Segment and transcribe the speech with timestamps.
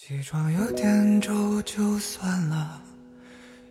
[0.00, 2.80] 起床有点皱就算了，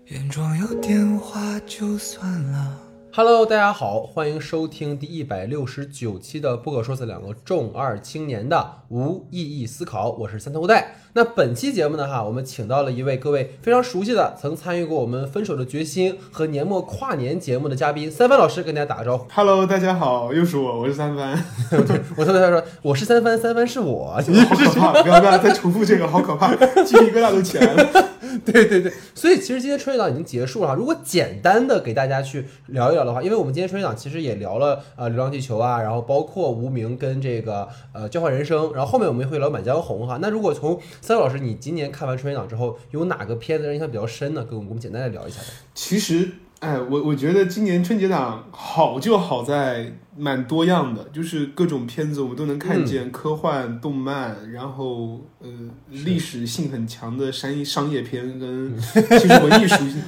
[0.10, 2.87] 眼妆有点花就算了。
[3.18, 10.98] Hello，大家好，欢迎收听第一百六十九期的不可说死两个重二青年的无意义思考，我是三头带。
[11.14, 19.26] 那本期节目呢，哈，我们请到了一位各位非常熟悉的，曾参与过我们《分手的决心》和年末跨年节目的嘉宾三帆老师，跟大家打个招呼。
[19.34, 21.44] Hello，大家好，又是我，我是三帆。
[22.16, 24.12] 我特别想说我是三帆，三帆是我。
[24.12, 24.22] 好
[24.56, 25.02] 可怕！
[25.02, 28.07] 不要不要再重复这个，好可怕，鸡皮疙瘩都起来了。
[28.54, 30.74] 对对对，所以其实今天春节档已经结束了哈。
[30.74, 40.20] 如果简单的给大家去聊一聊的话，因为我们今天春节档其实也聊了呃《流浪地球》啊，然后包括无名跟这个呃交换人生，然后后面我们会聊《满江红》哈。
[40.22, 44.44] 那如果从三位老师，你今年看完春节档之后，有哪个片子让印象比较深呢？
[44.44, 45.40] 跟我们我们简单的聊一下。
[45.74, 55.48] 其实，哎，我我觉得今年春节档好就好在蛮多样的，就是各种片子我们都能看见，科幻、动漫，然后呃
[55.92, 60.02] 历史性很强的商商业片，跟其实文艺属性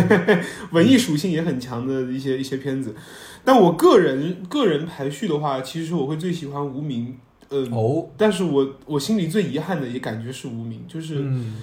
[0.72, 2.94] 文艺属性也很强的一些一些片子。
[3.42, 7.16] 但我个人个人排序的话，其实我会最喜欢无名。
[7.48, 11.54] 嗯、哦，但是我我心里最遗憾的也感觉是无名，就是嗯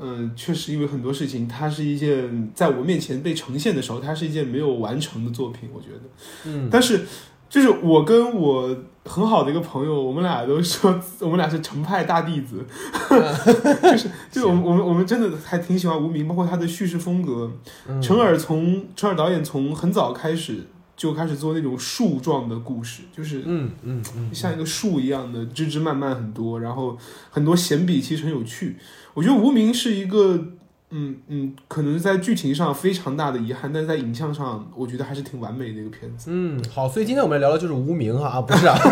[0.00, 6.00] 嗯，确实因为很多事情，它是一件在我面前被呈现的时候，它是一件没有完成的作品，我觉得。
[6.46, 7.04] 嗯，但是
[7.48, 12.64] 就是我跟我很好的一个朋友，我们俩都说我们俩是程派大弟子，
[13.82, 17.50] 就是就我们我们我们真的还挺喜欢无名，包括他的叙事风格。
[17.88, 26.96] 嗯陈耳从陈耳导演从很早开始就开始做那种树状的故事，就是嗯嗯嗯，像一个树一样的枝枝蔓蔓很多，然后
[27.30, 28.76] 很多闲笔其实很有趣。
[29.14, 30.46] 我觉得《无名》是一个，
[30.90, 36.30] 嗯嗯，可能在剧情上非常大的遗憾，但是在影像上，我觉得还是挺完美的一个片子。
[36.30, 38.78] 嗯，好，所以今天我们聊的就是无名哈啊，不是啊。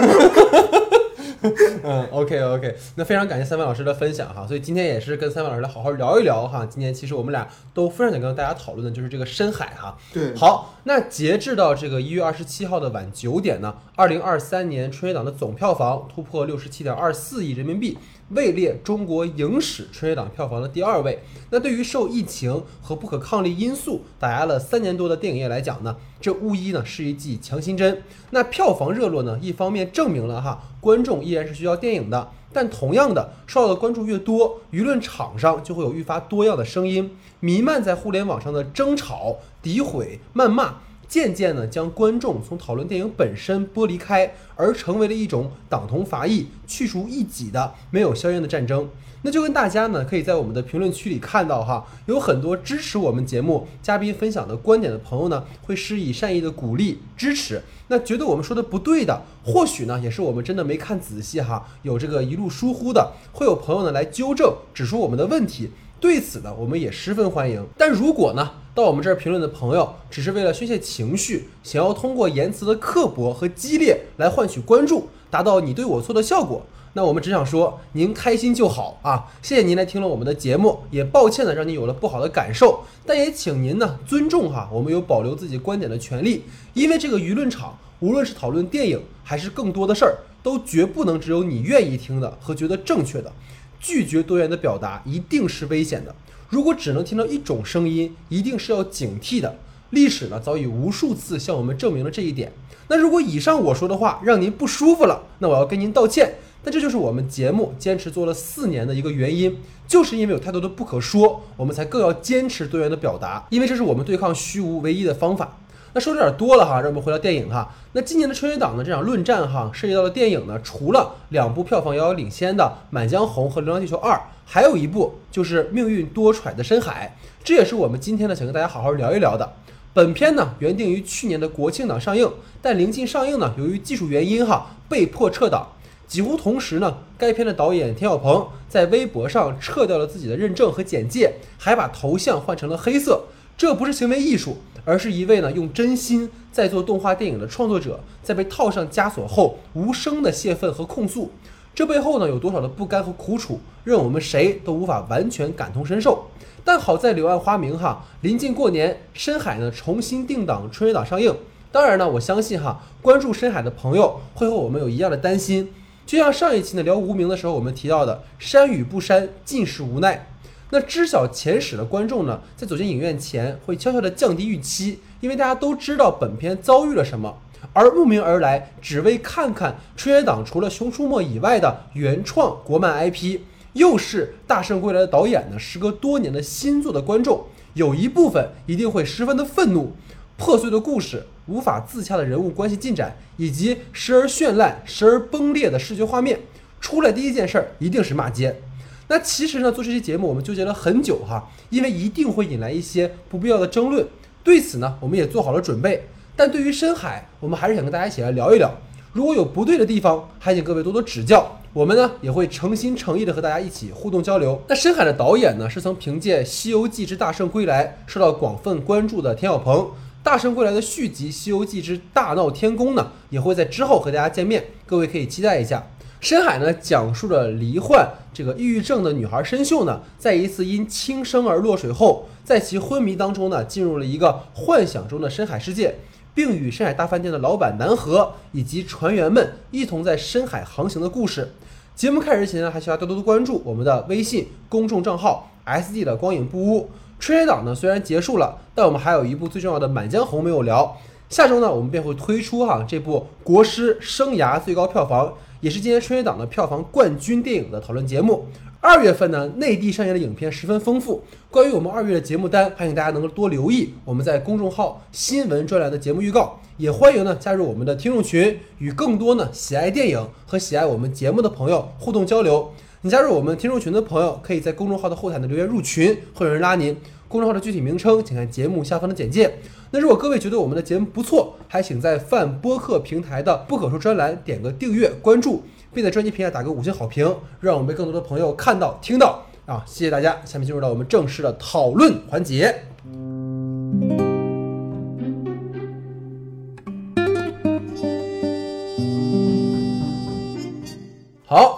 [1.84, 6.66] 嗯，OK OK，那非常感谢三位老师的分享哈，所以今天也是跟三位老师来好好聊一聊哈。
[6.66, 9.96] 今天其实我们俩都非常想跟大家讨论的就是这个深海哈。
[10.12, 17.96] 对，好，那截至到这个一月二十七号的晚九点呢，二零二三年春节档的总票房突破六十七点二四亿人民币，
[18.30, 21.18] 位列中国影史春节档票房的第二位。
[21.50, 28.02] 那对于受疫情和不可抗力因素打压了三年多的电影业来讲呢，这无疑呢是一剂强心针。
[28.30, 40.77] 那票房热络呢，一方面证明了哈观众依然是需要电影的，但同样的，受到的关注越多，舆论场上就会有愈发多样的声音，弥漫在互联网上的争吵、诋毁、谩骂。
[41.08, 48.89] 渐渐呢，将观众从讨论电影本身剥离开，而成为了一种党同伐异、去除异己的没有硝烟的战争。
[49.23, 57.61] 那就跟大家呢，可以在我们的评论区里看到哈，有很多支持我们节目嘉宾分享的观点的朋友呢，会施以善意的鼓励支持。
[57.89, 65.70] 那觉得我们说的不对的，或许呢，也是我们真的没看仔细哈，有这个一路疏忽的，会有朋友呢来纠正，指出我们的问题。
[65.98, 67.67] 对此呢，我们也十分欢迎。
[67.77, 79.27] 但如果呢，到我们这儿评论的朋友只是为了宣泄情绪，想要通过言辞的刻薄和激烈来换取关注，达到你对我错的效果，那我们只想说您开心就好啊！
[79.42, 93.33] 谢谢您来听了我们的节目，也抱歉呢让您有了不好的感受，但也请您呢尊重哈，我们有保留自己观点的权利，因为这个舆论场，无论是讨论电影还是更多的事儿，都绝不能只有你愿意听的和觉得正确的。
[93.80, 96.14] 拒绝多元的表达一定是危险的。
[96.48, 99.57] 如果只能听到一种声音，一定是要警惕的。
[99.91, 102.53] 历史呢，早已无数次向我们证明了这一点。
[102.89, 106.37] 那如果以上我说的话让您不舒服了，那我要跟您道歉。
[106.64, 115.58] 那这就是我们节目坚持做了四年的一个原因，就是因为有太多的不可说，我们才更要坚持多元的表达，因为这是我们对抗虚无唯一的方法。
[115.98, 117.75] 那说的有点多了哈，让我们回到电影哈。
[117.91, 124.14] 那今年的春节档呢，这场论战哈，涉及到的电影呢，除了两部票房遥遥领先的《满江红》和《流浪地球二》，
[124.47, 129.55] 还有一部就是《命运多舛的深海》，这也是我们今天呢想跟大家好好聊一聊的。
[129.93, 132.31] 本片呢原定于去年的国庆档上映，
[132.62, 135.67] 但临近上映呢，由于技术原因哈，被迫撤档。
[136.06, 143.25] 几乎同时呢，该片的导演田晓鹏在微博上撤掉了自己的认证和简介，还把头像换成了黑色。
[143.56, 144.58] 这不是行为艺术，
[144.88, 151.31] 而是一位呢用真心在做动画电影的创作者，在被套上枷锁后无声的泄愤和控诉。
[151.75, 156.29] 这背后呢有多少的不甘和苦楚，让我们谁都无法完全感同身受。
[156.64, 161.37] 但好在柳暗花明哈，临近过年，深海呢重新定档春节档上映。
[161.70, 165.70] 当然呢，我相信哈，关注深海的朋友会和我们有一样的担心。
[166.06, 170.26] 就像上一期呢聊无名的时候，我们提到的“山与不山，尽是无奈”。
[170.70, 177.38] 那知晓前史的观众呢，在走进影院前会悄悄地降低预期，因为大家都知道本片遭遇了什么。
[177.73, 183.41] 而慕名而来，只为看看春节档除了《熊出没》以外的原创国漫 IP，
[183.73, 187.44] 又是《大圣归来》的导演呢，时隔多年的新作的观众，
[187.75, 189.93] 有一部分一定会十分的愤怒。
[190.37, 196.38] 破碎的故事、无法自洽的人物关系进展，以及时而绚烂、时而崩裂的视觉画面，
[196.81, 198.61] 出来第一件事儿一定是骂街。
[199.08, 204.06] 那其实呢，做这期节目我们纠结了很久哈，因为一定会引来一些不必要的争论。
[204.44, 206.06] 对此呢，我们也做好了准备。
[206.37, 208.72] 但对于深海，我们还是想跟大家一起来聊一聊。
[209.12, 211.58] 如果有不对的地方，还请各位多多指教。
[211.72, 214.60] 我们呢也会诚心诚意的和大家一起互动交流。
[214.69, 219.90] 那深海的导演呢，是曾凭借《西游记之大圣归来》受到广泛关注的田晓鹏。
[220.22, 225.87] 大圣归来的续集《西游记之大闹天宫》呢，也会在之后和大家见面，各位可以期待一下。
[226.20, 235.94] 深海呢，讲述着罹患这个抑郁症的女孩申秀呢，在一次因轻生而落水后，在其昏迷当中呢，进入了一个幻想中的深海世界，
[236.35, 241.53] 并与深海大饭店的老板南河以及船员们一同在深海航行的故事。
[241.94, 246.91] 节目开始前呢，还需要多多的关注我们的微信公众账号 “SD 的光影不污”。
[247.20, 250.97] 春节档呢虽然结束了，但我们还有一部最重要的《满江红》没有聊。
[251.29, 258.46] 下周呢，我们便会推出哈这部国师生涯最高票房，也是今年春节档的票房冠军电影的讨论节目。
[258.81, 261.22] 二月份呢，内地上映的影片十分丰富。
[261.50, 266.60] 关于我们二月的节目单，还请大家能够多留意我们在公众号新闻专栏的节目预告。
[266.76, 272.70] 也欢迎呢加入我们的听众群，与更多呢喜爱电影和喜爱我们节目的朋友互动交流。
[273.00, 276.96] 你加入我们听众群的朋友，可以在公众号的后台的留言入群，会有人拉您。
[277.26, 279.58] 公众号的具体名称，请看节目下方的简介。
[279.90, 285.62] 那如果各位觉得我们的节目不错，还请在泛播客平台的不可说专栏点个订阅关注，
[285.94, 289.82] 并在专辑评价打个五星好评，让我们被更多的朋友看到听到啊！
[289.87, 290.38] 谢谢大家。
[290.44, 292.82] 下面进入到我们正式的讨论环节。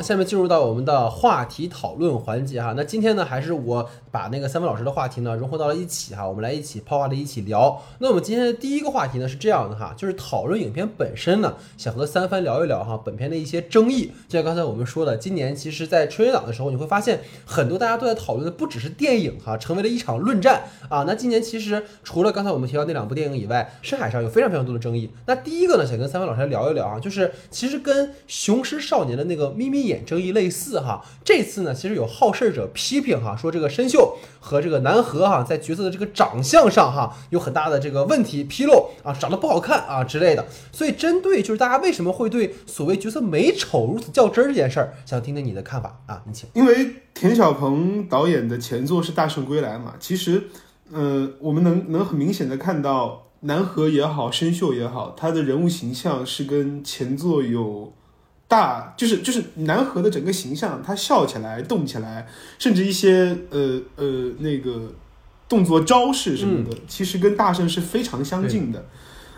[0.00, 2.72] 好，下面进入到我们的话题讨论环节哈。
[2.74, 7.82] 那今天呢，还是我把那个三位老师的话题呢融合到了一起哈，我们来一起抛话题，一起聊。
[7.98, 14.10] 那我们今天的第一个话题呢是这样的哈，就是讨论影片本身呢，想和三番聊一聊哈本片的一些争议。
[14.26, 21.04] 就像刚才我们说的，今年其实，在春节档的时候，你会发现很多大家都在讨论的不只是电影哈，成为了一场论战啊。
[21.06, 25.10] 那今年其实除了刚才我们提到那两部电影以外，深海上有非常非常多的争议。
[25.26, 29.50] 那第一个呢，想跟三番老师来聊一聊啊，就是其实跟《雄狮少年》的那个。
[29.50, 40.46] 眯眯点争议类似哈，这次呢，其实有好事者批评哈，说这个申秀和这个南河哈，在角色的这个长相上哈，有很大的这个问题纰漏啊，长得不好看啊之类的。
[40.70, 46.48] 所以针对就是大家为什么会对所谓角色美丑如此较真这件事儿，想听听你的看法啊，你请。
[46.54, 50.44] 因为田晓鹏导演的前作是《大圣归来》嘛，其实，
[50.92, 57.92] 呃，我们能能很明显的看到南河也好，申秀也好，他的人物形象是跟前作有。
[58.50, 62.26] 大就是就是南河的整个形象，他笑起来、动起来，
[62.58, 64.04] 甚至一些呃呃
[64.40, 64.92] 那个
[65.48, 68.84] 动作招式什么的，其实跟大圣是非常相近的。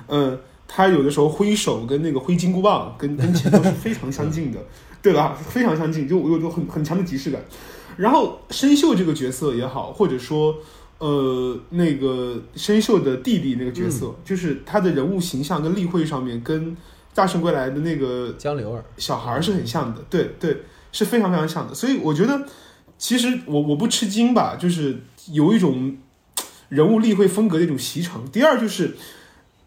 [0.09, 4.59] 嗯，他有的时候挥手跟那个挥金箍棒，跟跟前都是非常相近的，
[5.03, 5.37] 对吧？
[5.38, 7.38] 非常相近，就有种很很强的即视感。
[7.99, 10.56] 然后申秀这个角色也好，或者说
[10.97, 16.75] 呃那个申秀的弟弟那个角色，就是他的人物形象跟立绘上面跟。
[17.14, 20.62] 大圣归来的那个江流儿小孩是很像的，对对，
[20.93, 21.75] 是非常非常像的。
[21.75, 22.47] 所以我觉得，
[22.97, 24.99] 其实我我不吃惊吧，就是
[25.31, 25.96] 有一种
[26.70, 28.25] 人物立绘风格的一种习成。
[28.31, 28.96] 第二就是，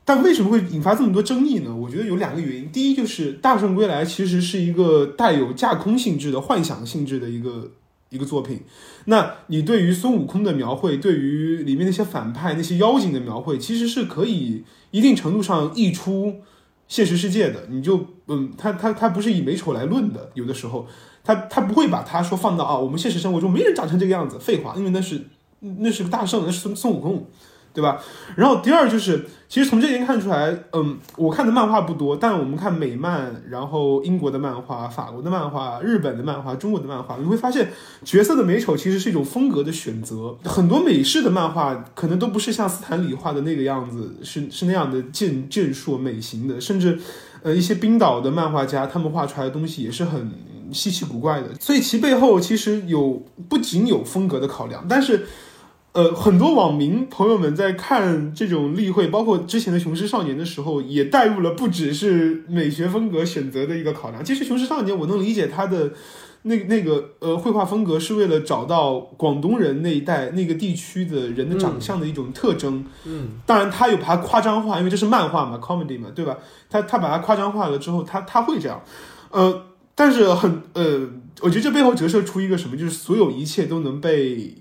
[0.04, 1.76] 但为什么会引发这么多争议呢？
[1.76, 2.72] 我觉得有两个原因。
[2.72, 7.72] 第一就是大圣归来其实是一个带有架空性质的幻想性质的一个
[8.10, 8.62] 一个作品。
[9.06, 16.42] 那你对于孙悟空的描绘，对于里面那些反派、那些妖精的描绘，其实是可以一定程度上溢出。
[16.88, 20.88] 现实世界的，你就嗯，他他他不是以美丑来论的，有的时候
[21.24, 25.28] 他他不会把他说放到啊，我们现实生活中没人长成这个样子，废话，因为那是
[25.60, 27.28] 那是个大圣，那是孙孙悟空。
[27.76, 28.02] 对吧？
[28.38, 37.70] 然后第二就是，其实从这点看出来，嗯，我看的漫画不多，但我们看美漫，然后英国的漫画、法国的漫画、日本的漫画、中国的漫画，你会发现
[38.06, 40.38] 角色的美丑其实是一种风格的选择。
[40.46, 46.98] 很多美式的漫画可能都不是像斯坦李画的那个样子，是是那样的健健硕美型的，甚至
[47.44, 50.32] 呃一些冰岛的漫画家他们画出来的东西也是很
[50.72, 51.50] 稀奇古怪的。
[51.60, 55.28] 所以其背后其实有不仅有风格的考量，但是。
[55.96, 64.22] 呃，很多网民朋友们在看这种例会，包括之前的《雄狮少年》的时候，也带入了不只是美学风格选择的一个考量。
[64.22, 65.94] 其实《雄狮少年》，我能理解他的
[66.42, 72.84] 那那个呃绘画风格是为了找到广东人那一代那个地区的人的长相的一种特征。
[73.06, 76.38] 嗯，当然他有把它夸张化，因为这是漫画嘛，comedy 嘛，对吧？
[76.70, 78.84] 他他把它夸张化了之后，他他会这样。
[79.32, 79.64] 呃，
[79.96, 81.08] 但是很呃，
[81.40, 84.56] 我觉得这背后折射出一个什么，就是所有一切都能被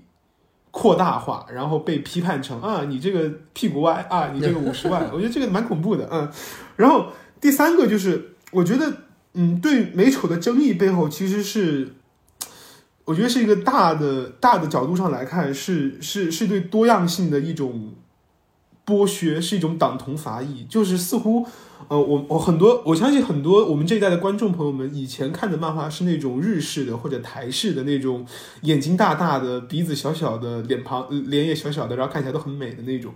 [0.75, 6.29] 扩大化，然后被批判成啊，你这个屁股歪啊，你这个五十万，我觉得这个蛮恐怖的，嗯。
[6.75, 8.91] 然后第三个就是，我觉得
[9.35, 11.93] 嗯，对美丑的争议背后其实是。
[13.05, 17.93] 我觉得是一个大的大的角度上来看，是是是对多样性的一种
[18.85, 20.63] 剥削，是一种党同伐异。
[20.65, 21.45] 就是似乎，
[21.87, 28.25] 呃，我我很多我相信很多我们这一代的观众朋友们以前看的漫画是那种日式的或者台式的那种
[28.61, 33.13] 眼睛大大的、鼻子小小的、脸庞脸也小小的，然后看起来都很美的那种。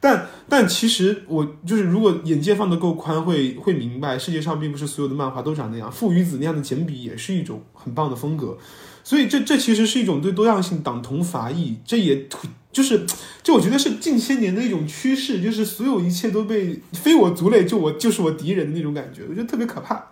[0.00, 5.92] 但但其实我就是如果眼界放得够宽，会会明白世界上并不是所有的漫画都长那样。
[5.92, 8.58] 父与子那样的简笔也是一种很棒的风格。
[9.04, 12.28] 所以这这其实是一种对多样性党同伐异，这也
[12.72, 13.04] 就是
[13.42, 20.06] 这我觉得是近些年的一种趋势，就是所有一切都被非我族类，就我就是我敌人的那种感觉，我觉得特别可怕。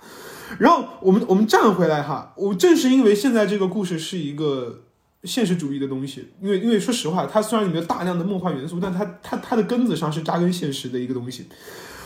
[0.58, 4.82] 然后我们我们站回来哈，我正是因为现在这个故事是一个
[5.24, 11.46] 现实主义的东西，因为因为说实话，它虽然里面有大量的梦幻元素，但它它它的根子上是扎根现实的一个东西，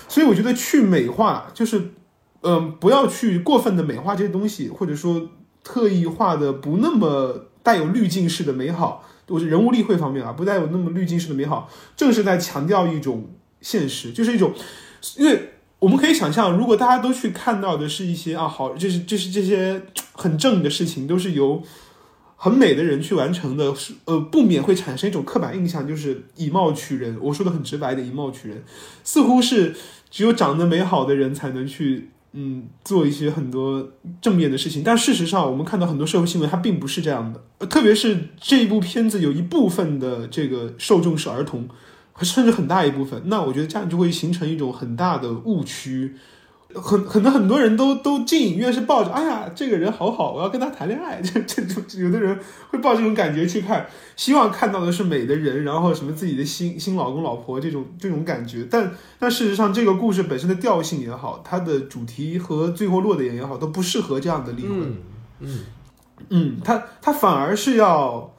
[0.08, 1.90] 所以我觉得去美化就是
[2.42, 5.30] 嗯、不要去过分的美化这些东西，或者说。
[5.64, 13.30] 特意画的不那么带有滤镜式的美好，我是人物例会方面啊，不带有那么滤镜式的美好，正是在强调一种
[13.62, 14.52] 现实，就是一种，
[15.16, 19.80] 因为我们可以想象，如果大家都去看到的是一些啊好，就是就是这些
[20.12, 21.62] 很正的事情，都是由
[22.36, 27.16] 很美的人去完成的，是呃不免会产生一种刻板印象，就是以貌取人。
[27.22, 28.62] 我说的很直白的以貌取人，
[29.02, 29.74] 似乎是
[30.10, 32.10] 只有长得美好的人才能去。
[32.36, 37.66] 嗯，做一些很多正面的事情，但事实上，我们看到很多社会新闻，它并不是这样的。
[37.66, 41.68] 特别是这一部片子有一部分的这个受众是儿童，
[42.22, 46.16] 甚至很大一部分，那我觉得这样就会形成一种很大的误区。
[46.74, 51.20] 很可能很多人都都进影院是抱着，哎呀，这个人好好，我要跟他谈恋爱。
[51.22, 52.38] 这这种有的人
[52.70, 58.66] 会抱这种感觉去看，希望看到的是美的人，然后什么自己的新新老公老婆这种这种感觉。
[58.70, 64.80] 但但事实上，这个故事本身的调性也好，它的主题和最后落的点也好，都不适合这样的离婚。
[64.80, 64.96] 嗯
[65.40, 65.60] 嗯
[66.28, 68.34] 嗯，它它反而是要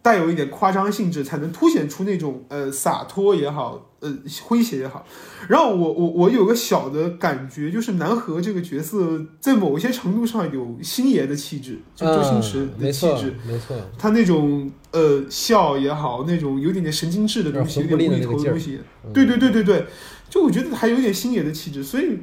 [0.00, 5.06] 带有一点夸张性质，才能凸显出那种呃洒脱也好，呃诙谐也好。
[5.48, 13.34] 然后我我我有个小的感觉，就是南河这个角色在某一些程度上有星爷的气质，就周星驰的气质。
[13.46, 19.86] 没错，他那种呃笑也好，那种有点点神经质的东西，有有点点无厘头的东西，嗯对对对对对，
[20.28, 22.18] 就我觉得还有点星爷的气质，所以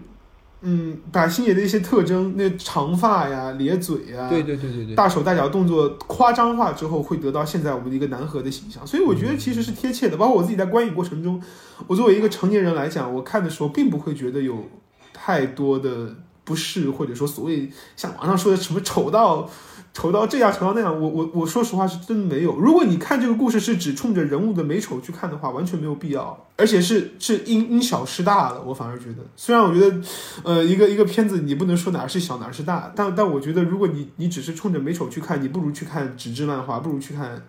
[0.65, 10.15] 嗯，把星爷的一些特征，那长发呀、咧嘴呀，对对对对对，大手大脚动作夸张化之后，会得到现在我们的一个南河的形象，所以我觉得其实是贴切的。
[10.15, 11.41] 包括我自己在观影过程中，
[11.85, 14.69] 我作为一个成年人来讲，我看的时候并不会觉得有
[15.11, 16.15] 太多的
[16.45, 19.49] 不适，或者说所谓像网上说的什么丑到
[19.93, 22.57] 丑到这样丑到那样，我我我说实话是真没有。
[22.57, 28.63] 如果你看这个故事是只冲着人物的美丑去看的话，完全没有必要，而且是是因因小失大了。
[28.63, 30.01] 我反而觉得，虽然我觉得
[30.43, 37.45] 呃，一个一个片子你不能说哪是小哪是大，但但我觉得如果你你只是冲着美丑去看，你不如去看纸质漫画，不如去看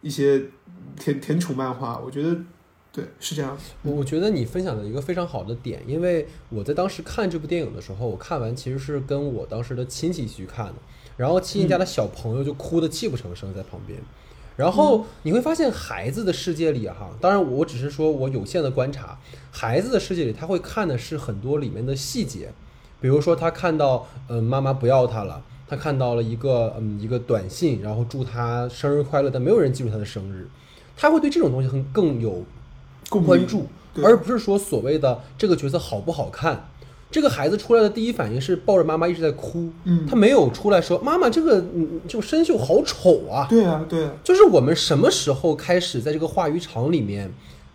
[0.00, 0.42] 一些
[0.98, 2.00] 甜甜宠漫画。
[2.02, 2.34] 我觉得
[2.90, 3.54] 对是这样。
[3.82, 10.74] 我我觉得你分享了一个非常好的点，因为我在当时看这部电影的时候，我看完其实是跟我当时的亲戚去看的，
[11.16, 13.98] 然后亲戚家的小朋友就哭得泣不成声在旁边。
[14.54, 19.18] 然后你会发现，孩子的世界里哈，当然我只是说我有限的观察，
[19.50, 22.52] 孩子的世界里他会看的是很多里面的细节，
[23.00, 30.46] 比如说他看到嗯妈妈不要他了，他看到了一个嗯一个短信，然后祝他生日快乐，但没有人记住他的生日，
[30.96, 32.44] 他会对这种东西很更有
[33.08, 33.66] 关注，
[34.04, 36.68] 而不是说所谓的这个角色好不好看。
[37.12, 43.46] 这个孩子出来的第一反应是抱着妈妈一直在哭，嗯他没有出来说妈妈这个嗯这个生锈好丑啊。
[43.48, 47.30] 对啊，对啊，就是我们什么时候开始在这个话语场里面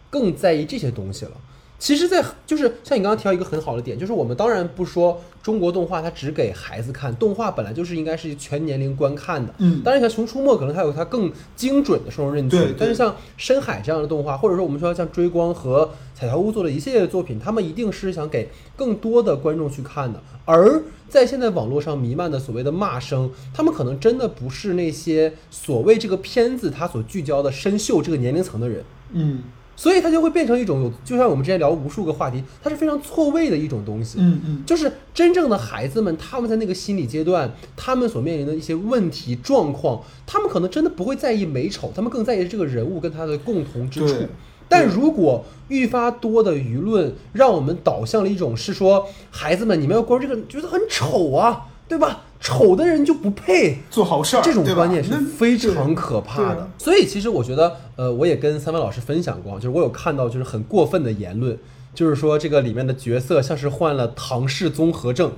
[0.10, 1.32] 更在意这些东西了？
[1.80, 9.54] 其实在，就是像你刚刚提到一个很好的点，就是我们当然不说中国动画它只给孩子看，动画本来就是应该是全年龄观看的。
[9.60, 20.20] 嗯当然像《熊出没》可能它有它更精准的受众人群，但是像深海这样的动画，或者说我们说像追光和彩条屋做的一系列的作品，他们一定是想给更多的观众去看的。
[20.46, 28.84] 而在现在网络上弥漫的所谓的骂声，他们可能真的不是那些所谓这个片子它所聚焦的深秀这个年龄层的人。
[29.14, 29.44] 嗯
[29.78, 34.18] 所以它就会变成一种有，就像我们之前聊无数个话题，它是非常错位的一种东西。
[34.20, 44.28] 嗯嗯，就是真正的孩子们，他们在那个心理阶段，他们所面临的一些问题状况，他们可能真的不会在意美丑，他们更在意这个人物跟他的共同之处对。
[44.68, 52.26] 但如果愈发多的舆论让我们导向了一种是说，孩子们你们要关注这个，觉得很丑啊，对吧？
[52.40, 53.80] 丑的人就不配。
[53.90, 56.70] 做好事儿，这种观念是非常可怕的。
[56.78, 61.58] 所以其实我觉得，呃，我也跟三位老师分享过，就是我有看到就是很过分的言论，
[61.94, 65.32] 就是说这个里面的角色像是患了唐氏综合症。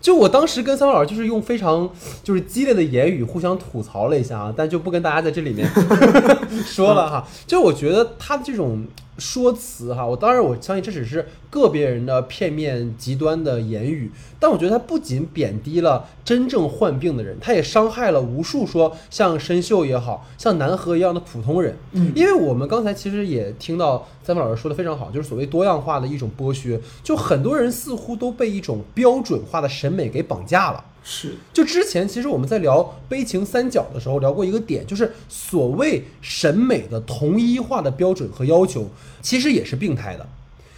[0.00, 1.90] 就我当时跟三位老师就是用非常
[2.22, 5.68] 就是激烈的言语互相吐槽了一下啊，但就不跟大家在这里面
[6.64, 7.28] 说了哈。
[7.46, 8.82] 就我觉得他的这种
[9.20, 21.76] 说辞哈，我当然我相信这只是个别人的片面极端的言语，但我觉得他不仅贬低了真正患病的人，他也伤害了无数说像申秀也好像南河一样的普通人。
[21.92, 30.84] 嗯因为我们刚才其实也听到三文老师说的非常好，就是所谓多样化的一种剥削，就很多人似乎都被一种标准化的审美给绑架了。
[31.02, 38.88] 是就之前其实我们在聊悲情三角的时候聊过一个点，就是所谓审美的同一化的标准和要求，
[39.22, 40.26] 其实也是病态的。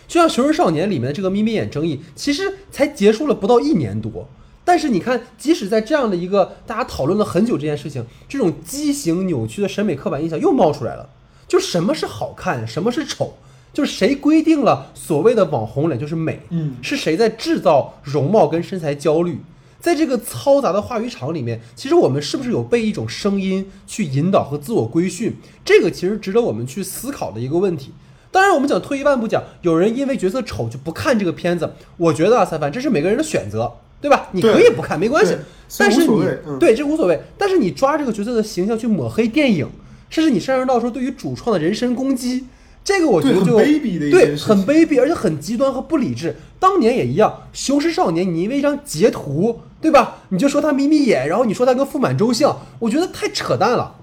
[0.07, 4.29] 就像《熊人少年》里面的这个眯眯眼争议，其实才结束了不到一年多，
[4.65, 11.09] 但是你看，即使在这样的一个大家讨论了很久这件事情，这种畸形扭曲的审美刻板印象又冒出来了。
[11.49, 13.35] 就什么是好看，什么是丑，
[13.73, 16.41] 就是谁规定了所谓的网红脸就是美？
[16.51, 19.39] 嗯是谁在制造容貌跟身材焦虑？
[19.83, 25.35] 在这个嘈杂的话语场里面，其实我们是不是有被一种声音去引导和自我规训？
[25.65, 27.91] 这个其实值得我们去思考的一个问题。
[28.31, 34.29] 当然，我们讲退一万步讲，有人因为角色丑就不看这个片子，我觉得啊，三凡这是每个人的选择，对吧？
[34.31, 35.37] 你可以不看，没关系
[35.77, 39.69] 但是你嗯对这无所谓，但是你抓这个角色的形象去抹黑电影，
[40.09, 42.47] 甚至你上升到说对于主创的人身攻击，
[42.85, 46.37] 这个我觉得就对很卑鄙，而且很极端和不理智。
[46.59, 50.23] 当年也一样，《雄狮少年》，你因为一张截图，对吧？
[50.31, 53.97] 你就说他眯眯眼，然后你说他跟傅满洲像，我觉得太扯淡了。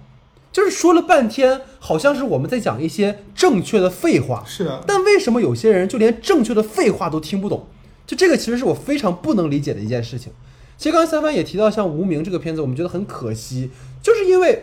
[0.52, 7.68] 就是说了半天，好像是我们在讲一些正确的废话，是啊，但为什么有些人就连正确的废话都听不懂？
[8.06, 10.34] 就这个其实是我非常不能理解的一件事情。
[10.76, 13.70] 其实刚才三番也提到，像《无名》这个片子，我们觉得很可惜，
[14.02, 14.54] 就是因为《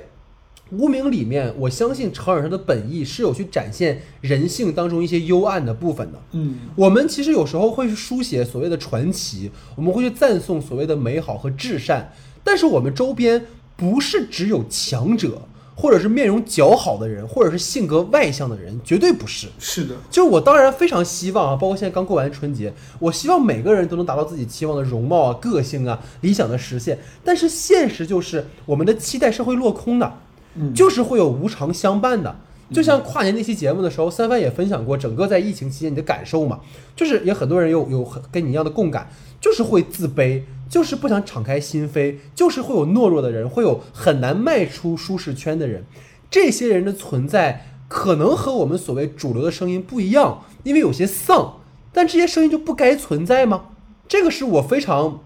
[0.70, 6.20] 无名》里面，我相信常远他的本意是有去展现人性当中一些幽暗的部分的。
[6.32, 12.12] 嗯我们其实有时候会去书写所谓的传奇，我们会去赞颂所谓的美好和至善，
[12.42, 15.42] 但是我们周边不是只有强者，
[15.76, 19.46] 或者是面容姣好的人，或者是性格外向的人，绝对不是。
[19.60, 26.98] 是的，就是我当然非常希望啊，包括现在刚过完春节，我希望每个人都能达到自己期望的容貌啊、个性啊、理想的实现。
[27.22, 30.12] 但是现实就是我们的期待是会落空的，
[30.58, 32.36] 嗯就是会有无常相伴的。
[32.72, 36.58] 就像跨年那期节目的时候，三番也分享过整个在疫情期间你的感受嘛，
[36.96, 39.08] 就是也很多人有有很跟你一样的共感，
[39.40, 45.84] 就是会自卑，就是不想敞开心扉，就是会有懦弱的人，会有很难迈出舒适圈的人。
[46.28, 51.60] 这些人的存在可能和我们所谓主流的声音不一样，因为有些丧，
[51.92, 53.66] 但这些声音就不该存在吗？
[54.08, 55.20] 这个是我非常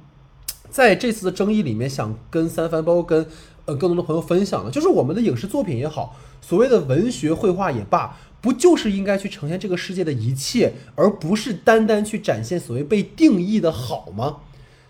[0.70, 3.26] 在这次的争议里面想跟三番，包括跟
[3.70, 14.38] 呃更多的朋友分享的，就是我们的影视作品也好，所谓的文学绘画也罢，不就是应该去呈现这个世界的一切，而不是单单去展现所谓被定义的好吗？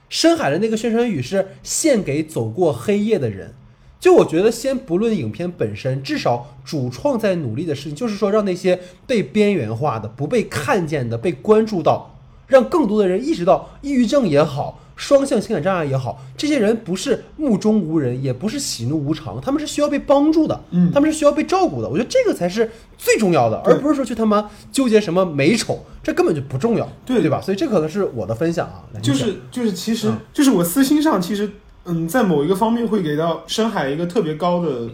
[0.09, 3.55] 深海的那个宣传语是献给走过黑夜的人。
[4.01, 12.19] 就我觉得，先不论影片本身，至少主创在努力的事情，就是说让那些被边缘化的、不被看见的、被关注到，
[12.51, 20.91] 让更多的人意识到，抑郁症也好，双向情感障碍也好，这些人不是目中无人，也不是喜怒无常，他们是需要被帮助的，嗯。
[20.93, 21.89] 他们是需要被照顾的。
[21.89, 27.23] 我觉得这个才是最重要的，而不是说去他妈纠结什么美丑，这根本就不重要，对。
[27.23, 27.41] 对吧？
[27.41, 30.19] 所以这可能是我的分享啊，就是就是，其实、嗯。
[30.33, 31.49] 就是我私心上，其实
[31.85, 34.89] 嗯，在某一个方面会给到深海一个特别高的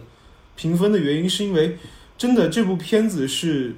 [0.55, 1.77] 评分的原因，是因为
[2.17, 3.75] 真的这部片子是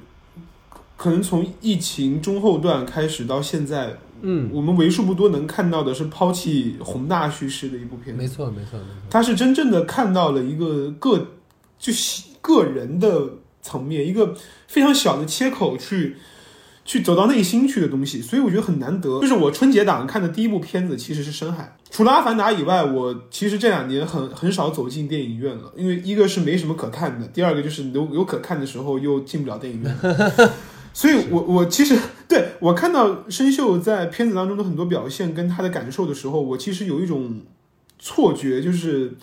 [1.00, 8.22] 可能从疫情中后段开始到现在，嗯，我们为数不多能看到的是抛弃宏大叙事的一部片子。
[8.22, 9.08] 没错，没错，没错。
[9.10, 11.28] 他是真正的看到了一个个
[11.80, 13.30] 就是个人的
[13.62, 14.36] 层面，一个
[14.68, 16.18] 非常小的切口去
[16.84, 19.22] 去走到内心去的东西，所以我觉得很难得。
[19.22, 29.96] 就是我春节档看的第一部片子其实是《深海》，除了《阿凡达》以外，我其实这两年很很少走进电影院了，因为一个是没什么可看的，第二个就是有有可看的时候又进不了电影院。
[31.00, 37.40] 所以我，我其实对我看到申秀在片子当中的很多表现跟他的感受的时候，我其实有一种
[37.98, 39.16] 错觉，就是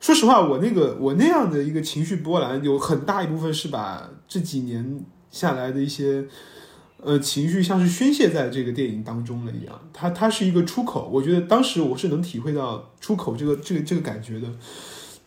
[0.00, 4.98] 说实话，我那个我那样的一个情绪波澜，有很大一部分是把这几年
[5.30, 6.26] 下来的一些
[7.00, 9.80] 呃情绪，像是宣泄在这个电影当中了一样。
[9.92, 14.48] 它它是一个出口，我觉得当时我是能体会到出口这个这个这个感觉的。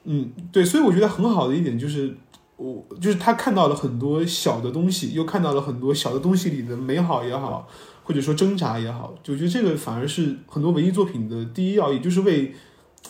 [0.04, 2.18] 嗯，对，所以我觉得很好的一点就是。
[2.62, 7.68] 我就是他看到了很多小的东西，又看到了很多小的东西里的美好也好，
[8.04, 12.54] 或者说挣扎也好，就觉得这个反而是很多文艺作品的第一要义，就是为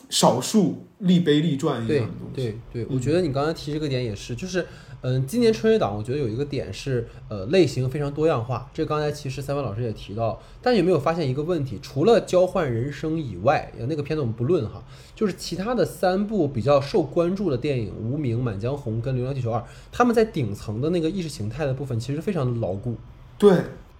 [0.09, 2.55] 少数立碑立传一样的东西。
[2.71, 4.65] 对对，我觉得你刚才提这个点也是，就是
[5.03, 11.79] 嗯，今年春节档我觉得有一个点是呃类型非常多样化，这刚才其实三文老师也提到，但有没有发现一个问题？
[11.81, 14.83] 除了交换人生以外，那个片子我们不论哈，
[15.15, 19.59] 就是其他的三部比较受关注的电影《无名》《满江红》跟《流浪地球二》，
[19.91, 22.95] 他们在顶层的那个意识形态的部分其实非常的牢固。
[23.39, 23.51] 对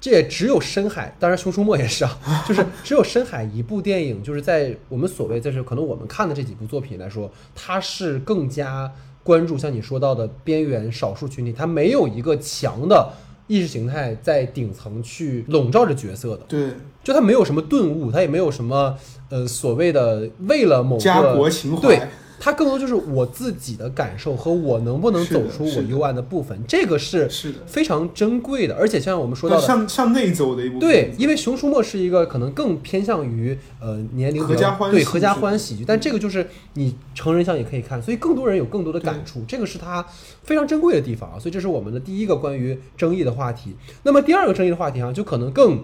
[0.02, 8.92] 这也只有深海，当然《熊出没》也是啊，就是只有深海一部电影，就是在我们所谓就是可能我们看的这几部作品来说，它是更加
[9.24, 13.14] 关注像你说到的边缘少数群体，它没有一个强的
[13.46, 16.72] 意识形态在顶层去笼罩着角色的，对，
[17.04, 18.98] 就它没有什么顿悟，它也没有什么
[19.30, 21.82] 呃所谓的为了某个家国情怀。
[21.82, 22.02] 对，
[22.44, 29.62] 它更多就是我自己的感受和我能不能走出我幽暗的部分，这个是是，非常珍贵的，而且像我们说到的。
[29.62, 30.80] 向向内走的一部分。
[30.80, 40.04] 对，因为《熊出没》是一个可能更偏向于呃年龄合家欢对合家欢喜剧，但这个就是你成人向也可以看，所以更多人有更多的感触，这个是它
[40.42, 41.38] 非常珍贵的地方啊。
[41.38, 43.76] 所以这是我们的第一个关于争议的话题。
[44.02, 45.84] 那么第二个争议的话题啊，就可能更。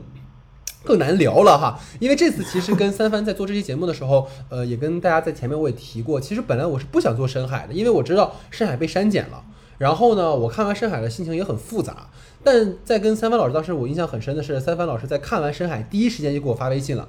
[0.83, 9.43] 更难聊了哈，因为这次其实跟三番在做这期节目的时候，呃，也跟大家在前面我也提过，其实本来我是不想做深海的，因为我知道深海被删减了。
[9.77, 12.07] 然后呢，我看完深海的心情也很复杂。
[12.43, 17.07] 但在跟三番老师当时，我印象很深的是，三番老师在看完深海第一时间就给我发微信了，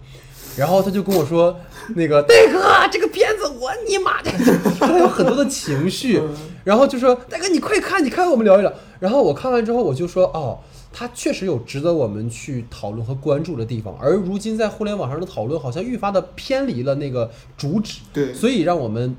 [0.57, 1.57] 然后他就跟我说
[1.95, 4.31] ：“那个戴哥，这个片子我你妈的，
[4.81, 6.21] 他有很多的情绪，
[6.65, 10.59] 然后就说大哥你快看，你看我们聊一聊。”然后我看完之后，我就说：“哦。”
[10.93, 18.33] 它确实有值得我们去讨论和关注的地方，而如今在互联网上的讨论好像愈发的偏离了那个主旨，对。
[18.33, 19.15] 所以让我们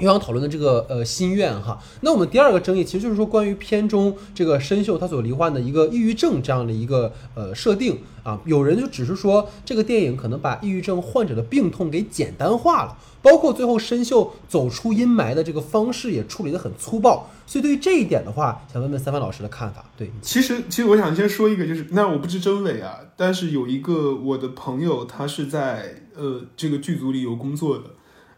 [0.00, 1.78] 又想讨论的这个呃心愿哈。
[2.02, 17.30] 那我们第二个争议其实就是说关于片中这个申秀他所罹患的一个抑郁症这样的一个呃设定啊，有人就只是说这个电影可能把抑郁症患者的病痛给简单化了，包括最后申秀走出阴霾的这个方式也处理得很粗暴。
[17.46, 19.84] 所以对于这一点的话，想问问三番老师的看法。
[19.96, 27.84] 对，其实，其实我想先说一个，就是那我不知真伪啊，但是有一个我的朋友，他是在呃这个剧组里有工作的，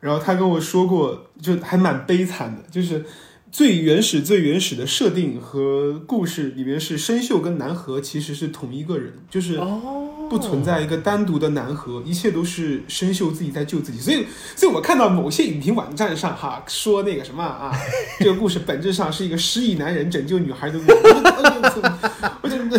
[0.01, 3.05] 然后他跟我说过，就还蛮悲惨的，就是
[3.51, 9.81] 最原始、最原始的设定和故事里面是生锈跟南河其实是同一个人，就是哦
[10.31, 13.99] 不存在一个单独的南河，一切都是生锈自己在救自己。
[13.99, 17.73] 所以，所以我看到某些影评网站上哈说那个什么啊，
[18.21, 20.99] 这个故事本质上是一个失忆男人拯救女孩的故事，
[22.43, 22.79] 我就 我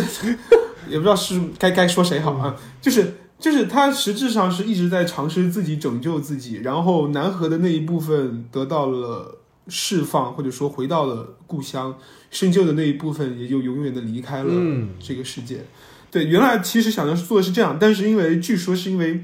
[0.88, 3.12] 也不知道是该该说谁好啊，就是。
[3.40, 11.96] 就是他实质上是一直在尝试自己拯救自己，然后南河的那一部分得到了释放，或者说回到了故乡，
[12.30, 15.64] 深究的那一部分也就永远的离开了嗯这个世界。
[16.10, 19.22] 对，原来其实想的是做的是这样，但是因为据说是因为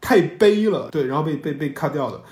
[0.00, 2.22] 太悲了，对，然后被被被卡掉了。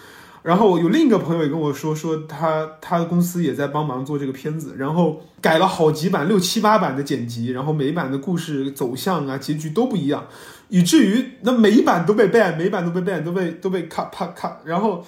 [0.43, 10.25] 然后有另一个朋友也跟我说，说他他的公司也在帮忙做这个片子，然后改了好几版，六七八版的剪辑，然后每一版的故事走向啊、结局都不一样，
[10.69, 15.05] 以至于那每一版都被 ban，每一版都被 ban，都被都被 cut cut cut，然后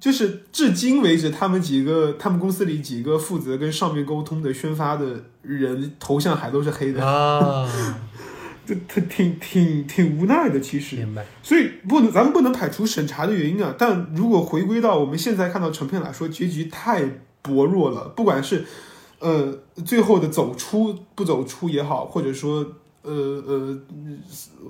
[0.00, 7.68] 就是至今为止，他们几个他们公司里几个负责跟上面沟通的宣发的人头像还都是黑的，啊，
[8.66, 10.96] 这他挺挺挺无奈的，其实。
[10.96, 11.24] 明白。
[11.42, 13.74] 所以不能，咱们不能排除审查的原因啊。
[13.78, 17.02] 但如果回归到我们现在看到成片来说，结局太
[17.40, 18.08] 薄弱了。
[18.10, 18.64] 不管是
[19.18, 22.66] 呃最后的走出不走出也好，或者说
[23.02, 23.12] 呃
[23.46, 23.78] 呃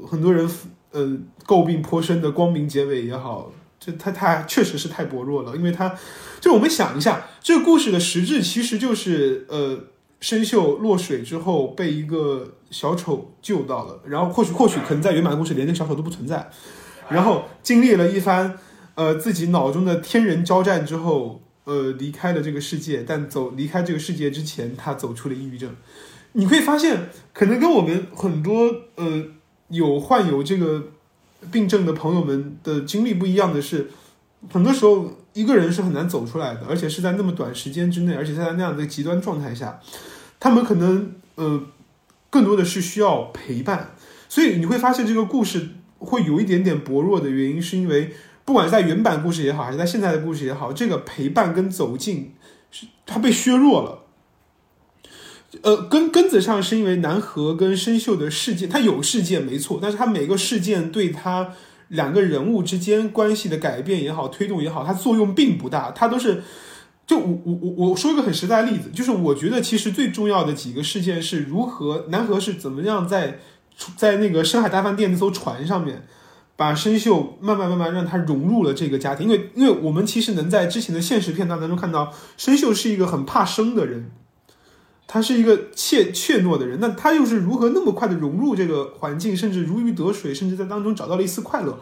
[0.08, 0.48] 很多人
[0.90, 1.16] 呃
[1.46, 5.56] 诟病颇深的光明结尾也好，这它它确实是太薄弱了。
[5.56, 5.96] 因为它
[6.40, 9.78] 就我们想一下，这个故事的实质其实就是呃
[10.20, 16.50] 生锈落水之后被一个小丑救到了，然后或许或许可能在原版故事连那个小丑都不存在，
[17.08, 18.58] 然后经历了一番
[18.94, 25.74] 呃自己脑中的天人交战之后，呃离开了这个世界，但走离开这个世界之前，他走出了抑郁症。
[26.32, 29.24] 你会发现，可能跟我们很多呃
[29.68, 30.84] 有患有这个
[31.50, 33.90] 病症的朋友们的经历不一样的是，
[34.50, 39.80] 很多时候一个人是很难走出来的，而且是在那么短时间之内，而且在那样的极端状态下，
[40.40, 41.62] 他们可能呃
[42.30, 43.90] 更多的是需要陪伴，
[44.28, 45.68] 所以你会发现这个故事
[45.98, 48.12] 会有一点点薄弱的原因，是因为
[48.44, 52.34] 不管在原版故事也好，还是在现在的故事也好，这个陪伴跟走近
[52.70, 54.01] 是它被削弱了。
[55.60, 61.52] 呃，根根子上是因为南河跟生锈的事件，它有事件没错，但是它每个事件对它
[61.88, 66.42] 两个人物之间关系的改变也好，推动也好，它作用并不大，它都是。
[67.04, 73.40] 就我我我我说一个很实在的例子，就是我觉得其实最重要的几个事件是如何南河是怎么样在
[73.96, 76.06] 在那个深海大饭店那艘船上面
[76.54, 84.12] 把生锈慢慢慢慢让他融入了这个家庭，因为因为我们其实能在之前的现实片段当中看到，生锈是一个很怕生的人，
[85.12, 91.78] 他是一个怯怯懦的人，那他又是如何那么快的融入这个环境，甚至如鱼得水，甚至在当中找到了一丝快乐，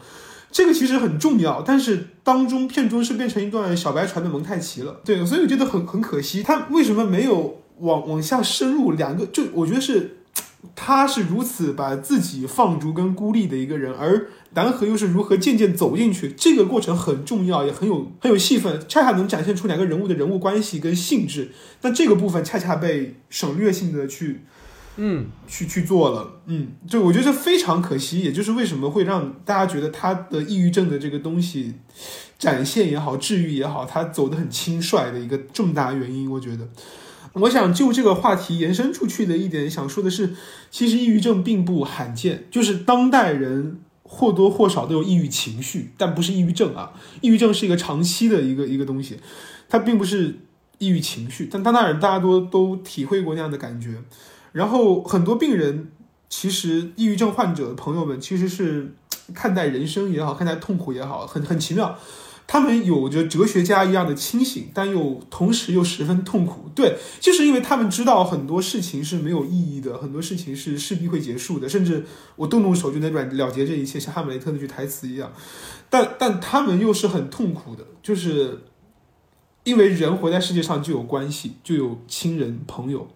[0.51, 8.91] 这个其实很重要，但是当中片中是变成一段小白船的蒙太奇了，对，所以我觉得很很可惜，他为什么没有往往下深入？
[8.91, 10.17] 两个就我觉得是。
[10.77, 21.51] 他是如此把自己放逐跟孤立的一个人，而南河又是如何渐渐走进去，这个过程很重要，也很有很有戏份，恰恰能展现出两个人物的人物关系跟性质。
[21.81, 24.43] 但这个部分恰恰被省略性的去，
[24.97, 28.21] 嗯，去去做了，嗯，就我觉得这非常可惜。
[28.21, 31.75] 也就是为什么会让大家觉得他的抑郁症的这个东西
[32.39, 36.69] 展现也好，治愈也好，他走得很轻率的一个重大原因，我觉得。
[37.33, 40.35] 我想就这个话题延伸出去的一点，想说的是，
[40.71, 46.93] 其实抑郁症并不罕见，就是当代人或多或少都有抑郁情绪，但不是抑郁症啊。
[47.21, 49.19] 抑郁症是一个长期的一个一个东西，
[49.69, 50.41] 它并不是
[50.79, 54.03] 抑郁情绪，但当代人大多都体会过那样的感觉。
[54.53, 55.93] 然后很多病人，
[56.29, 58.95] 其实抑郁症患者的朋友们，其实是
[59.33, 61.97] 看待人生也好，看待痛苦也好，很很奇妙。
[62.53, 66.69] 他们有着哲学家一样的清醒，但又同时又十分痛苦。
[66.75, 75.33] 对，就是因为他们知道很多事情是没有意义的，很多事情是势必会结束的，甚至我动动手就能了了结这一切，像哈姆雷特那句台词一样。
[75.89, 78.65] 但但他们又是很痛苦的，就是
[79.63, 83.07] 因为人活在世界上就有关系，就有亲人朋友，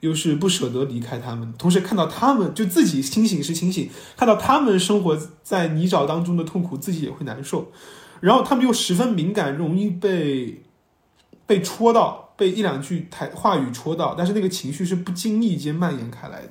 [0.00, 7.70] 又是不舍得离开他们，同时看到他们就自己清醒是清醒，看到他们生活在泥沼当中的痛苦，自己也会难受。
[8.20, 10.62] 然后他们又十分敏感，容易被
[11.46, 16.50] 被戳到，被一两句台话语戳到，但是那个情绪是不经意间蔓延开来的，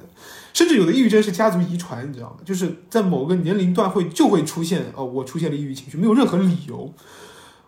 [0.53, 2.37] 甚至有的抑郁症是家族遗传，你知道吗？
[2.45, 6.93] 就是在某个年龄段会就会出现，哦，我出现了抑郁情绪，没有任何理由。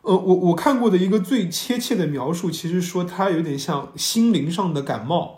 [0.04, 5.37] 呃，我我看过的一个最贴切的描述，其实说它有点像心灵上的感冒。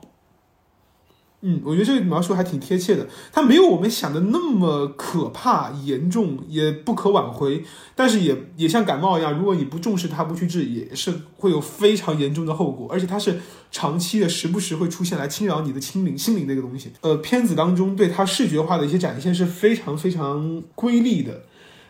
[1.41, 3.07] 嗯，我觉得这个描述还挺贴切的。
[3.31, 7.63] 它没有我们想的那么可怕、严重，也不可挽回。
[7.95, 12.89] 但是也也像感冒一样，如果你不重视它、不去治，也是会有非常严重的后果。
[12.91, 13.39] 而且它是
[13.71, 16.91] 长期的，时不时会出现来侵扰你的心灵、心灵的一个东西。
[16.99, 21.43] 呃，片子当中对它视觉化的一些展现是非常非常瑰丽的。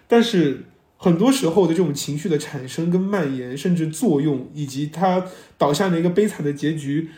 [0.08, 0.66] 但是
[0.98, 5.26] 很多时候的这种情绪的产生跟蔓延，甚至作用，以及它
[5.58, 7.10] 导向的一个悲惨的结局。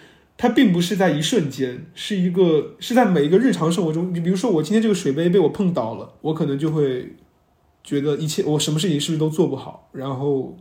[0.42, 4.12] 它并不是在一瞬间，是一个是在每一个日常生活中。
[4.12, 7.16] 你比如说，我今天这个水杯被我碰倒了，我可能就会
[7.84, 10.58] 觉得一切我什么事情是不是都做不好，然后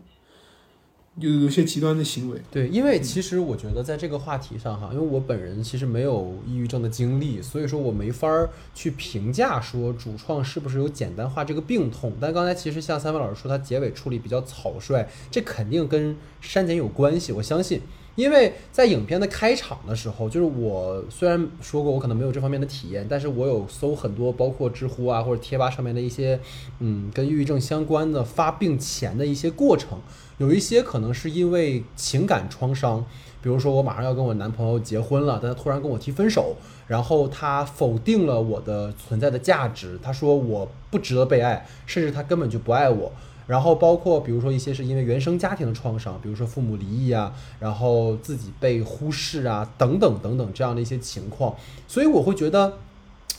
[1.14, 2.38] 有有些极端的行为。
[2.50, 12.12] 对，因为其实我觉得在这个话题上哈，因为我本人其实没有抑郁症的经历，所以说我没法儿去评价说主创是不是有简单化这个病痛。
[12.20, 17.80] 但刚才其实像三位老师说，他结尾处理比较草率，这肯定跟删减有关系，我相信。
[18.16, 26.38] 因为在影片的开场的时候，就是我虽然说过我可能没有这方面的体验，但是我有搜很多，包括知乎啊或者贴吧上面的一些，
[26.80, 30.00] 嗯，跟抑郁症相关的发病前的一些过程，
[30.38, 33.04] 有一些可能是因为情感创伤，
[33.40, 36.56] 比如说我马上要跟我男朋友结婚了，但他突然跟我提分手，
[36.88, 43.12] 然后他否定了我的存在的价值，他说我不值得被爱，甚至他根本就不爱我。
[43.50, 51.56] 然后包括比如说一些是因为原生家庭的创伤，比如说父母离异啊，然后自己被忽视啊，等等等等这样的一些情况，
[51.88, 52.74] 所以我会觉得，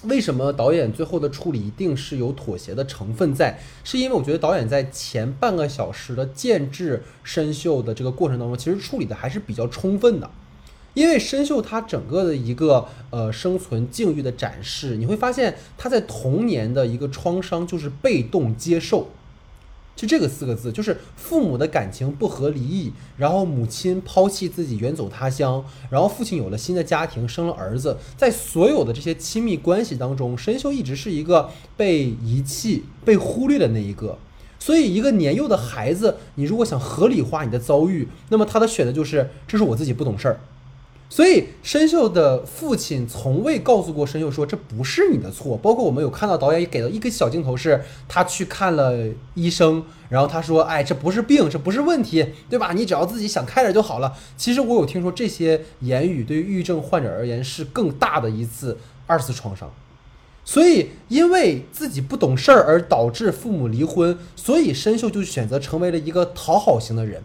[0.04, 3.58] 为什么导演最后的处理一定是有妥协的成分在？
[3.86, 10.30] 是因为我觉得导演在前半个小时的建制深秀的这个过程当中，其实处理的还是比较充分的，
[10.94, 19.08] 因为深秀他整个的一个呃生存境遇的展示，你会发现他在童年的一个创伤就是被动接受。
[19.96, 34.18] 就这个四个字，就是父母的感情不合离异，然后母亲抛弃自己远走他乡，然后父亲有了新的家庭，生了儿子，在所有的这些亲密关系当中，申秀一直是一个被遗弃、被忽略的那一个。
[34.58, 40.40] 所以，一个年幼的孩子，你如果想合理化你的遭遇，那么他的选择就是：这是我自己不懂事儿。
[41.14, 45.58] 所以，申秀的父亲从未告诉过申秀说这不是你的错。
[45.58, 48.96] 包括我们有看到导演也给了一个小镜头，是他去看了
[49.34, 52.72] 医生，然后他说：“哎，这不是病，这不是问题，对吧？
[52.72, 59.70] 你只要自己想开点就好了。”其实我有听说这些言语对于抑郁症患者而言是更大的一次二次创伤。
[60.46, 67.22] 所以，因为自己不懂事儿而导致父母离婚，所以申秀就选择成为了一个讨好型的人。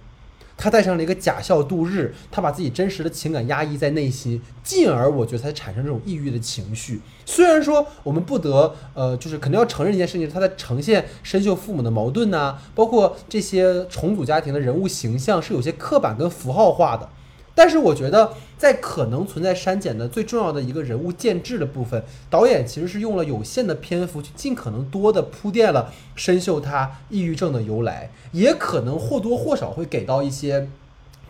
[0.56, 7.00] 他戴上了一个假笑度日，他把自己真实的情感压抑在内心，进而我觉得才产生这种抑郁的情绪。
[7.26, 17.08] 虽然说我们不得呃，就是肯定要承认一件事情，他在呈现深秀父母的矛盾呐、包括这些重组家庭的人物形象是有些刻板跟符号化的。
[17.56, 30.68] 但是我觉得，在可能存在删减的最重要的一个人物建制的部分，导演其实是用了有限的篇幅去尽可能多的铺垫了深秀他抑郁症的由来，也可能或多或少会给到一些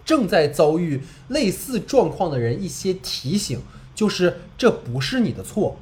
[0.04, 3.60] 正在遭遇类似状况的人一些提醒，
[3.94, 5.76] 就是这不是你的错。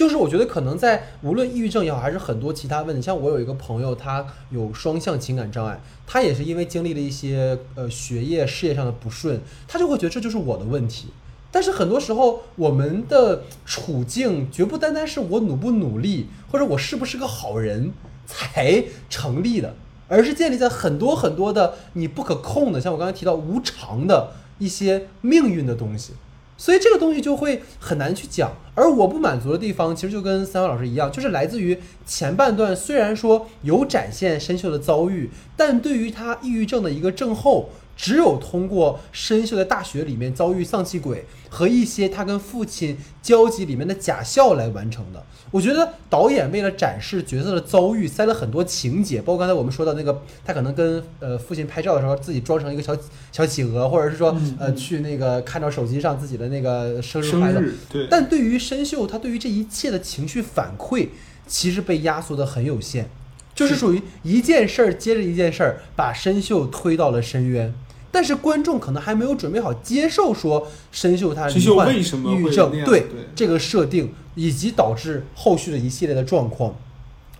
[0.00, 11.08] 就是我觉得可能在无论抑郁症也好，还是很多其他问题，像我有一个朋友，他有双向情感障碍，他也是因为经历了一些呃学业、事业上的不顺，他就会觉得这就是我的问题。
[11.50, 17.92] 但是很多时候，我们的处境绝不单单是我努不努力，或者我是不是个好人
[18.24, 19.74] 才成立的，
[20.08, 26.14] 而是建立在很多很多的你不可控的，像我刚才提到无常的一些命运的东西。
[26.60, 37.70] 所以这个东西就会很难去讲，而我不满足的地方，其实就跟三位老师一样，就是来自于前半段虽然说有展现申秀的遭遇，但对于他抑郁症的一个症候，
[38.00, 45.22] 只有通过深秀在大学里面遭遇丧气鬼和一些他跟父亲交集里面的假笑来完成的。
[45.50, 52.96] 我觉得导演为了展示角色的遭遇，塞了很多情节，包括刚才我们说到那个，他可能跟呃父亲拍照的时候，自己装成一个小
[53.30, 57.62] 小企鹅，或者是说嗯呃去那个看到手机上自己的那个生日生快乐。
[57.90, 61.08] 对，但对于深秀，他对于这一切的情绪反馈，
[61.46, 63.10] 其实被压缩的很有限，
[63.54, 67.74] 就是属于一件事儿接着一件事儿，把深秀推到了深渊。
[68.12, 72.00] 但是观众可能还没有准备好接受说深秀他罹患抑
[72.36, 76.74] 郁症对对这个设定，以及导致后续的一系列的状况。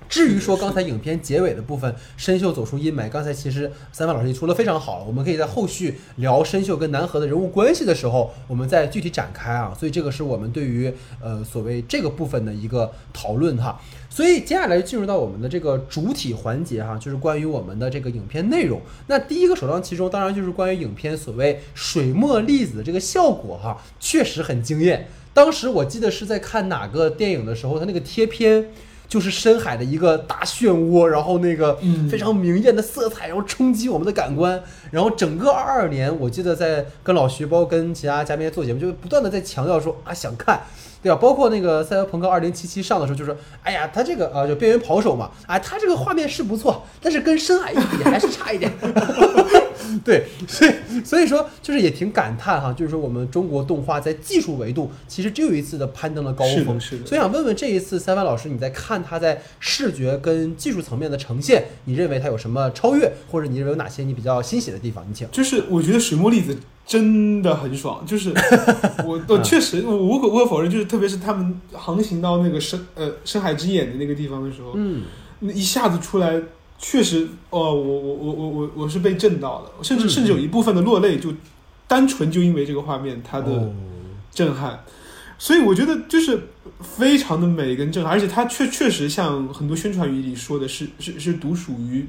[0.08, 9.72] 至于说刚才影片结尾的部分，深秀走出阴霾，刚才其实三范老师也说的非常好了，我们可以在后续聊深秀跟南河的人物关系的时候，我们再具体展开啊。
[9.78, 13.80] 所以这个是我们对于呃所谓这个部分的一个讨论哈。
[14.20, 18.78] 所以接下来进入到我们的这个主体环节哈，就是关于我们的这个影片内容。
[19.06, 25.08] 那第一个首当其冲，当然就是关于影片所谓水墨粒子的这个效果哈，确实很惊艳。
[25.32, 28.68] 当时我记得是在看哪个电影的时候，它那个贴片。
[29.08, 34.62] 就是深海的一个大漩涡，然后那个嗯非常明艳的色彩，然后冲击我们的感官。
[34.92, 40.60] 然后整个二二年，我记得在跟老徐，包括跟其他嘉宾做节目，就不断的在强调说啊想看，
[41.02, 41.16] 对啊？
[41.16, 48.70] 包括那个《赛博朋克二零七七》上的时候，就说哎呀，他这个啊就边缘跑手嘛，啊他这个画面是不错，但是跟深海一比还是差一点。
[50.04, 50.72] 对，所以
[51.04, 56.80] 所以说就是也挺感叹哈，就是说我们中国动画在技术维度其实只有一次的攀登了高峰。
[56.80, 57.06] 是的。
[57.06, 65.04] 所以想问问这一次三帆老师，你在看他在视觉跟技术层面的呈现，你认为他有什么超越，或者你认为有哪些你比较欣喜的地方？
[65.08, 65.28] 你请。
[65.30, 68.32] 就是我觉得水墨粒子真的很爽，就是
[69.06, 75.02] 我我确实我无可无可否认，就是特别是他们航行到那个深呃深海之眼的那个地方的时候，嗯，
[75.40, 76.40] 那一下子出来，
[76.82, 81.32] 确实哦，我我我我我我是被震到了，甚至嗯甚至有一部分的落泪，就
[81.86, 83.72] 单纯就因为这个画面它的哦。
[84.32, 84.80] 震撼。
[85.38, 86.48] 所以我觉得就是
[86.80, 92.06] 非常的美跟震撼，而且它确确实像很多宣传语里说的是是是独属于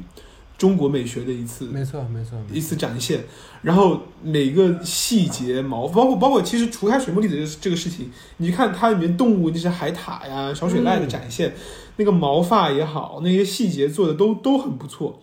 [0.57, 3.23] 中国美学的一次没错没错，一次展现，
[3.61, 11.55] 然后每个细节毛，包括包括其实除开水墨粒子这个这个事情，你看它里面动物那些海獭呀、小水濑的展现，
[11.97, 15.21] 那个毛发也好，那些细节做的都都很不错。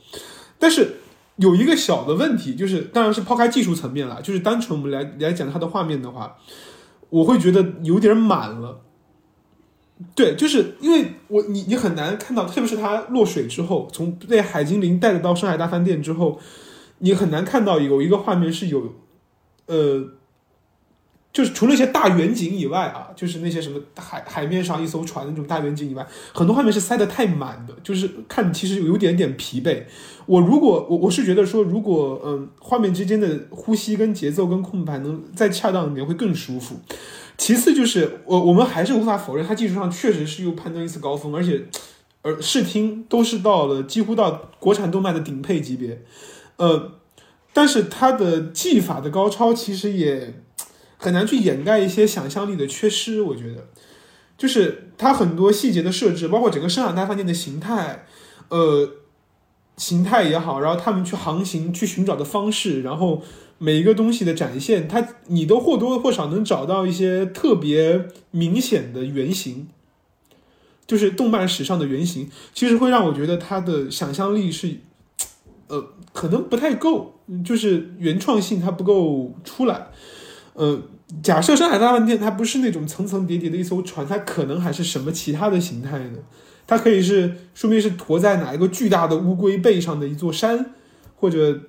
[0.59, 0.97] 但是
[1.37, 6.37] 有一个小的问题，就是当然是抛开技术层面了，就是单纯我们来来讲它的画面的话，
[7.11, 8.81] 我会觉得有点满了。
[10.15, 16.39] 对，就是因为我你你很难看到，特别是它落水之后，从那海精灵带着到上海大饭店之后，
[16.99, 18.95] 你很难看到有一个画面是有，
[19.67, 20.05] 呃，
[21.33, 29.85] 就是除了一些大远景以外啊，就是那些什么海海面上一艘船那种大远景以外，很多画面是塞得太满的，就是看其实有点点疲惫。
[30.27, 36.81] 我如果我我是觉得说，如果嗯、画面之间的呼吸跟节奏跟空白能再恰当一点，会更舒服。
[37.37, 41.65] 其次就是我我们还是无法否认，它技术上确实是又攀登一次高峰，而且
[42.23, 46.03] 而视听都是到了几乎到国产动漫的顶配级别，
[46.57, 46.93] 呃，
[47.53, 50.43] 但是它的技法的高超其实也
[50.99, 53.67] 很难去掩盖一些想象力的缺失，我觉得，
[54.37, 58.05] 就是它很多细节的设置，包括整个深海大饭店的形态，
[58.51, 58.91] 呃，
[59.77, 63.23] 形态也好，然后他们去航行去寻找的方式，然后
[63.59, 69.69] 每一个东西的展现，它你都或多或少能找到一些特别明显的原型。
[70.87, 74.75] 就是动漫史上的原型，其实会让我觉得它的想象力是
[75.67, 79.89] 呃，可能不太够，就是原创性它不够出来。
[80.59, 80.83] 呃，
[81.23, 86.19] 假设深海大饭店它不是那种层层叠叠的一艘船，它可能还是什么其他的形态呢？
[86.67, 90.75] 它可以是，说明是驮在哪一个巨大的乌龟背上的一座山，
[91.15, 91.61] 或者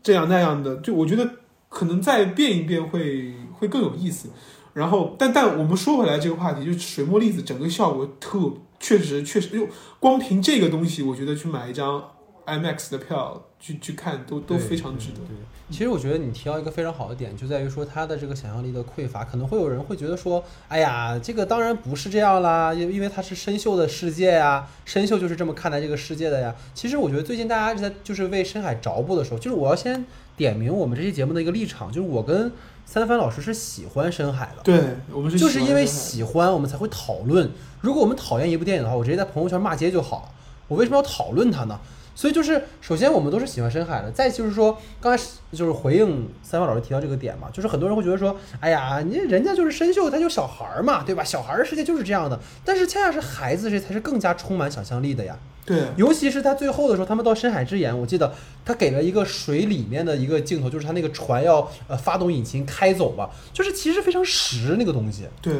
[0.00, 0.76] 这样那样的。
[0.76, 1.28] 就我觉得
[1.68, 4.28] 可能再变一变会会更有意思。
[4.72, 8.38] 然后，但但我们说回来这个话题，就水墨粒子整个效果特
[8.78, 9.66] 确实确实，就
[9.98, 12.02] 光凭这个东西，我觉得去买一张
[12.50, 15.18] IMAX 的票去去看都都非常值得。
[15.18, 15.36] 对，
[15.70, 26.54] 其实我觉得你提到一个非常好的点，就在于说他的这个想象力的匮乏，可能会有人会觉得说，哎呀，这个当然不是这样啦，因因为它是深秀的世界呀，深秀就是这么看待这个世界的呀。
[26.74, 30.04] 其实我觉得最近大家在就是为深海着步的时候，就是我要先
[30.36, 32.50] 点明我们这期节目的一个立场，就是我跟
[32.84, 34.62] 三帆老师是喜欢深海的。
[34.64, 37.48] 对我们是就是因为喜喜欢，我们才会讨论。
[37.80, 40.28] 如果我们讨厌一部电影的话，我直接在朋友圈骂街就好了。
[40.66, 41.78] 我为什么要讨论它呢？
[42.20, 51.24] 所以就是，首先我们都是喜欢深海的，再就是说，刚才就是回应三万老师提到这个点嘛，就是很多人会觉得说，哎呀，你人家就是深秀，他就小孩儿嘛，对吧？
[51.24, 55.34] 小孩儿的世界就是这样的，但是恰恰是孩子这才是更加充满想象力的呀。
[55.64, 58.34] 对尤其是他最后的时候，他们到深海之眼，我记得
[58.66, 65.24] 他给了一个水里面的一个镜头，就是他那个船要呃发动引擎开走嘛，就是其实非常实那个东西。
[65.40, 65.54] 对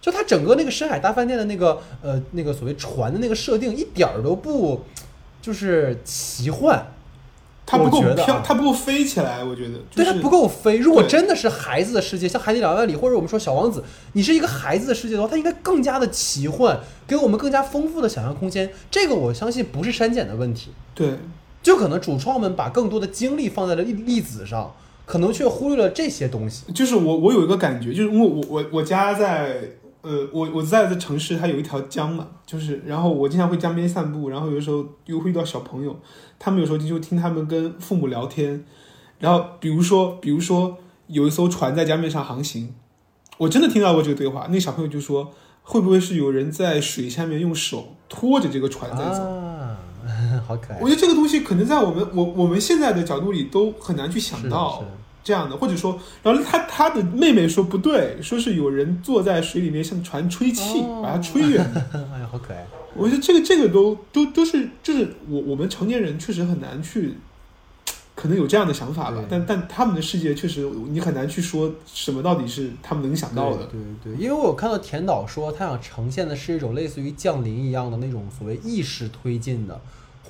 [0.00, 4.82] 就它整个那个深海大饭店的那个呃那个所谓船的那个设定一点儿都不
[5.40, 6.86] 就是奇幻，
[7.66, 9.74] 它不够飘，它不够飞起来，我觉得。
[9.90, 10.78] 就是对它不够飞。
[10.78, 13.80] 如果真的是孩子的世界，像《海底两万里》或者我们说《小王子》，
[14.12, 18.70] 你是一个孩子的世界的话，它应该更加的奇幻，给我们更加丰富的想象空间。
[18.90, 21.14] 这个我相信不是删减的问题，对
[21.62, 24.74] 就可能主创们把更多的精力放在了粒粒子上，
[25.06, 26.72] 可能却忽略了这些东西。
[26.72, 29.60] 就是我我有一个感觉，就是因为我我我家在
[30.02, 35.98] 呃我我在的城市，它有一条江嘛，就是然后我经常会江边散步，然后有的时候又会遇到小朋友，
[36.38, 38.64] 他们有时候就听他们跟父母聊天，
[39.18, 40.78] 然后比如说比如说
[41.08, 42.74] 有一艘船在江面上航行，
[43.38, 45.32] 我真的听到过这个对话，那小朋友就说
[45.62, 49.22] 会不会是有人在水下面用手拖着这个船在走？
[49.22, 49.76] 啊，
[50.48, 50.88] 好可爱我。
[50.88, 54.82] 觉得这个东西可能在我们我我们现在的角度里都很难去想到
[55.22, 61.64] 这样的，或者说，然后他他的妹妹说不对，说是有人坐在水里面向船吹气，哦把它吹远。
[61.92, 62.66] 哎呀，好可爱。
[62.94, 67.14] 我觉得这个这个都都都是就是我我们成年人确实很难去，
[68.16, 73.64] 可能有这样的想法吧，但但他们的世界确实你很难去说什么到底是他们能想到的。
[73.66, 79.80] 对对对，因为我有看到田导说，他想呈现的是一种类似于降临一样的那种所谓意识推进的，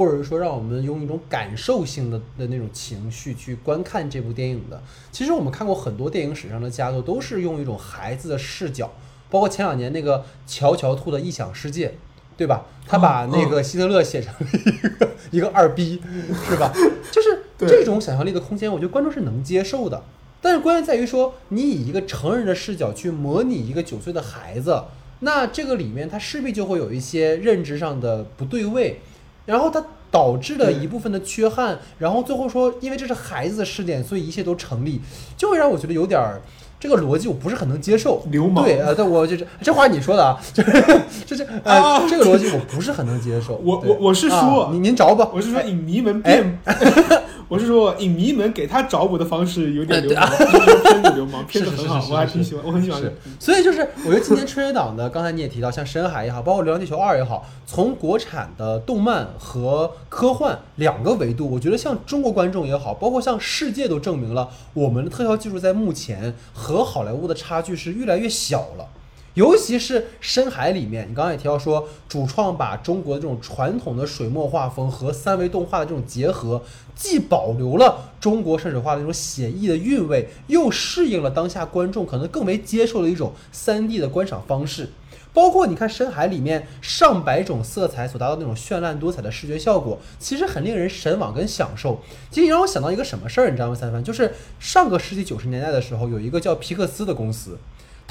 [0.01, 4.83] 或者是说让我们用一种感受性的的那种情绪去观看这部电影的。
[5.13, 8.91] 其实我们看过很多电影史上的佳作，都是用一种孩子的视角，
[9.29, 11.97] 包括前两年那个乔乔兔的异想世界。
[12.39, 12.65] 对吧？
[12.89, 16.01] 他把那个希特勒写成了一个一个二逼，
[16.49, 16.73] 是吧？
[17.13, 20.03] 就是 这种想象力的空间，我觉得观众是能接受的。
[20.41, 24.85] 但是关键在于说，你以一个成人的视角去模拟一个九岁的孩子，
[25.19, 29.03] 那这个里面他势必就会有一些认知上的不对位，
[29.51, 35.01] 然后它导致了一部分的缺憾，然后最后说，因为这是孩子的试点，所以一切都成立，
[35.37, 36.41] 就会让我觉得有点儿
[36.79, 38.23] 这个逻辑我不是很能接受。
[38.31, 38.65] 流氓。
[38.65, 42.07] 对，啊，对，我就是这话你说的啊，就是 就是呃，啊。
[42.09, 43.61] 这个逻辑我不是很能接受。
[43.65, 46.37] 我我我是说啊您您着吧，我是说影迷们哎。
[46.37, 46.59] 变，
[47.51, 53.13] 我是说影迷们给他找补的方式有点流氓，就是偏的流氓， 偏的很好，我还挺喜欢，我很喜欢是。
[53.41, 68.87] 所以就是，我觉得今年春节档的，刚才你也提到，像《深海》也好，包括《流浪地球二》也好，从国产的动漫和科幻两个维度，我觉得像中国观众也好，包括像世界都证明了，我们的特效技术在目前和好莱坞的差距是越来越小了。
[69.35, 76.63] 尤其是深海里面，你刚刚也提到说，主创把中国的这种传统的水墨画风和三维动画的这种结合，
[76.97, 84.91] 既保留了中国山水画的那种写意的韵味，又适应了当下观众可能更为接受的一种三 D 的观赏方式。
[85.33, 92.01] 包括你看深海里面上百种色彩所达到那种绚烂多彩的视觉效果，其实很令人神往跟享受。
[92.33, 93.75] 其实你让我想到一个什么事儿，你知道吗？
[93.77, 97.57] 三番就是上个世纪九十年代的时候，有一个叫皮克斯的公司，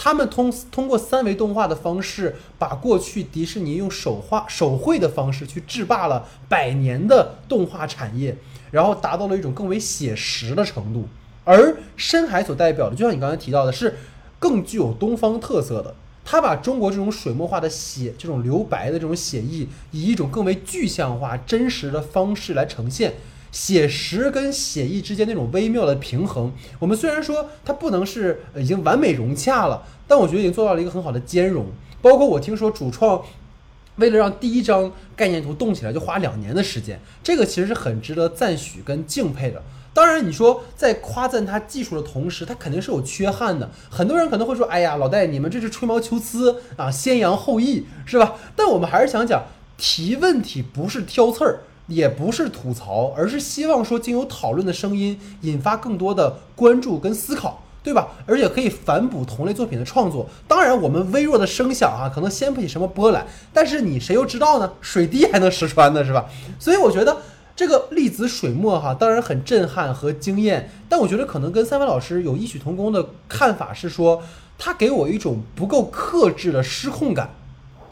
[0.01, 8.37] 他们通通过三维动画的方式，把过去迪士尼用手画手绘的方式去制霸了百年的动画产业，
[8.71, 11.05] 然后达到了一种更为写实的程度。
[11.43, 13.97] 而深海所代表的，就像你刚才提到的，是
[14.39, 15.93] 更具有东方特色的。
[16.23, 23.15] 他把中国这种水墨画的写，这种留白的这种写意，以一种更为具象化、真实的方式来呈现。
[23.51, 31.65] 写实跟写意之间那种微妙的平衡，我们虽然说它不能是已经完美融洽了，但我觉得已经做到了一个很好的兼容。
[32.01, 33.21] 包括我听说主创
[33.97, 39.61] 为了让第一张概念图动起来，就花两年的时间，这个其实是很值得赞许跟敬佩的。
[39.91, 43.69] 当然，你说在夸赞他技术的同时，他肯定是有缺憾的。
[43.89, 49.43] 很多人可能会说：“哎呀，老戴，你们这是吹毛求疵啊，先扬后抑，是吧？”但我们还是想讲，
[49.77, 51.59] 提问题不是挑刺儿，
[51.89, 57.63] 也不是吐槽，而是希望说，经由讨论的声音，引发更多的关注跟思考。
[57.81, 58.09] 对吧？
[58.27, 60.27] 而且可以反哺同类作品的创作。
[60.49, 63.25] 当然，我们微弱的声响啊，可能掀不起什么波澜。
[63.53, 64.69] 但是你谁又知道呢？
[64.81, 66.25] 水滴还能石穿呢，是吧？
[66.59, 67.17] 所以我觉得
[67.55, 70.69] 这个粒子水墨哈，当然很震撼和惊艳。
[70.89, 74.21] 但我觉得可能跟三文老师有异曲同工的看法是说，
[74.57, 77.33] 他给我一种不够克制的失控感。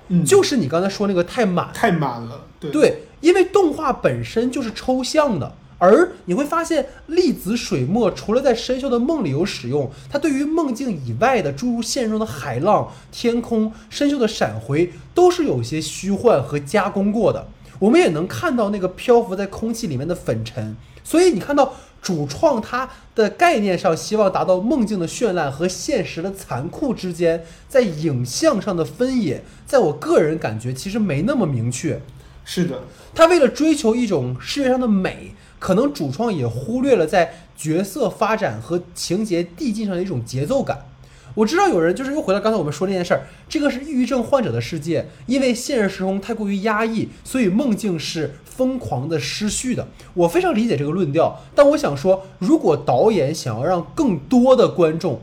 [0.10, 2.42] 嗯，就是你刚才说那个太满，太满了。
[2.60, 5.56] 对，因为动画本身就是抽象的。
[5.80, 17.48] 而你会发现，粒子水墨除了在深秀的梦里有使用，它对于梦境以外的诸如现实中的海浪、天空、深秀的闪回，都是有些虚幻和加工过的。
[17.78, 20.76] 我们也能看到那个漂浮在空气里面的粉尘。
[21.04, 32.02] 所以你看到主创他的概念上希望达到梦境的绚烂和现实的残酷之间，在影像上的分野，在我个人感觉其实没那么明确。
[32.50, 32.82] 是的，
[33.14, 35.34] 他为了追求一种视觉上的美。
[35.60, 40.86] 可能主创也忽略了在角色发展和情节递进上的一种节奏感。
[41.34, 49.88] 我知道有人就是又回到刚才我们说那件事儿，这个是抑郁症患者的世界，因为现实时空太过于压抑，所以梦境是疯狂的失序的。
[50.14, 55.20] 我非常理解这个论调，但我想说，如果导演想要让更多的观众，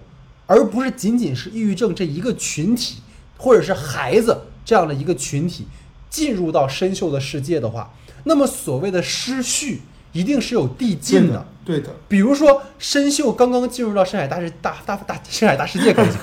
[0.47, 2.97] 而不是仅仅是抑郁症这一个群体，
[3.37, 5.67] 或者是孩子这样的一个群体，
[6.15, 7.93] 进入到深秀的世界的话，
[8.23, 9.81] 那么所谓的失序。
[10.15, 11.91] 一定是有递进的，对的。
[12.09, 16.19] 比如说，深秀刚刚进入到深海大世大大大深海大世界，感 觉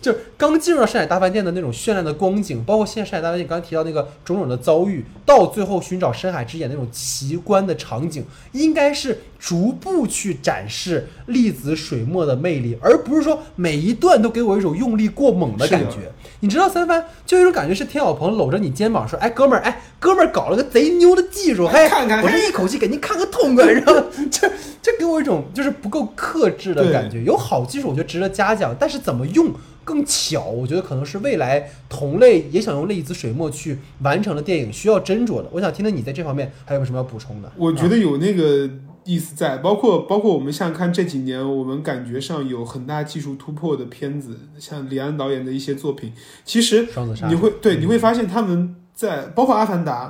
[0.00, 16.12] 就刚进入到深海大饭店的那种绚烂的光景，包括现在深海大饭店刚刚提到那个种种的遭遇，到最后寻找深海之眼那种奇观的场景，应该是逐步去展示粒子水墨的魅力，而不是说每一段都给我一种用力过猛的感觉。
[16.40, 21.88] 你知道三番就有一种感觉是田小鹏搂着你肩膀说：“哎，哥们儿，哎，哥们儿搞了个贼牛的技术，嘿，
[22.22, 27.22] 我这一口气给您看个痛快。”然后这这给我一种就是不够克制的感觉。
[27.22, 29.52] 有好技术，我觉得值得嘉奖，但是怎么用
[29.84, 35.46] 更巧，我觉得可能是未来同类也想用粒子水墨去完成的电影需要斟酌的。
[35.52, 37.52] 我想听听你在这方面还有没有什么要补充的？
[37.56, 38.70] 我觉得有那个。
[39.06, 46.88] 意思在，包括包括我们像看这几年，我们感觉上有很大技术突破的片子，像李安导演的一些作品，其实
[47.28, 50.08] 你会对你会发现他们在包括《阿凡达》，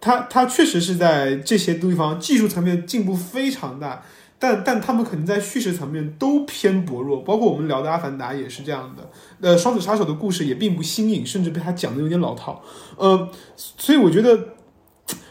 [0.00, 4.02] 他他确实是在这些地方技术层面进步非常大，
[4.38, 9.10] 但但他们可能在叙事层面都偏薄弱，包括我们聊的《阿凡达》也是这样的。
[9.40, 12.62] 呃，双子杀手的故事也并不新颖，甚至被他讲的有点老套。
[12.96, 14.38] 呃，所以我觉得。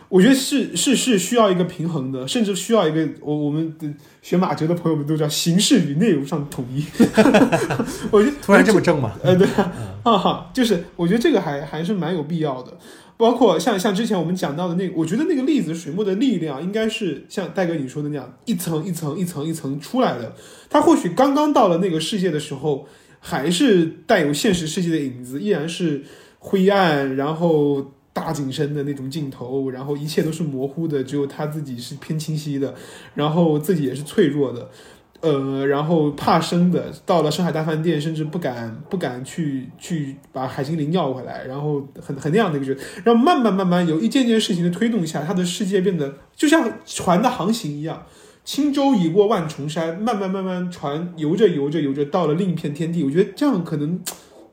[0.10, 3.88] 我觉得是是是需要一个平衡的，甚至需要一个我我们的
[4.24, 6.84] 学马哲的朋友们都叫形式与内容上的统一。
[8.10, 9.14] 我觉得突然这么正吗？
[9.22, 9.48] 呃，对
[10.02, 12.76] 啊，哈，就是我觉得这个还还是蛮有必要的。
[13.20, 20.34] 包括像像之前我们讲到的那，我觉得那个粒子水墨的力量应该是像戴哥你说的那样，一层一层一层一层出来的。
[20.70, 22.88] 它或许刚刚到了那个世界的时候，
[23.20, 26.06] 还是带有现实世界的影子，依然是
[26.40, 27.92] 灰暗，然后。
[28.12, 32.74] 大景深的那种镜头，然后一切都是模糊的，只有他自己是偏清晰的，
[33.14, 34.70] 然后自己也是脆弱的，
[35.22, 48.06] 呃，然后怕生的，到了上海大饭店，甚至不敢不敢去去把海精灵要回来，然后很很那样的一个觉得，然后慢慢慢慢有一件件事情的推动下，他的世界变得就像船的航行一样，
[48.44, 54.00] 轻舟已过万重山，慢慢慢慢船游着游着游着到了另一片天地，我觉得这样可能。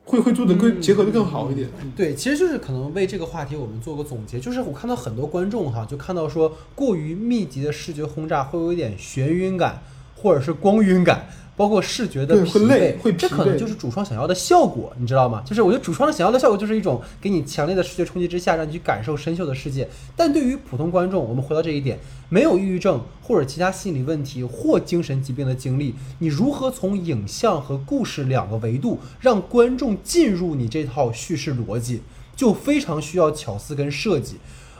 [0.09, 9.81] 会会做的更结合的更好一点，对，其实就是可能为这个话题我们做个总结，就是我看到很多观众哈，就看到说过于密集的视觉轰炸会有一点眩晕感，
[10.17, 11.29] 或者是光晕感。
[11.57, 15.41] 包括视觉的疲惫，这可能就是主创想要的效果，你知道吗？
[15.43, 19.89] 就是我觉得主创想要的效果就是一种给你强烈的视觉冲击之下，让你去感受深秀的世界。
[20.15, 21.97] 但对于普通观众，我们回到这一点，
[22.29, 32.03] 没有抑郁症或者其他心理问题或精神疾病的经历，你如何从影像和故事两个维度让观众进入你这套叙事逻辑，
[32.35, 34.35] 就非常需要巧思跟设计。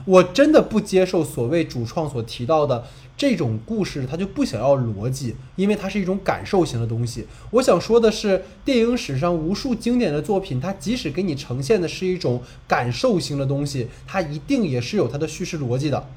[0.05, 2.83] 我真的不接受所谓主创所提到的。
[3.17, 7.25] 这种故事他就不想要逻辑，因为它是一种感受型的东西。
[7.49, 16.07] 我想说的是，电影史上无数经典的作品，它即使给你呈现的是一种感受型的东西，它一定也是有它的叙事逻辑的，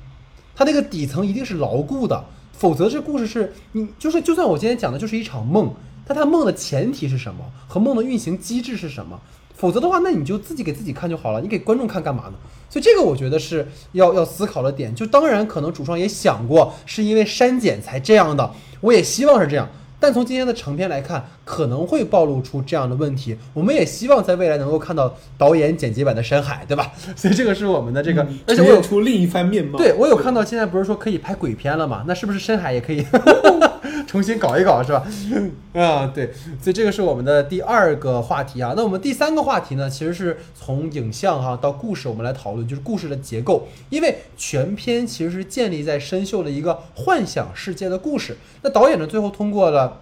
[0.54, 2.22] 它那个底层一定是牢固的，
[2.52, 5.72] 否则这故事是你就是就算我今天讲的就是一场梦，
[6.06, 9.18] 但它梦的前提是什么和梦的运行机制是什么？
[9.56, 12.34] 否则的话，那你就自己给自己看就好了，你给观众看干嘛呢？
[12.70, 14.94] 所以这个我觉得是要要思考的点。
[14.94, 18.50] 就当然可能主创也想过，是因为删减才这样的，
[18.80, 19.68] 我也希望是这样。
[20.02, 23.36] 但从今天的成片来看，可能会暴露出这样的问题。
[23.52, 26.90] 我们也希望在未来能够看到导演剪辑版的《深海》，对吧？
[27.14, 29.78] 所以这个是我们的这个，而且我有出另一番面貌。
[29.78, 32.02] 对我有看到现在不是说可以拍鬼片了嘛？
[32.06, 33.04] 那是不是深海也可以
[34.10, 35.06] 重新搞一搞，是吧？
[35.80, 38.74] 啊，对，所以这个是我们的第二个话题啊。
[38.76, 48.36] 那我们第三个话题呢，其实是从影像哈、到故事，我们来讨论就是故事的结构，因为全片其实是建立在深秀的一个幻想世界的故事。
[48.62, 50.00] 那导演呢，最后通过了。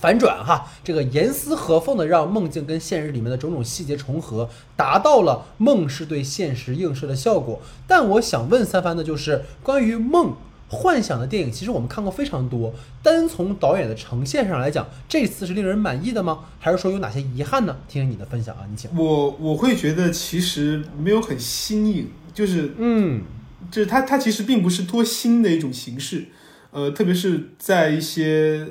[0.00, 7.60] 反转哈，这个严丝合缝的让梦境跟现实里面的种种细节重合，达到了梦是对现实映射的效果。
[7.88, 10.34] 但我想问三番的就是关于梦
[10.70, 12.74] 幻想的电影，其实我们看过非常多。
[13.02, 16.40] 单从导演的呈现上来讲，这次是令人满意的吗？
[16.58, 17.76] 还是说有哪些遗憾呢？
[17.88, 18.90] 听听你的分享啊，你请。
[18.94, 23.22] 我我会觉得其实没有很新颖，就是嗯，
[23.70, 26.26] 就是它它其实并不是多新的一种形式，
[26.70, 28.66] 呃，特别是在一些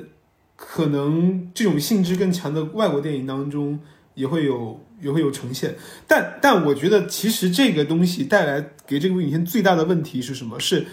[0.54, 3.80] 可能这种性质更强的外国电影当中，
[4.14, 5.74] 也会有也会有呈现。
[6.06, 10.60] 但但我觉得其实这个东西带来给这部影片最大的问题是什么？
[10.60, 10.86] 是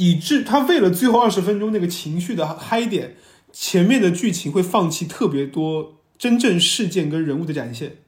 [0.00, 3.16] 以致他为了最后二十分钟那个情绪的嗨点，
[3.52, 7.98] 前面的剧情会放弃特别多真正事件跟人物的展现。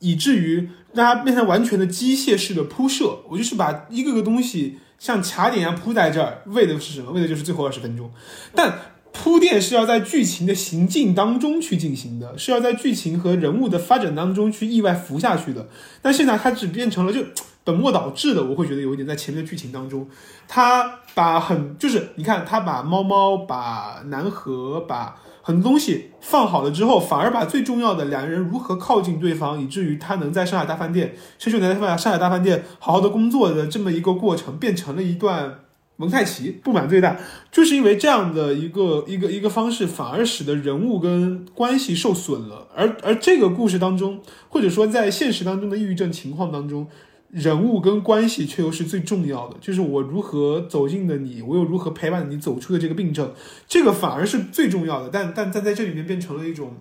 [0.00, 3.20] 以至于让它变成完全的机械式的铺设。
[3.28, 7.10] 我就是把一个个东西像卡点一样铺在这儿，为的是什么？
[7.12, 8.10] 为的就是最后二十分钟。
[8.54, 8.78] 但
[9.12, 15.68] 铺垫是要在剧情的行进当中去进行的，是要在剧情和人物的发展当中去意外浮下去的。
[16.00, 17.24] 但现在它只变成了就
[17.68, 20.08] 本末倒置的，我会觉得有一点在前面的剧情当中，
[20.48, 35.58] 他把很就是你看他把猫猫、把南河、把很多东西放好了之后，反而把最重要的两个人如何靠近对方，以至于他能在上海大饭店，甚至能在上海大饭店好好的工作的这么一个过程，变成了一段
[35.96, 36.50] 蒙太奇。
[36.64, 37.18] 不满最大，
[37.52, 42.66] 就是因为这样的一个一个一个方式，反而使得人物跟关系受损了。
[42.74, 46.86] 而而这个故事当中，或者说在现实当中的抑郁症情况当中。
[47.30, 53.34] 人物跟关系却又是最重要的，就是我如何走进的你，我又如何陪伴你走出的这个病症，
[53.66, 55.10] 这个反而是最重要的。
[55.12, 56.74] 但但但在这里面变成了一种，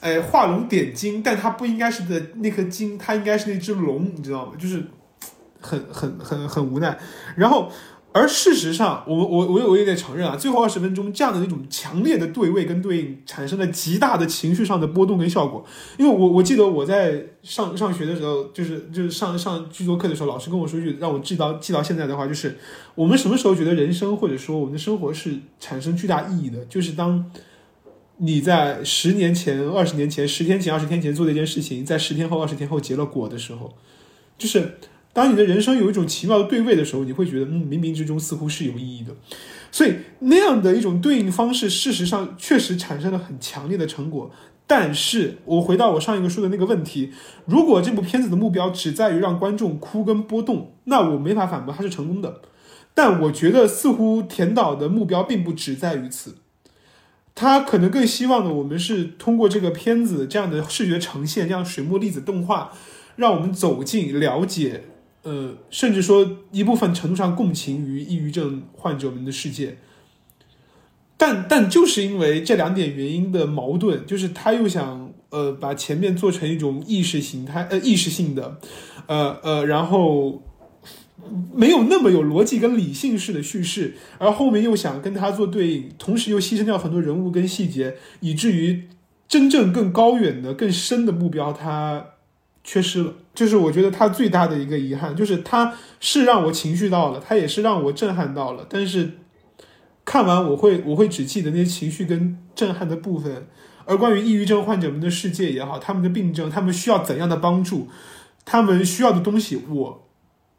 [0.00, 4.52] 哎，画龙点睛，但它不应该是的那颗金，它应该是那只龙，你知道吗？
[4.58, 4.84] 就是
[5.60, 6.98] 很很很很无奈。
[7.36, 7.70] 然后，
[8.16, 15.64] 而事实上，我我我我也得承认啊，最后二十分钟这样的那种强烈的对位跟对应，产生了极大的情绪上的波动跟效果。
[15.98, 22.56] 因为我我记得我在上上学的时候，就是就是上上剧作课的时候，老师跟我说一句让我记到记到现在的话，就是
[22.94, 27.28] 我们什么时候觉得人生或者说我们的生活是产生巨大意义的，就是当
[28.18, 33.74] 你在十年前、二十年前、十天前、二十天前做的一件事情，在十天后、二十天后结了果的时候，
[34.38, 34.78] 就是
[35.14, 39.14] 当你的人生有一种奇妙的对位的时候，你会觉得，嗯，冥冥之中似乎是有意义的。
[39.72, 44.30] 所以那样的一种对应方式，事实上确实产生了很强烈的成果。
[44.66, 47.12] 但是我回到我上一个说的那个问题，
[47.46, 52.40] 如果这部片子的目标只在于让观众哭跟波动，那我没法反驳它是成功的。
[52.94, 56.36] 但我觉得似乎田导的目标并不只在于此，
[57.34, 62.72] 他可能更希望的我们是通过这个片子这样的视觉呈现，这样水墨粒子动画，
[63.16, 64.84] 让我们走进了解，
[65.24, 69.76] 呃，甚至说一部分程度上共情于抑郁症患者们的世界。
[71.16, 78.58] 但但就是因为这两点原因的矛盾，就是他又想呃把前面做成一种意识形态呃意识性的，
[79.06, 80.42] 呃呃，然后
[81.54, 88.88] 没有那么有逻辑跟理性式的叙事，而后面又想跟他做对应，同时又牺牲掉很多人物跟细节，以至于
[89.28, 92.04] 真正更高远的、更深的目标他
[92.64, 93.12] 缺失了。
[93.32, 99.12] 就是我觉得他最大的一个遗憾，就是他是让我情绪到了，他也是让我震撼到了，但是。
[100.06, 103.46] 看完我会我会只记得那些情绪跟震撼的部分，
[103.86, 107.88] 而关于抑郁症患者们的世界也好，他们的病症，他们需要怎样的帮助，
[108.44, 110.06] 他们需要的东西，我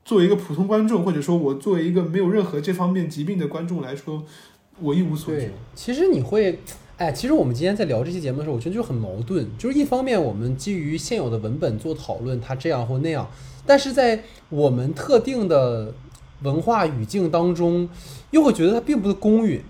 [0.04, 4.24] 作为一个普通观众，或者说我作为一个没有任何这方面疾病的观众来说，
[4.80, 6.60] 我一无所知。，其实你会，
[6.98, 13.30] 哎，其实我们今天在聊这期节目的时候，我觉得就很矛盾，就是一方面我们基于现有的文本做讨论，它这样或那样，
[13.66, 15.94] 但是在我们特定的
[16.44, 17.90] 文化语境当中，
[18.32, 19.62] 又会觉得它并不公允。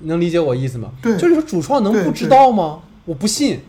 [0.00, 0.90] 你能理解我意思吗？
[1.00, 2.80] 对就是说主创能不知道吗？
[3.04, 3.60] 我不信。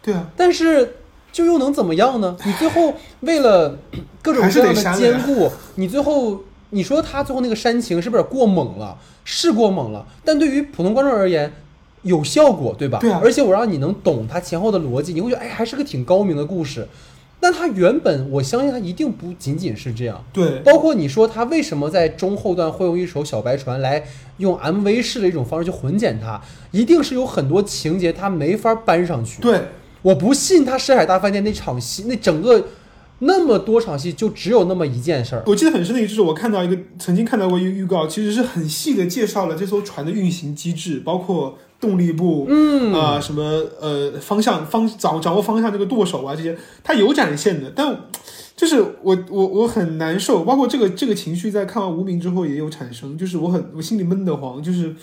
[0.00, 0.98] 对啊，但是
[1.32, 2.36] 就又能怎么样呢？
[2.46, 3.76] 你最后为了
[4.22, 8.96] 各种各样的兼顾，你最后你说他最后那个煽情是不是过猛了？
[9.24, 11.52] 是过猛了，但对于普通观众而言，
[12.02, 12.98] 有效果，对吧？
[13.00, 16.86] 对啊而且我让你能懂它前后的逻辑，你会觉得哎，还是个挺高明的故事。
[17.38, 20.24] 那它原本，我相信它一定不仅仅是这样。
[20.32, 24.02] 对，包括你说它为什么在中后段会用一首小白船来
[24.38, 26.40] 用 MV 式的一种方式去混剪它，
[26.70, 29.42] 一定是有很多情节它没法搬上去。
[29.42, 29.60] 对，
[30.00, 32.68] 我不信他深海大饭店那场戏，那整个
[33.18, 35.42] 那么多场戏就只有那么一件事儿。
[35.46, 43.42] 我记得很深的一个就是我看到一个曾经看到过一个预告，其实是很细的介绍了这艘船的运行机制，包括动力部，嗯啊、什么
[43.80, 47.96] 呃方向方掌掌握方向这个舵手啊这些，它有展现的，但
[48.56, 54.94] 就是我我我很难受，包括这个这个情绪在看完无名之后也有产生，就是我很我心里闷得慌，就是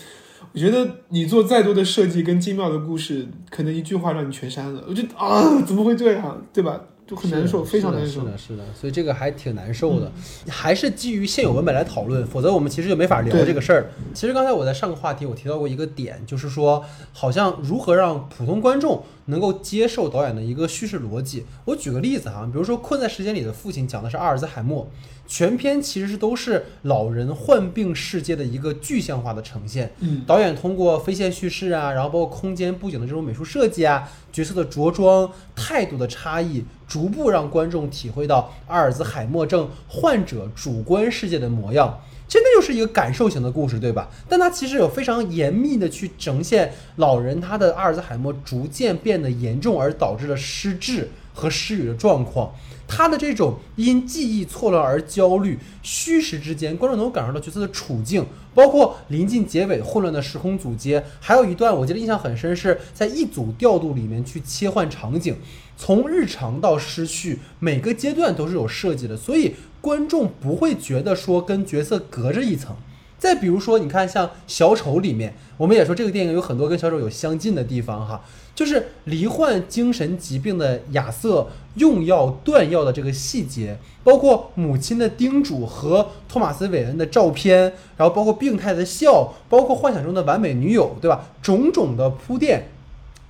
[0.52, 6.82] 我觉得你做再多的设计跟精妙的故事，可能一句话让你全删了，我觉得啊怎么会这样，对吧？
[7.14, 8.26] 就很难受，非常难受是。
[8.26, 10.12] 的，是的，所以这个还挺难受的。
[10.48, 13.92] 还是基于现有文本来讨论，否则我们其实就没法聊这个事儿。
[14.14, 21.46] 其实刚才我在上个话题我提到过一个点，就是说好像如何让普通观众能够接受导演的一个叙事逻辑。
[21.66, 24.90] 我举个例子哈，比如说《困在时间里的父亲》讲的是阿尔兹海默，
[25.26, 29.94] 全篇其实是都是老人患病世界的一个具象化的呈现。
[30.00, 42.00] 嗯，导演通过非线叙事啊，然后包括空间布景的这种美术设计啊，角色的着装、态度的差异，逐步让观众体会到阿尔兹海默症患者主观世界的模样。
[42.34, 44.10] 其实那就是一个感受型的故事，对吧？
[44.28, 52.52] 但它其实有非常严密的去呈现老人他的阿尔兹海默逐渐变得严重而导致的失智和失语的状况。
[52.88, 58.26] 他的这种因记忆错乱而焦虑、虚实之间，观众能够感受到角色的处境，
[58.56, 65.38] 包括临近结尾混乱的时空组接，还有一段我记得印象很深，是在一组调度里面去切换场景，
[65.78, 69.54] 从日常到失去，每个阶段都是有设计的，所以
[69.84, 72.74] 观众不会觉得说跟角色隔着一层。
[73.20, 78.22] 再比如说，你看像小丑里面，我们也说这个电影有很多跟小丑有相近的地方哈，
[78.56, 91.30] 就是罹患精神疾病的亚瑟用药断药的这个细节，包括母亲的叮嘱和托马斯·韦恩的照片，然后包括病态的笑，包括幻想中的完美女友，对吧？
[91.42, 92.72] 种种的铺垫，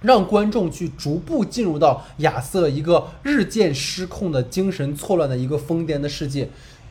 [0.04, 6.48] 让观众去逐步进入到亚瑟一个日渐失控的精神错乱的一个疯癫的世界。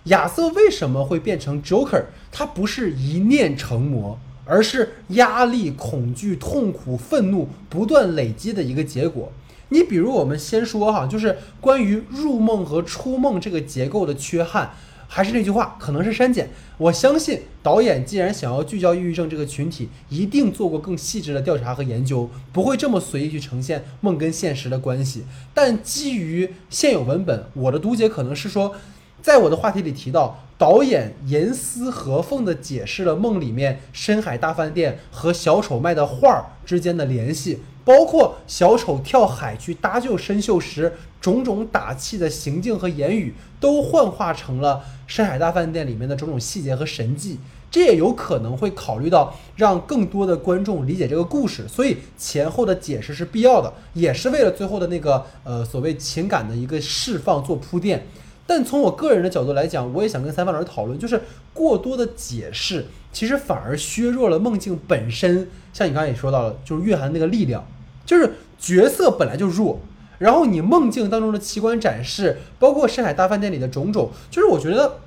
[0.06, 2.06] 亚瑟为什么会变成 Joker？
[2.32, 9.30] 他不是一念成魔，而是压力、恐惧、痛苦、愤怒不断累积的一个结果。
[9.68, 14.72] 你比如，我们先说哈，就是关于入梦和出梦这个结构的缺憾。
[15.14, 16.48] 还是那句话，可能是删减。
[16.78, 25.24] 我相信导演既然想要聚焦抑郁症这个群体，一定做过更细致的调查和研究，不会这么随意去呈现梦跟现实的关系。
[25.52, 28.74] 但基于现有文本，我的读解可能是说，
[29.20, 47.38] 在我的话题里提到，导演严丝合缝地解释了梦里面深海大饭店和小丑卖的画儿之间的联系，包括小丑跳海去搭救申秀时种种打气的行径和言语，都幻化成了深海大饭店里面的种种细节和神迹。
[47.70, 58.06] 这也有可能会考虑到让更多的观众理解这个故事，所以前后的解释是必要的，也是为了最后的那个呃所谓情感的一个释放做铺垫。
[58.46, 61.22] 但从我个人的角度来讲，我也想跟三番老师讨论，就是
[61.54, 65.48] 过多的解释，其实反而削弱了梦境本身。
[65.72, 67.64] 像你刚才也说到了，就是蕴含那个力量，
[68.04, 69.80] 就是角色本来就弱，
[70.22, 75.00] 然后你梦境当中的奇观展示，包括深海大饭店里的种种，就是我觉得，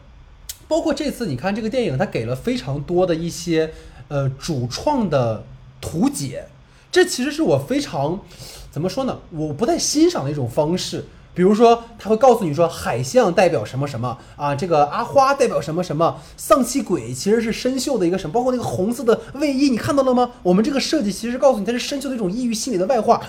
[0.67, 3.71] 包括这次你看这个电影，它给了非常多的一些
[4.09, 5.45] 呃主创的
[5.79, 6.47] 图解，
[6.91, 8.19] 这其实是我非常
[8.69, 9.19] 怎么说呢？
[9.31, 11.05] 我不太欣赏的一种方式。
[11.33, 20.31] 比如说，他会告诉你说海象代表什么什么啊，这个阿花代表什么什么，丧气鬼其实是生锈的一个什么，包括那个红色的卫衣，你看到了吗？
[20.43, 23.21] 我们这个设计其实告诉你它是生锈的一种抑郁心理的外化。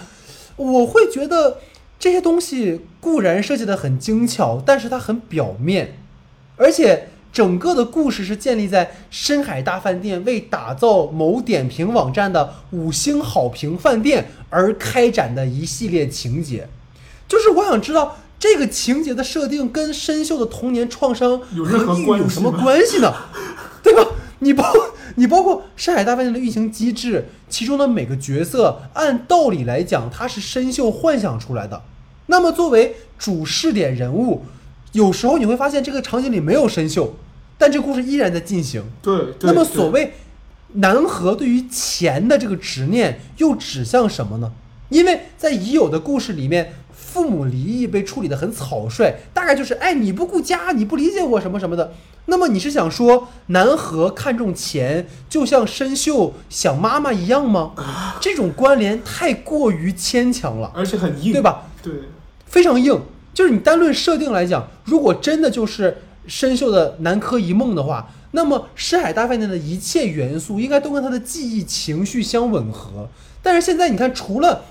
[0.55, 1.59] 我会觉得
[1.99, 5.99] 这些东西固然设计的很精巧，但是它很表面，
[6.57, 16.69] 而且整个的故事是建立在深海大饭店为打造某点评网站的五星好评饭店而开展的一系列情节。
[17.29, 23.13] 就是我想知道这个情节的设定跟深秀的童年创伤和抑郁有什么关系呢？
[24.41, 24.73] 你包
[25.17, 31.83] 你包括山海大饭店的运行机制，其中的每个角色，按道理来讲，它是深秀幻想出来的。
[32.27, 34.45] 那么作为主视点人物，
[34.93, 37.15] 有时候你会发现这个场景里没有深秀，
[37.57, 38.85] 但这故事依然在进行。
[39.01, 40.15] 对，对那么所谓
[40.75, 44.53] 南河对于钱的这个执念，又指向什么呢？
[44.89, 46.75] 因为在已有的故事里面，
[47.17, 51.95] 父母离异被处理的很草率，大概就是哎你不顾家，你不理解我什么什么的。
[52.27, 57.73] 那么你是想说南河看重钱，就像申秀想妈妈一样吗？
[58.21, 61.41] 这种关联太过于牵强了，而且很硬，对？
[61.41, 61.63] 吧？
[61.83, 61.95] 对，
[62.45, 63.01] 非常硬。
[63.33, 65.97] 就是你单论设定来讲，如果真的就是
[66.27, 73.09] 申秀的南柯一梦的话，那么《深海大饭店》的一切元素应该都跟他的记忆、情绪相吻合。
[73.43, 74.63] 但是现在你看，除了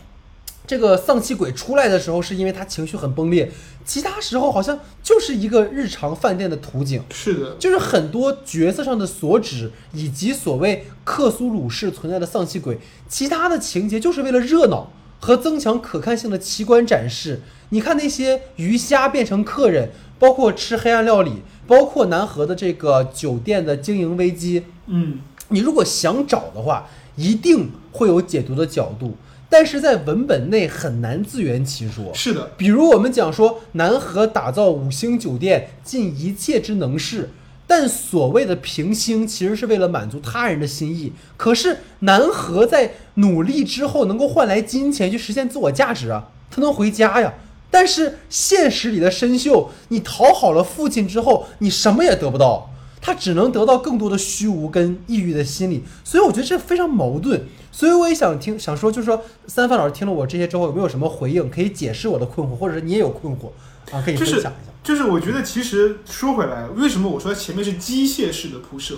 [0.68, 3.52] 这个丧气鬼出来的时候，是因为他情绪很崩裂，
[3.86, 7.02] 其他时候好像就是一个日常饭店的图景。
[7.12, 17.42] 是的，就是很多角色上的所指，以及所谓克苏鲁式存在的丧气鬼，其他的情节就是为了热闹和增强可看性的奇观展示。
[17.70, 29.16] 你看那些鱼虾变成客人，包括吃黑暗料理，包括南河的这个酒店的经营危机，嗯，你如果想找的话，一定会有解读的角度，
[29.50, 32.14] 但是在文本内很难自圆其说。
[32.14, 37.30] 是的，比如我们讲说南河打造五星酒店尽一切之能事，
[37.68, 41.14] 但所谓的平星其实是为了满足他人的心意。
[41.38, 47.34] 可是南河在努力之后能够换来金钱去实现自我价值啊，他能回家呀。
[47.72, 52.72] 但是现实里的申秀，你讨好了父亲之后，你什么也得不到，
[53.06, 55.84] 他只能得到更多的虚无跟抑郁的心理。
[56.04, 57.46] 所以我觉得这非常矛盾。
[57.72, 63.50] 所以我也想听，想说，就是说，三范老师听了我这些之后，有没有什么回应，可以解释我的困惑，或者是你也有困惑
[63.96, 64.72] 啊，可以就是分享一下。
[64.84, 68.96] 就是我觉得其实说回来，为什么我说前面是机械式的铺设？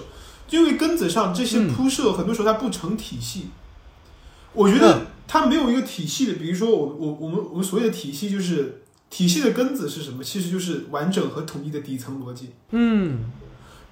[0.49, 3.47] 因为根子上这些嗯铺设很多时候它不成体系。
[4.53, 10.23] 我觉得嗯它没有一个体系的，比如说我我我们我们所谓的体系就是体系的根子是什么？
[10.23, 12.51] 其实就是完整和统一的底层逻辑。
[12.71, 13.25] 嗯，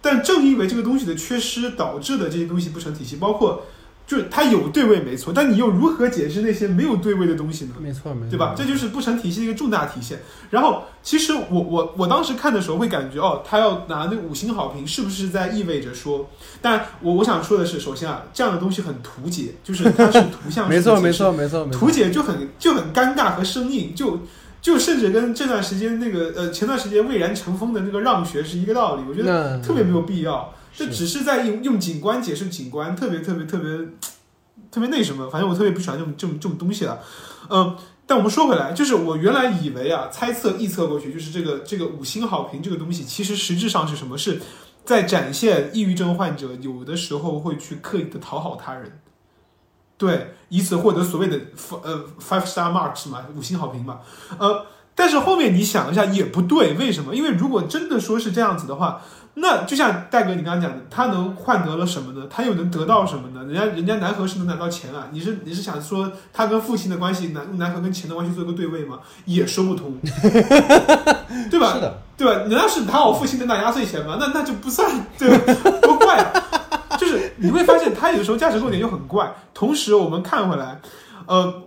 [0.06, 3.66] 但正因为这个东西的缺失，导致的这些东西不成体系，包括
[4.06, 7.72] 就是它有对位没错，但你又如何解释那些没有对位的东西呢？
[7.82, 8.54] 没错没错，对吧？
[8.56, 10.20] 这就是不成体系的一个重大体现。
[10.52, 16.30] 然后，其实我我我当时看的时候会感觉，哦，他要拿那个五星好评，是不是在意味着说？
[16.62, 24.20] 但我我想说的是，首先啊，这样的东西很图解，就是它是图像没错没错没错没错，图解就很就很尴尬和生硬，就
[24.66, 30.52] 就甚至跟这段时间那个呃前段时间蔚然成风的那个让学是一个道理，我觉得特别没有必要。
[30.74, 33.78] 这只是在用用景观解释景观，特别特别特别
[34.72, 37.00] 特别那什么，反正我特别不喜欢这种这种这种东西了。
[37.52, 44.18] 嗯，但我们说回来，就是我原来以为啊，猜测臆测过去，就是这个这个五星好评这个东西，其实实质上是什么？
[44.18, 44.42] 是
[44.84, 49.00] 在展现抑郁症患者有的时候会去刻意的讨好他人，
[49.98, 54.00] 对，以此获得所谓的 f 呃 five star marks 嘛，五星好评嘛，
[54.38, 54.66] 呃。
[54.98, 57.14] 但是后面你想一下也不对，为什么？
[57.14, 59.02] 因为如果真的说是这样子的话，
[59.34, 62.26] 那就像戴哥你刚刚讲的，他能换得了什么呢？
[62.30, 63.44] 他又能得到什么呢？
[63.44, 69.00] 人家人家南河是能拿到钱啊，你是你是想说他跟父亲的关系，南南河跟钱的关系做一个对位吗？
[69.26, 70.00] 也说不通，
[71.52, 71.74] 对吧？
[71.74, 72.44] 是的，对吧？
[72.48, 74.16] 难道是拿我父亲能拿压岁钱吗？
[74.18, 75.54] 那那就不算，对吧？
[75.82, 76.32] 多怪啊！
[76.32, 76.65] 就是
[77.46, 79.34] 你会发现他有的时候价值观点就很怪。
[79.54, 80.82] 同时我们看回来，
[81.28, 81.62] 呃。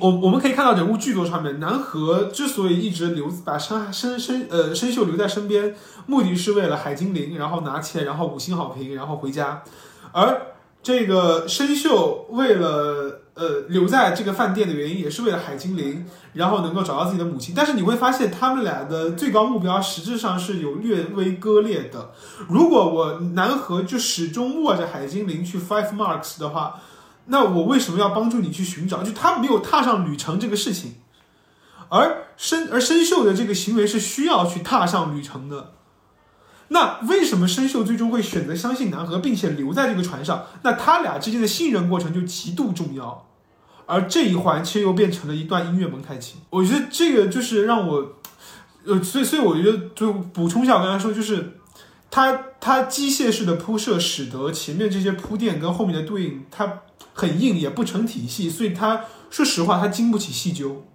[0.00, 5.74] 我我们可以看到人物剧作上面，南河之所以一直留把生生生呃生秀留在身边，
[6.06, 9.64] 目的是为了海精灵，然后拿钱，然后五星好评，然后回家。
[10.12, 10.40] 而
[10.84, 16.04] 这个生秀为了呃留在这个饭店的原因，也是为了海精灵，
[16.34, 17.54] 然后能够找到自己的母亲。
[17.56, 22.12] 但是你会发现，他们俩的最高目标实质上是有略微割裂的。
[22.48, 26.80] 如果我南河就始终握着海精灵去 five marks 的话，
[27.26, 29.02] 那我为什么要帮助你去寻找？
[29.02, 30.96] 就他没有踏上旅程这个事情，
[31.88, 35.72] 而生而生锈的这个行为是需要去踏上旅程的。
[36.72, 40.46] 那为什么生锈最终会选择相信南河，并且留在这个船上？
[40.62, 43.28] 那他俩之间的信任过程就极度重要，
[43.84, 46.36] 而这一环却又变成了一段音乐蒙太奇。
[46.48, 48.12] 我觉得这个就是让我，
[48.86, 51.58] 呃，所以所以我觉得就补充一下我刚才说，就是
[52.10, 56.80] 它它机械式的铺设，使得前面这些铺垫跟后面的对应，它
[57.12, 60.86] 很硬，也不成体系，所以它说实话，它经不起细究。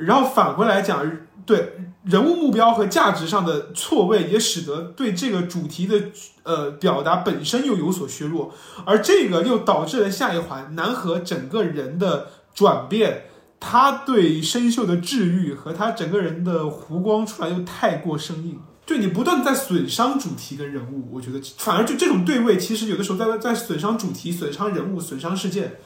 [0.00, 1.10] 然后反过来讲，
[1.44, 1.74] 对
[2.04, 6.02] 人物目标和价值上的错位，也使得对这个主题的
[6.42, 8.54] 呃表达本身又有所削弱，
[8.86, 13.24] 而这个又导致了下一环南河整个人的转变，
[13.58, 18.58] 他对生锈的治愈和他整个人的弧光出来又太过生硬。
[18.86, 25.76] 对你不断在损伤主题跟人物，我觉得反而就这种对位，其实有的时候在在损伤主题、损伤人物、损伤事件，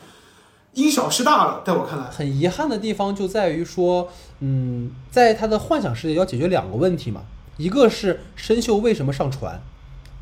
[0.74, 1.62] 因小失大了。
[1.64, 4.08] 在我看来，很遗憾的地方就在于说，
[4.40, 7.22] 嗯，在他的幻想世界要解决两个问题嘛，
[7.56, 9.60] 一个是申秀为什么上船，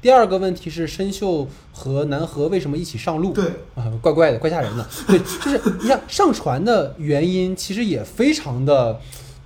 [0.00, 3.32] 第二个问题是申秀和南河为什么一起上路？
[3.32, 3.44] 对，
[3.74, 4.86] 啊，怪怪的，怪吓人的。
[5.07, 9.00] 对，就是你想上船的原因，其实也非常的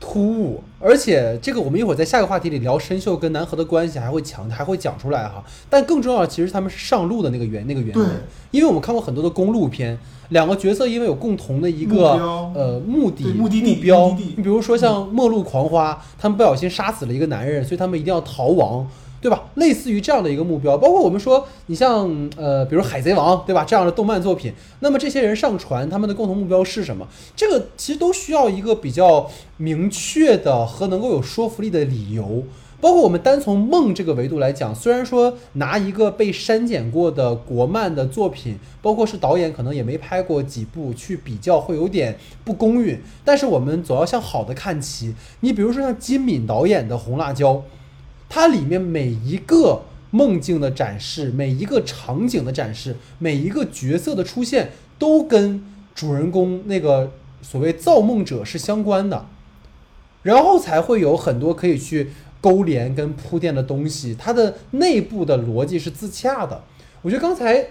[0.06, 5.42] 突兀，而且这个我们一会儿在下个话题里聊深秀跟南河的关系，还会强还会讲出来哈。
[5.68, 8.04] 但更重要的，其实他们是上路的那个原那个原因，
[8.52, 9.98] 因为我们看过很多的公路片，
[10.28, 18.86] 两个角色因为有共同的一个标呃目的目的地标，目的地你比如说像《末路狂花》，他们不小心杀死了一个男人，所以他们一定要逃亡。
[19.20, 19.44] 对吧？
[19.54, 23.64] 类似于这样的一个目标，包括我们说，你像呃，比如《海贼王》，对吧？
[23.64, 27.08] 这样的动漫作品，那么这些人上传，他们的共同目标是什么？
[27.34, 32.44] 这个其实都需要一个比较明确的和能够有说服力的理由。
[32.78, 43.00] 包括我们单从梦这个维度来讲，虽然说拿一个被删减过的国漫的作品，包括是导演可能也没拍过几部去比较，会有点不公允。
[43.24, 45.14] 但是我们总要向好的看齐。
[45.40, 47.54] 你比如说像金敏导演的《红辣椒》。
[48.28, 55.64] 它里面每一个梦境的展示，每一个场景的展示，每一个角色的出现，都跟
[55.94, 57.12] 主人公那个
[57.42, 59.26] 所谓造梦者是相关的，
[60.22, 62.10] 然后才会有很多可以去
[62.40, 66.64] 勾连跟铺垫的东西，它的内部的逻辑是自洽的。
[67.02, 67.68] 我觉得刚才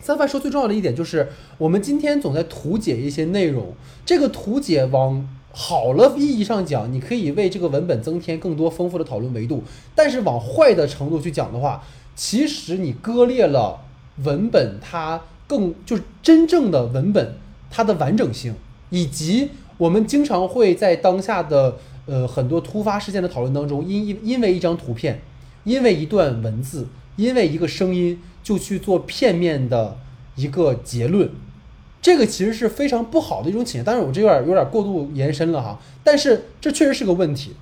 [0.00, 1.28] 三番说最重要的一点就是，
[1.58, 3.74] 我们今天总在图解一些内容，
[4.04, 5.28] 这个图解往
[5.60, 9.56] 好了意义上讲，你可以为这个文本增添更多丰富的讨论维度；
[9.92, 11.82] 但是往坏的程度去讲的话，
[12.14, 13.80] 其实你割裂了
[14.22, 17.34] 文本它更就是真正的文本
[17.72, 18.54] 它的完整性，
[18.90, 25.20] 以及我们经常会在当下的呃很多突发事件的讨论当中，因因因为一张图片，
[25.64, 26.86] 因为一段文字，
[27.16, 29.96] 因为一个声音，就去做片面的
[30.36, 31.28] 一个结论。
[32.00, 37.54] 这个其实是非常不好的一种倾向，当然我这有点有点过度延伸了哈，但是这确实是个问题。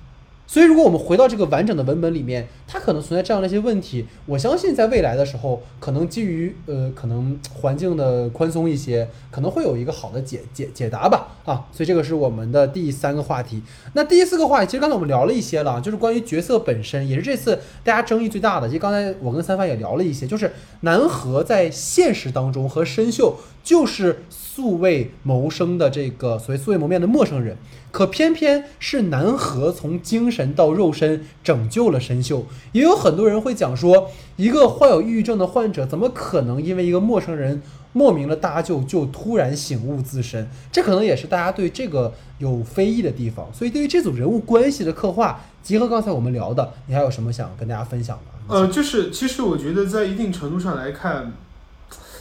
[0.49, 4.05] 所以，如果我们回到这个完整的文本里面，它可能存在这样的一些问题。
[4.25, 11.67] 我相信在未来的时候，可能基于呃可能环境的宽松一些，可能会有一个好的解解解答吧啊。
[11.73, 13.61] 所以这个是我们的第三个话题。
[13.91, 18.69] 那第四个话题，其实刚才我们聊了一些了，就是关于角色本身，也是这次大家争议最大的。
[18.69, 23.35] 其实刚才我跟三番也聊了一些，就是南河在现实当中和申秀
[23.65, 27.57] 就是素未谋生的这个所谓素未谋面的陌生人。
[27.97, 37.59] 可偏偏是南河从精神到肉身拯救了申秀，也有很多人会讲说，一个患有抑郁症的患者怎么可能因为一个陌生人
[37.93, 40.47] 莫名的搭救就突然醒悟自身？
[40.71, 43.51] 这可能也是大家对这个有非议的地方。
[43.51, 48.53] 所以对于这组人物关系的刻画，结合刚才我们聊的，你还有什么想跟大家分享的？
[48.55, 51.33] 呃，就是其实我觉得在一定程度上来看，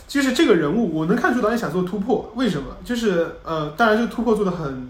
[0.08, 2.78] 其实这个人物我能看出导演想做突破，为什么？
[2.82, 4.88] 就是呃，当然这个突破做的很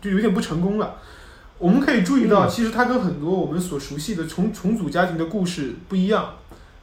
[0.00, 0.96] 就有点不成功了。
[1.58, 6.34] 我们可以注意到，嗯其实它跟很多我们所熟悉的重重组家庭的故事不一样。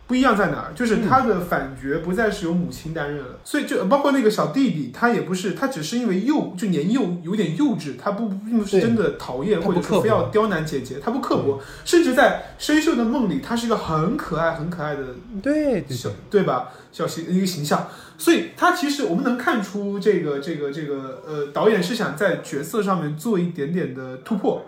[0.08, 0.74] 不一样在哪儿？
[0.76, 15.03] 就是他的反角不再是由母亲担任了，所以就包括那个小弟弟，他也不是，他只是因为幼就年幼有点幼稚，他不并不是真的讨厌或者说非要刁难姐姐，他不刻薄，甚至在深秀的梦里，他是一个很可爱很可爱的
[15.41, 16.70] 对对小对，对吧？
[16.91, 17.88] 小形一个形象，
[18.18, 24.66] 所以他其实我们能看出这个这个这个呃，导演是想在角色上面做一点点的突破，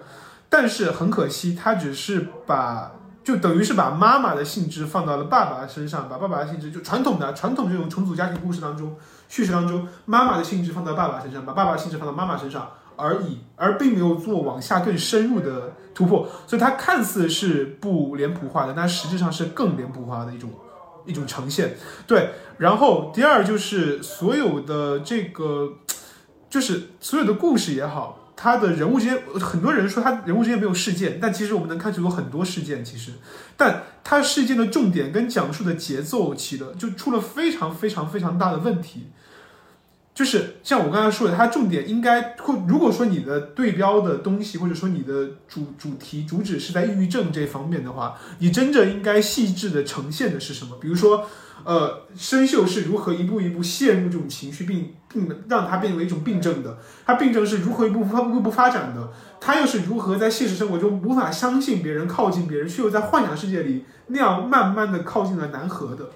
[0.49, 2.91] 但是很可惜，他只是把
[3.27, 8.95] 就等于是把妈妈的性质放到了爸爸身上，把爸爸的性质就传统的传统这种重组家庭故事当中
[9.27, 20.49] 叙事当中，妈妈的性质放到爸爸身上，把爸爸的性质放到妈妈身上而已，而并没有做往下更深入的突破，所以它看似是不脸谱化的，但实质上是更脸谱化的一种
[21.05, 21.75] 一种呈现。
[22.07, 25.73] 对，然后第二就是所有的这个，
[26.49, 33.13] 就是所有的故事也好，他的人物之间，很多人说他人物之间没有事件，但其实我们能看出有很多事件，其实，
[33.57, 39.07] 但他事件的重点跟讲述的节奏起的就出了非常非常非常大的问题。
[40.13, 50.77] 就是像我刚才说的，它重点应该或如果说你的对标的东西，或者说你的主主题主旨是在抑郁症这方面的话，你真正应该细致的呈现的是什么？
[50.81, 51.27] 比如说，
[51.63, 54.95] 呃，生锈是如何一步一步陷入这种情绪，病
[55.49, 56.77] 让它变为一种病症的？
[57.05, 59.09] 它病症是如何一步一步一步发展的？
[59.39, 66.09] 它又是如何在现实生活中无法相信别人、靠近别人，却又在幻想世界里那样慢慢的靠近了南河的？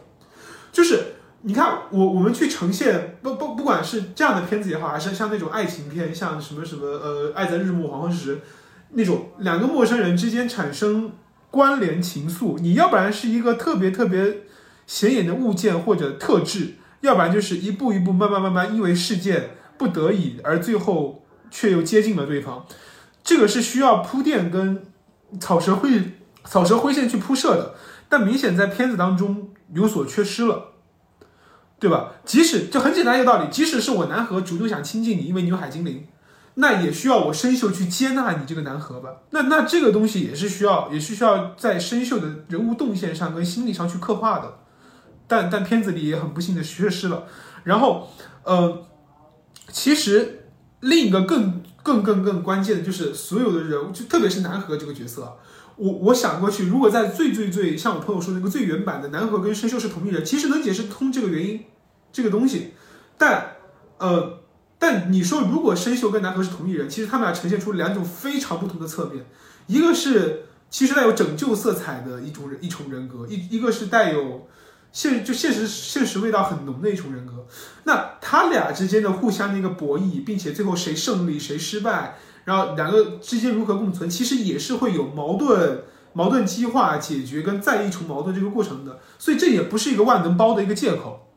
[0.71, 1.03] 就是
[1.41, 8.35] 你看，我我们去呈现不不不管是这样的片子也好，还是像那种爱情片，像什么什么呃《爱在日暮黄昏时》
[8.91, 11.11] 那种两个陌生人之间产生
[11.49, 14.43] 关联情愫，你要不然是一个特别特别
[14.85, 22.65] 显眼的物件或者特质，要不然就是一步一步慢慢慢慢因为事件不得已而最后却又接近了对方，
[23.23, 24.85] 这个是需要铺垫跟
[25.39, 26.13] 草蛇灰
[26.45, 27.75] 草蛇灰线去铺设的。
[28.07, 30.73] 但明显在片子当中有所缺失了，
[31.79, 32.11] 对吧？
[32.25, 36.05] 即使就很简单一个道理，即使是我南河主动想亲近你，因为你有海精灵，
[36.55, 39.09] 那也需要我生锈去接纳你这个南河吧？
[39.29, 44.57] 那那这个东西也是需要，也是需要在生锈的人物动线上跟心理上去刻画的，
[45.31, 47.23] 但但片子里也很不幸的缺失了。
[47.63, 48.09] 然后，
[48.43, 48.85] 呃，
[49.71, 50.49] 其实
[50.81, 55.37] 另一个更更更更关键的就是所有的人物，就特别是南河这个角色，
[55.77, 61.63] 我我想过去，如果在最最最像我朋友说那个最原版的南河跟生锈是同一人，其实能解释通这个原因
[62.11, 62.73] 这个东西，
[63.17, 63.55] 但
[63.99, 64.39] 呃，
[64.77, 69.25] 但你说如果生锈跟南河是同一人，其实他们俩呈现出两种非常不同的侧面，
[69.67, 74.47] 一个是其实带有拯救色彩的一种人一重人格，一一个是带有。
[74.91, 77.45] 现就现实现实味道很浓的一重人格，
[77.85, 88.99] 那他俩之间的互相的一个博弈，并且最后谁胜利谁失败，然后两个之间如何共存，其实也是会有矛盾、矛盾激化、解决跟再一重矛盾这个过程的。
[89.17, 91.27] 所以这也不是一个万能包的一个借口，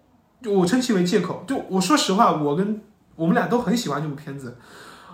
[0.42, 1.44] 就我称其为借口。
[1.46, 2.82] 就我说实话，我跟
[3.14, 4.56] 我们俩都很喜欢这部片子，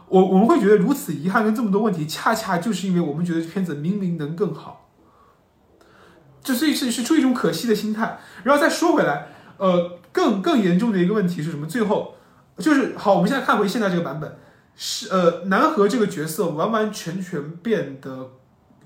[0.09, 4.90] 我我们会觉得如此遗憾跟这么多问题，恰恰就是因为我们觉得片子明明能更好。
[6.43, 9.29] 这是是是出一种可惜的心态，然后再说回来，
[9.59, 11.67] 呃，更更严重的一个问题是什么？
[11.67, 12.15] 最后
[12.57, 14.37] 就是好，我们现在看回现在这个版本，
[14.75, 18.31] 是呃，南河这个角色完完全全变得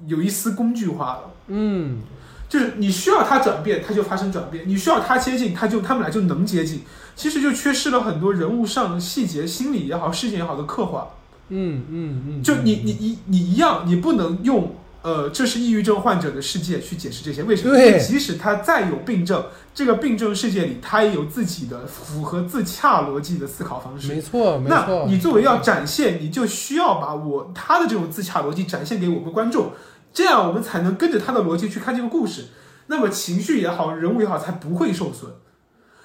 [0.07, 1.30] 有一丝工具化了。
[1.46, 2.00] 嗯，
[2.48, 6.82] 就是你需要他转变，他就发生转变；你需要他接近，他就他们俩就能接近。
[7.14, 11.09] 其实就缺失了很多人物上细节、心理也好、事件也好的刻画。
[11.50, 14.74] 嗯嗯嗯，就你你你你一样，你不能用。
[15.05, 17.74] 呃，这是抑郁症患者的世界，去解释这些为什么？
[17.76, 19.44] 对，即使他再有病症，
[19.74, 24.09] 这个病症世界里，他也有自己的符合自洽逻辑的思考方式。
[24.09, 25.05] 没错，没错。
[25.05, 29.72] 那你作为要展现，你就需要把我他的这种自洽逻辑展现给我们观众，
[30.11, 32.46] 这样我们才能跟着他的逻辑去看这个故事。
[32.86, 35.30] 那么情绪也好，人物也好，才不会受损。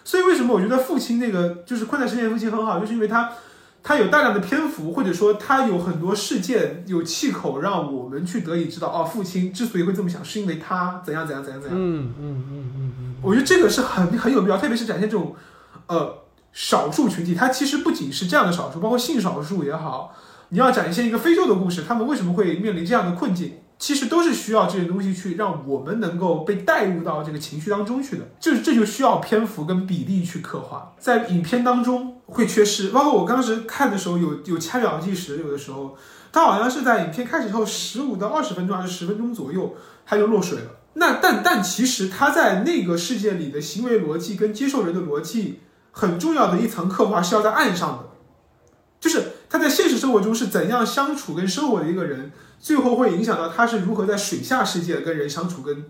[0.04, 3.32] 所以为什么我觉得父亲那个就是困在深渊父亲很好，就是因为他。
[3.82, 11.80] 他有大量的篇幅，或者说他有很多事件有气口，让我们去得以知道，哦，父亲之所以会这么想，是因为他怎样怎样怎样怎样。
[11.80, 13.16] 嗯嗯嗯嗯嗯。
[13.22, 15.36] 我觉得这个是很很有必要，特别是展现这种，
[15.88, 16.20] 呃，
[16.52, 17.34] 少数群体。
[17.34, 20.14] 它其实不仅是这样的少数，包括性少数也好，
[20.50, 23.60] 你要展现一个非洲的故事，他们为什么会面临这样的困境？
[23.80, 32.90] 其实都是需要这些东西去让我们能够被带入到这个情绪当中去的，就是这就需要篇幅跟比例去刻画，在影片当中会缺失。
[32.90, 35.98] 包括我当时看的时候，有有掐表计时，有的时候
[36.32, 39.76] 他好像是在影片开始后十五到二十分钟还是十分钟左右，
[40.06, 40.72] 他就落水了。
[40.94, 45.60] 那但但其实他在那个世界里的行为逻辑跟接受人的逻辑，
[45.92, 48.10] 很重要的一层刻画是要在岸上的，
[49.00, 52.32] 就是他在现实生活中是怎样相处跟生活的一个人。
[52.62, 55.86] 最后会影响到他是如何在水下世界跟人相处，跟，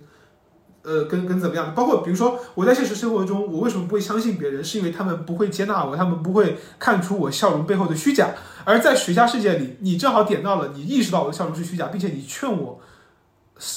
[0.89, 1.75] 呃，跟跟怎么样？
[1.75, 4.63] 包括比如说我在现实生活中，我为什么不会相信别人？
[4.63, 8.29] 是因为他们不会接纳我，他们不会看出我笑容背后的虚假。
[8.63, 12.81] 而在水下世界里，你正好点到了，你意识到我的笑容是虚假，并且你劝我，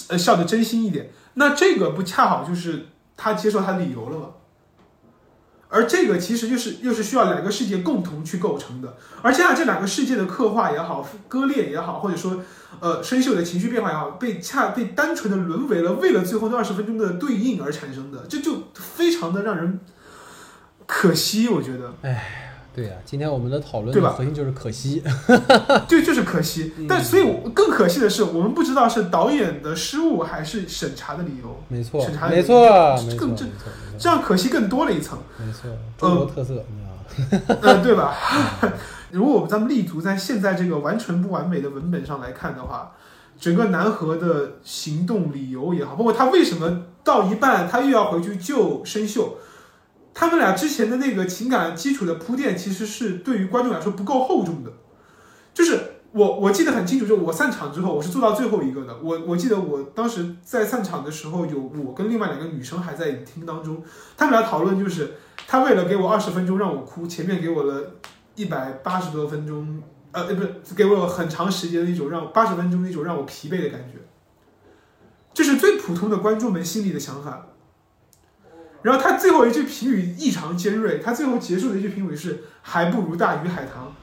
[0.08, 1.10] 呃，笑的真心一点。
[1.34, 4.26] 那这个不恰好就是他接受他的理由了吗？
[5.72, 12.36] 而这个其实就是又是需要两个世界共同去构成的，而且啊，这两个世界的刻画也好，割裂也好，或者说，
[12.78, 19.80] 呃，生锈的情绪变化也好，被恰被单纯的沦为了为了最后那二十分钟的对应而产生的，这就非常的让人
[20.86, 21.94] 可惜，我觉得。
[22.02, 22.41] 哎。
[22.74, 24.14] 对呀，今天我们的讨论对吧？
[24.16, 25.02] 核心就是可惜，
[25.86, 26.72] 对，就是可惜。
[26.88, 31.62] 但所以，更可惜的是，我们不知道是导演的失误还是审查的理由。
[31.68, 33.44] 没错，审查没错，更这
[33.98, 35.18] 这样可惜更多了一层。
[35.38, 36.64] 没错，中国特色，
[37.60, 38.16] 嗯，对吧？
[39.12, 42.92] 如果咱们立足在现在这个完全不完美的文本上来看的话，
[43.38, 49.32] 整个南河的行动理由也好，包括他为什么到一半他又要回去救生锈。
[50.14, 54.70] 他们俩之前的那个情感基础的铺垫，其实是对于观众来说不够厚重的。
[55.54, 55.78] 就是
[56.12, 58.96] 我我记得很清楚，就我散场之后，我是做到最后一个的。
[59.02, 63.82] 我我记得我当时在散场的时候，有我跟另外两个女生还在影厅当中，
[64.16, 65.14] 他们俩讨论，就是
[65.46, 67.94] 他为了给我二十分钟让我哭，前面给我了
[68.34, 69.82] 一百八十多分钟，
[70.12, 73.98] 呃，不是给我很长时间的一种让八十分钟的一种让我疲惫的感觉，
[75.32, 77.46] 这是最普通的观众们心里的想法。
[78.82, 83.94] 然后他最后一句评语异常尖锐，他最后结束的一句评语是“还不如大鱼海棠”，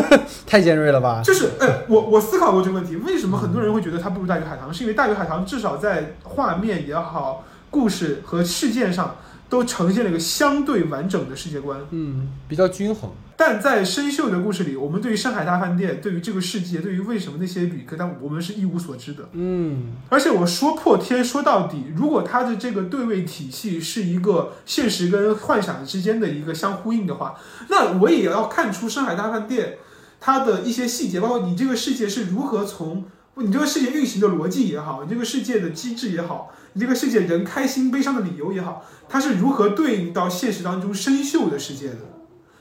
[0.46, 1.22] 太尖锐了吧？
[1.24, 4.72] 就是，哎，我我思考过这个问题，为什么很多人会觉得它不如大鱼海棠？
[4.72, 9.16] 是因为大鱼海棠至少在画面也好、故事和事件上
[9.50, 11.78] 都呈现了一个相对完整的世界观。
[11.90, 13.10] 嗯，比较均衡。
[13.36, 19.30] 但在生锈的故事里，我们对于上海大饭店，对于这个世界，对于为什么那些旅客，但我们是一无所知的。
[19.32, 27.34] 嗯而且我说破天说到底，如果它的这个对位体系是一个现实跟幻想之间的一个相呼应的话，
[27.70, 29.78] 那我也要看出上海大饭店
[30.20, 33.06] 它的一些细节，包括你这个世界是如何从
[33.36, 41.96] 你这个世界运行的逻辑也好，你这个世界的机制也好，你这个世界人开心悲伤的理由也好，它是如何对应到现实当中生锈的世界的。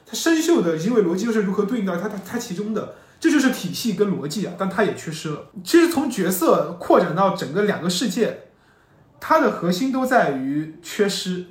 [0.06, 2.95] 它生锈的行为逻辑又是如何对应到它它它其中的？
[3.19, 5.48] 这就是体系跟逻辑啊，但它也缺失了。
[5.64, 8.44] 其实从角色扩展到整个两个世界，
[9.19, 11.45] 它的核心都在于缺失。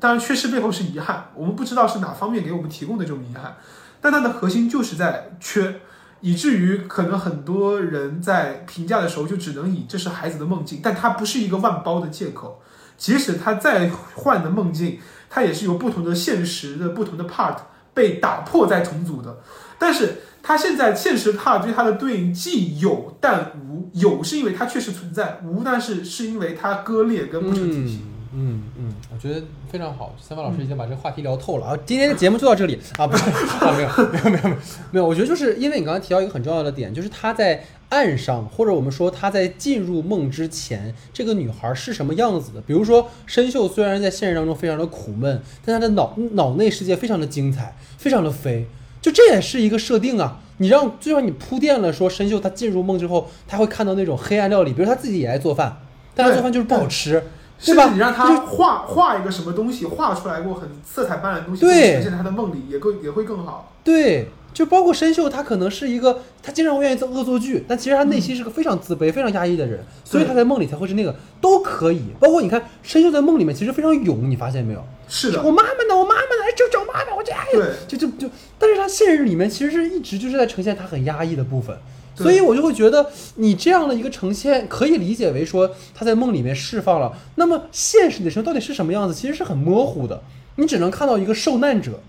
[0.00, 3.56] 当然，缺失背后是遗憾，我们不知道是哪方面给我们提供的这种遗憾，
[4.00, 5.80] 但它的核心就是在缺，
[6.22, 12.62] 以至于可能很多人在评价的时候就只能以这是孩子的梦境，但它不是一个万包的借口。
[12.96, 17.56] 即使他再幻的梦境，它也是由不同的现实的不同的 part
[17.92, 19.40] 被打破再重组的。
[19.76, 28.02] 但是它现在现实 part 对它的对应既有但无，有是因为它确实存在，无但是是因为它割裂跟不成体系。
[28.34, 31.78] 嗯嗯，我觉得非常好，三方老师已经把这个话题聊透了啊。
[31.84, 34.56] 今天的节目就到这里啊，不是啊，没有没有没有没有
[34.92, 42.60] 没有，我觉得就是因为你刚才提到一个很重要的点，就是他在岸上，或者我们说他在进入梦之前，这个女孩是什么样子的？
[42.62, 48.66] 比如说申秀虽然在现实当中非常的苦闷，但她的脑脑内世界非常的精彩，非常的飞，
[49.02, 50.40] 就这也是一个设定啊。
[50.56, 55.76] 你让最后你铺垫了说申秀她进入梦之后，她会看到那种黑暗料理，比如她自己也爱做饭，
[56.14, 57.22] 但她做饭就是不好吃。
[57.64, 57.90] 对吧？
[57.92, 63.72] 你让他画画一个什么东西，画出来过很色彩斑斓的东西，对呈现在他的梦里也更也会更好。
[63.84, 72.02] 对，就包括申秀，他可能是一个，他经常会愿意做恶作剧，但其实他内心是个非常自卑、非常压抑的人，所以他在梦里才会是那个都可以。
[72.18, 74.84] 包括你看申秀在梦里面其实非常勇，你发现没有？
[75.08, 75.96] 是的我，妈妈呢？
[75.96, 76.42] 我妈妈呢？
[76.48, 78.28] 哎，就找妈妈，我就哎对就就就，
[78.58, 81.76] 但是他现实里面其实是一直就是在呈现他很压抑的部分。
[82.22, 87.12] 所以我就会觉得，你这样的一个呈现，可以理解为说他在梦里面释放了。
[87.34, 90.22] 那么现实的生活到底是什么样子，其实是很模糊的。
[90.56, 92.00] 你只能看到一个受难者，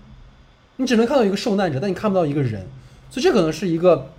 [0.76, 2.66] 你只能看到一个受难者，但你看不到一个人，
[3.10, 4.10] 所以这可能是一个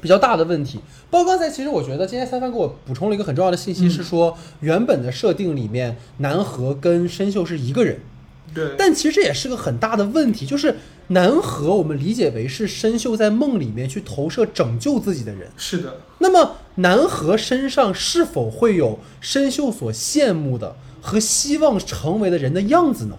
[0.00, 0.80] 比较大的问题。
[1.10, 8.00] 包括刚才，其实我觉得今天三番给我补充了一个很重要的信息，是说原本的设定里面，南河跟申秀是一个人，
[8.58, 10.74] 对，但其实这也是个很大的问题，就是
[11.08, 23.16] 南河我们理解为是深秀在梦里面去投射拯救自己的人，是的，那么南河身上是否会有深秀所羡慕的和希望成为的人的样子呢？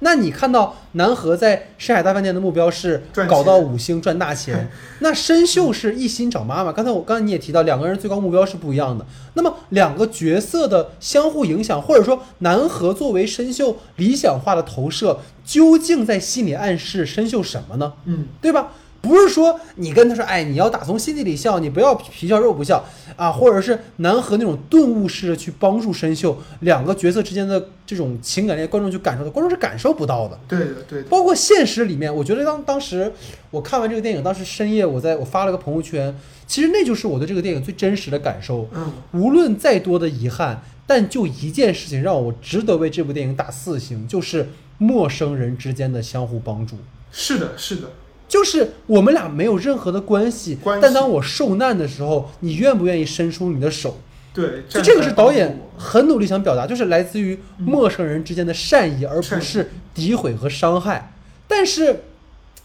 [0.00, 4.68] 那你看到南河在深海大饭店的目标是搞到五星赚大钱，
[5.00, 6.70] 那申秀是一心找妈妈。
[6.70, 9.06] 刚才我刚才你也提到，两个人最高目标是不一样的。
[9.34, 17.92] 那么两个角色的相互影响，或者说南河作为申秀理想化的投射，究竟在心里暗示申秀什么呢？
[18.04, 18.72] 嗯，对吧？
[19.06, 22.84] 不是说你跟他说，哎，你要打从心底里笑，你不要皮笑肉不笑
[23.16, 30.38] 啊，或者是南河那种顿悟式的去帮助申秀，两个角色之间的这种情感链，观众去感受的，观众是感受不到的。
[30.48, 33.12] 对的，对的，包括现实里面，我觉得当当时
[33.50, 36.14] 我看完这个电影，当时深夜我在我发了个朋友圈，
[36.46, 38.68] 其实那就是我对这个电影最真实的感受。
[38.74, 46.76] 嗯，无论再多的遗憾，但就一件事情让我值得为这部电影打四星，就是陌生人之间的相互帮助。
[47.10, 47.90] 是的，是的，
[48.28, 53.98] 就是我们俩没有任何的关系，关系但当我受难的时候，你愿不愿意伸出你的手？
[54.34, 61.14] 对，就这个是导演很努力想表达，就是来自于陌生人之间的善意，而不是诋毁和伤害。
[61.48, 62.02] 但是，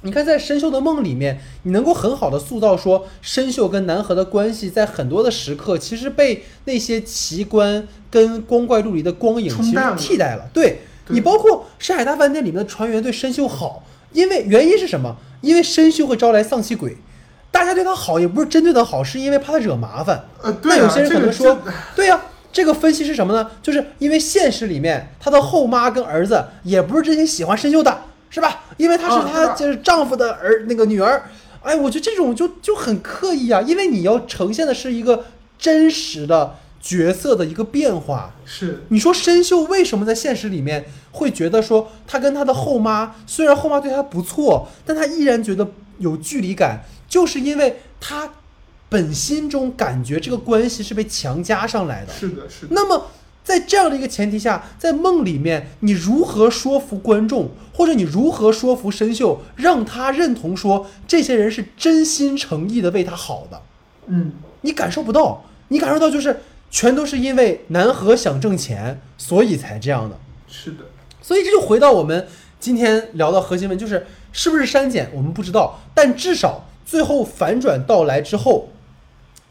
[0.01, 10.49] 你看在申秀的梦里面，你能够很好的塑造说申秀跟南河的关系，在很多的时刻其实被那些奇观跟光怪陆离的光影其实替代了。
[10.51, 15.15] 对对你，包括深海大饭店里面的船员对申秀好，因为原因是什么？
[15.41, 16.97] 因为申秀会招来丧气鬼。
[17.51, 20.23] 大家对他好也不是针对他好，是因为怕他惹麻烦。
[20.41, 22.21] 呃，对啊，那有些人可能说，这 对呀、
[22.53, 23.51] 这个分析是什么呢？
[23.61, 28.63] 就是因为现实里面他的后妈跟儿子也不是真心喜欢申秀的，是吧？
[28.77, 31.23] 因为他是他就是丈夫的儿那个女儿。
[31.61, 35.25] 哎，我觉得这种就就很刻意啊，因为你要呈现的是一个
[35.59, 38.33] 真实的角色的一个变化。
[38.45, 48.33] 是你说申秀为什么在现实里面会觉得说他跟他的后妈，虽然后妈对他不错，但他依然觉得有距离感，就是因为他
[48.89, 52.11] 本心中感觉这个关系是被强加上来的。
[52.11, 53.07] 是的，是的，那么
[53.43, 63.61] 在这样的一个前提下，在梦里面，你如何说服观众，或者你如何说服申秀，让他认同说这些人是真心诚意的为他好的？
[64.07, 66.41] 嗯，你感受不到，你感受到就是
[66.71, 70.17] 全都是因为南河想挣钱，所以才这样的。
[70.47, 70.85] 是的，
[71.21, 72.27] 所以这就回到我们
[72.59, 78.69] 今天聊的核心问题，就是是不是删减我们不知道，但至少最后反转到来之后，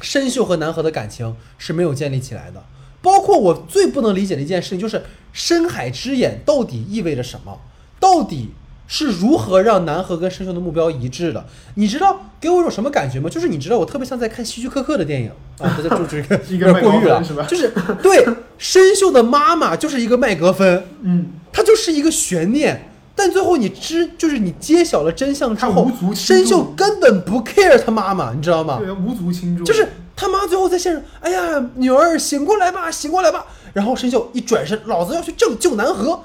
[0.01, 2.65] 申秀和南河的感情是没有建立起来的。
[3.03, 7.61] 包括我最不能理解的一件事情，就是深海之眼到底意味着什么？
[7.99, 8.51] 到底
[8.93, 11.47] 是如何让南河跟申秀的目标一致的？
[11.77, 13.31] 你知道给我一种什么感觉吗？
[13.31, 15.31] 就是你知道我特别像在看希区柯克的电影
[15.61, 17.73] 啊，这就这个一 有点过誉了是吧，就是
[18.03, 18.27] 对
[18.59, 22.89] 申秀的妈妈就是一个麦格芬，嗯，它就是一个悬念。
[23.15, 28.81] 但最后你知，就是你揭晓了真相之后申秀根本不 care 他妈妈，你知道吗？
[28.83, 29.87] 对，无足轻重，就是
[30.17, 33.47] 他妈最后在线上，哎呀，女儿醒过来吧，醒过来吧。
[33.73, 36.25] 然后申秀一转身，老子要去拯救南河，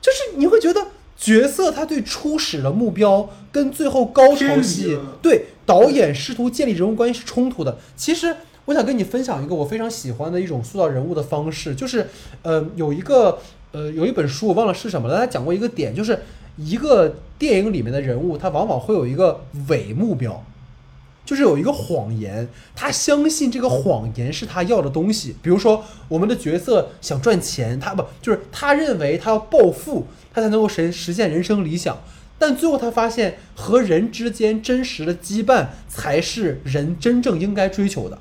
[0.00, 0.80] 就是你会觉得
[1.16, 7.78] 角色他对初始的目标跟最后高潮戏，对导演试图建立人物关系是冲突的。
[7.96, 8.36] 其实
[8.66, 12.08] 我想跟你分享一个我非常喜欢的一种塑造人物的方式，就是
[12.42, 13.38] 呃有一个
[13.72, 16.18] 呃有一本书我忘了是什么了，他讲过一个点，就是
[16.56, 20.44] 一个电影里面的人物，他往往会有一个伪目标。
[21.24, 25.34] 就是有一个谎言，他相信这个谎言是他要的东西。
[25.42, 31.98] 比如说，我们的角色想赚钱，他不就是他认为他要暴富，他才能够实实现人生理想。
[32.38, 38.18] 但最后他发现，和人之间真实的羁绊才是人真正应该追求的。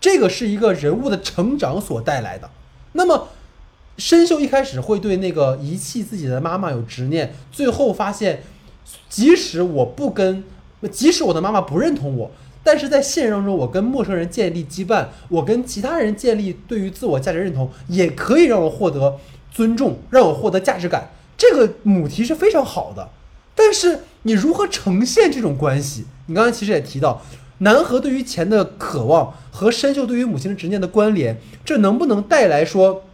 [0.00, 2.50] 这个是一个人物的成长所带来的。
[2.92, 3.28] 那么，
[3.96, 8.42] 申秀一开始会对那个遗弃自己的妈妈有执念，最后发现，
[9.08, 10.44] 即使我不跟，
[10.88, 12.30] 即使我的妈妈不认同我，
[12.62, 19.16] 但是在现实当中，我跟陌生人建立羁绊，我跟其他人建立对于自我价值认同，也可以让我获得
[19.52, 21.10] 尊重，让我获得价值感。
[21.36, 23.10] 这个母题是非常好的，
[23.54, 26.06] 但是你如何呈现这种关系？
[26.26, 27.22] 你刚才其实也提到，
[27.58, 33.04] 南河对于钱的渴望和深秀对于母亲的执念的关联，这能不能带来说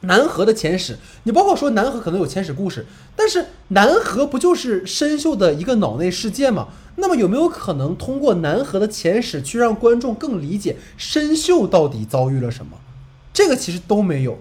[0.00, 0.98] 南河的前史？
[1.24, 2.86] 你包括说南河可能有前史故事，
[3.16, 6.68] 但是南河不就是申秀的一个脑内世界吗？
[6.96, 12.78] 那么有没有可能通过南河的前史去让观众更理解申秀到底遭遇了什么？
[13.32, 14.38] 这个其实都没有。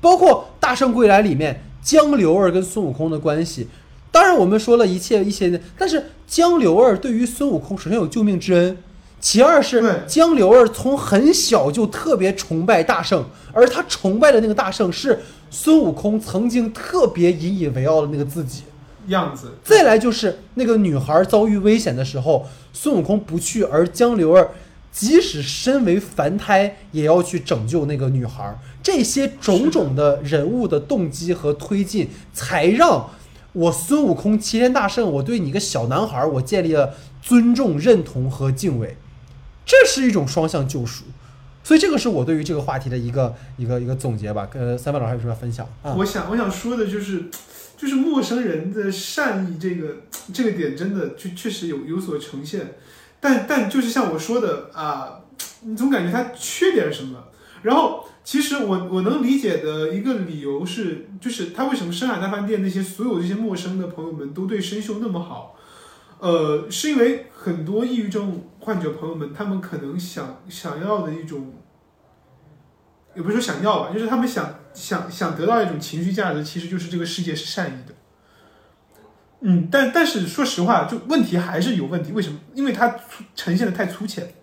[0.00, 3.68] 包括《大圣归来》里面江流儿跟孙悟空的关系，
[4.10, 8.76] 当然我们说了一切一些，但是江流儿对于孙悟空首先有救命之恩，
[9.26, 15.18] 其二是对江流儿从很小就特别崇拜大圣，而他崇拜的那个大圣是
[15.50, 18.62] 孙悟空曾经特别引以为傲的那个自己。
[19.08, 24.48] 样子，再来就是那个女孩遭遇危险的时候，孙悟空不去，而江流儿
[24.92, 28.56] 即使身为凡胎，也要去拯救那个女孩。
[28.80, 33.10] 这些种种的人物的动机和推进，才让
[33.52, 38.96] 我孙悟空齐天大圣，我对你一个小男孩，我建立了尊重、认同和敬畏。
[39.66, 41.04] 这是一种双向救赎。
[41.62, 44.48] 所以这个是我对于这个话题的一个一个一个总结吧。
[44.54, 45.92] 呃，三位老师还有什么要分享啊？
[45.94, 47.24] 我想我想说的就是，
[47.76, 49.96] 就是陌生人的善意这个
[50.32, 52.76] 这个点真的确确实有有所呈现，
[53.18, 55.22] 但但就是像我说的啊，
[55.62, 57.24] 你总感觉他缺点什么。
[57.62, 65.55] 然后其实我我能理解的一个理由是，就是他为什么深海大饭店那些所有这些陌生的朋友们都对申秀那么好，
[66.26, 71.54] 呃，是因为很多抑郁症患者朋友们，他们可能想想要的一种，
[73.14, 77.94] 也不是说想要吧，就是他们想想想得到一种情绪价值，其实就是这个世界是善意的。
[79.42, 82.10] 嗯，但但是说实话，就问题还是有问题。
[82.10, 82.40] 为什么？
[82.54, 84.34] 因为它粗呈现的太粗浅。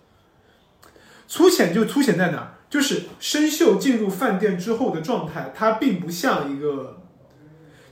[1.28, 2.54] 粗浅就粗浅在哪儿？
[2.70, 7.03] 就是生锈进入饭店之后的状态，它并不像一个，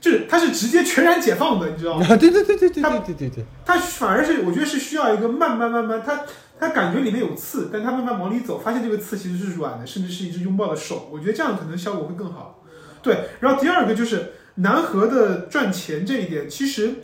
[0.02, 2.04] 就是它是直接全然解放的，你知道吗？
[2.10, 6.22] 啊，对对对对对他对对对对，它反而是我觉得是需要一个慢慢慢慢，它
[6.58, 11.08] 它感觉里面有刺，但它慢慢往里走，发现这个刺其实是软的，甚至是一只拥抱的手。
[11.12, 12.64] 我觉得这样可能效果会更好。
[13.00, 16.94] 对，然后第二个就是南河的赚钱这一点，其实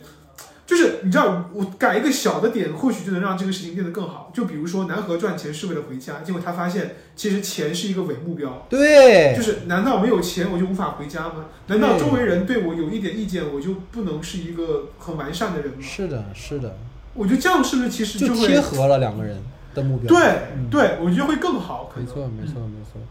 [0.69, 4.31] 就是你知道，我改一个小的点，或许就能让这个事情变得更好。
[4.31, 8.67] 就比如说南河赚钱是为了回家，结果他发现其实钱是一个伪目标。
[8.69, 11.47] 对，就是难道没有钱我就无法回家吗？
[11.65, 15.81] 难道周围人对我有一点意见，我就不能是一个很完善的人吗？
[15.81, 16.77] 是的，是的，
[17.15, 19.41] 我觉得这样是不是其实就会贴合了两个人
[19.79, 20.07] 的目标。
[20.07, 21.89] 对嗯对，我觉得会更好。
[21.95, 23.01] 没错，没错，没错。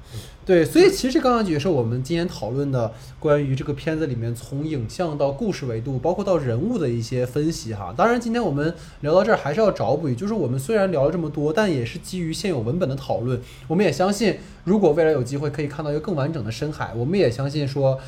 [0.47, 7.93] 对，所以其实刚刚也是我们今天讨论的关于这个片子里面从影像到故事维度，包括到人物的一些分析哈。
[7.97, 13.39] 当然，今天我们聊到这儿还是要找补，就是我们虽然聊了这么多，但也是基于现有文本的讨论。
[13.66, 17.99] 我们也相信，如果未来有机会可以看到一个更完整的深海，我们也相信说。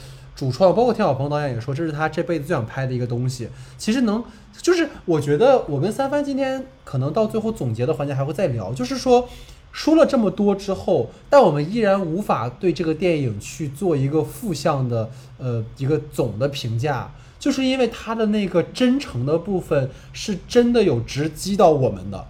[0.40, 3.46] 主创包括田小鹏导演也说，这是他这辈子最想拍的一个东西。
[3.76, 4.24] 其实能，
[4.62, 9.28] 就是我觉得我跟三番今天可能到最后总结的环节还会再聊，就是说，
[9.70, 22.26] 说了这么多之后，但我们依然无法对这个电影去做一个负向的呃一个总的评价，就是因为他的那个真诚的部分是真的有直击到我们的。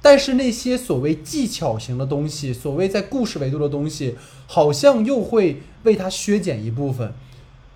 [0.00, 4.16] 但是那些所谓技巧型的东西，所谓在故事维度的东西，
[4.46, 7.12] 好像又会为它削减一部分。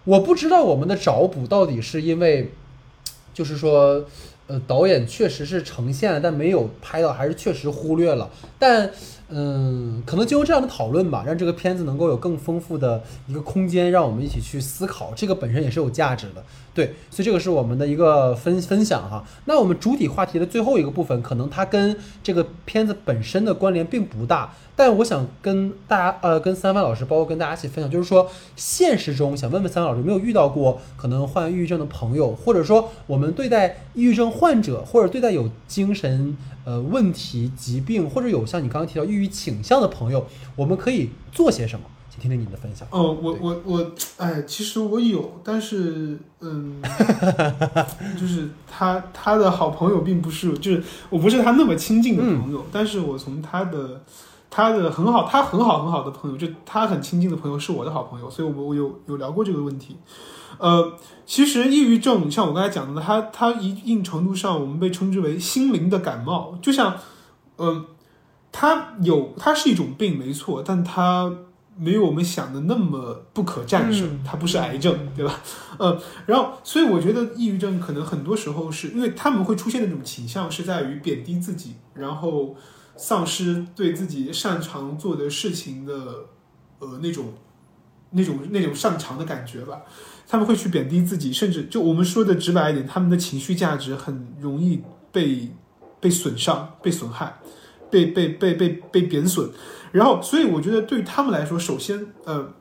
[0.06, 2.52] 我不知道我们的找补到底是因为，
[3.34, 4.04] 就是说，
[4.46, 8.30] 呃，导演确实是呈现了，但没有拍到，还是确实忽略了。
[8.56, 8.90] 但，
[9.28, 16.44] 嗯，可能经过这样的讨论吧，让这个片子能够有更丰富的一个空间，让我们一起去思考，这个本身也是有价值的。
[16.72, 19.24] 对，所以这个是我们的一个分分享哈。
[19.46, 24.52] 那我们主体话题的最后一个部分，可能它跟这个片子本身的关联并不大。
[24.76, 36.36] 但我想跟大家，呃，跟三帆老师，包括跟大家一起分享，就是说，现实中想问问三帆老师，有没有遇到过可能患抑郁症的朋友，或者说我们对待抑郁症患者，或者对待有精神
[36.66, 41.86] 呃问题、疾病，或者有像你刚刚提到抑郁倾向的朋友，我们可以做些什么？
[42.10, 42.86] 请听听你的分享。
[42.90, 46.82] 哦，我我我，哎，其实我有，但是，嗯，
[48.20, 54.02] 就是他他的好朋友并不是，就是我不是他那么亲近的朋友，但是我从他的。
[54.48, 59.96] 他的很好，他很好很好的朋友，就他很亲近的朋友是我的好朋友，所以，我我有有聊过这个问题。
[60.58, 66.96] 呃，其实抑郁症像我刚才讲的，它它一定程度上我们被称之为心灵的感冒，就像，
[67.58, 67.86] 嗯，
[68.50, 71.32] 它有它是一种病没错，但它
[71.76, 75.40] 没有我们想的那么不可战胜，它不是癌症，对吧？
[75.78, 82.56] 呃，然后，所以我觉得抑郁症可能很多时候是因为他们会出现的那种倾向是在于贬低自己，然后。
[82.98, 85.92] 丧失对自己擅长做的事情的，
[86.78, 87.34] 呃，那种、
[88.12, 89.82] 那种、那种擅长的感觉吧。
[90.28, 94.82] 他们会去贬低自己，甚至就我们说的直白一点，他们的情绪价值很容易
[95.12, 95.50] 被
[96.00, 97.38] 被损伤、被损害、
[97.90, 99.50] 被被被被被贬损。
[99.92, 102.52] 然后，所以我觉得对他们来说，首先，呃，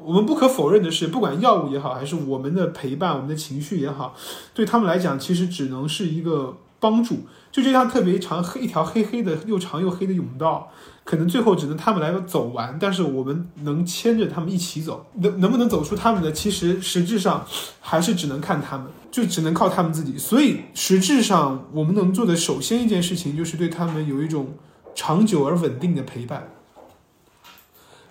[0.00, 4.14] 我们不可否认的是，不管药物也好，还是我们的陪伴、我们的情绪也好，
[4.54, 7.20] 对他们来讲，其实只能是一个帮助。
[7.50, 10.70] 就这样特别长黑一条黑黑的又长又黑的甬道，
[11.08, 17.46] 可能最后只能他们来走完，但是我们能牵着他们一起走，能能不能走出他们的，其实实质上
[17.80, 20.18] 还是只能看他们，就只能靠他们自己。
[20.18, 24.52] 所以实质上我们能做的，首先一件事情就是对他们有一种
[24.94, 26.50] 长久而稳定的陪伴，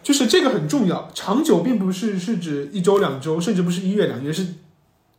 [0.01, 1.11] 就是这个很重要。
[1.13, 4.55] 长久并不是是指一周两周，甚至不是一月两月，是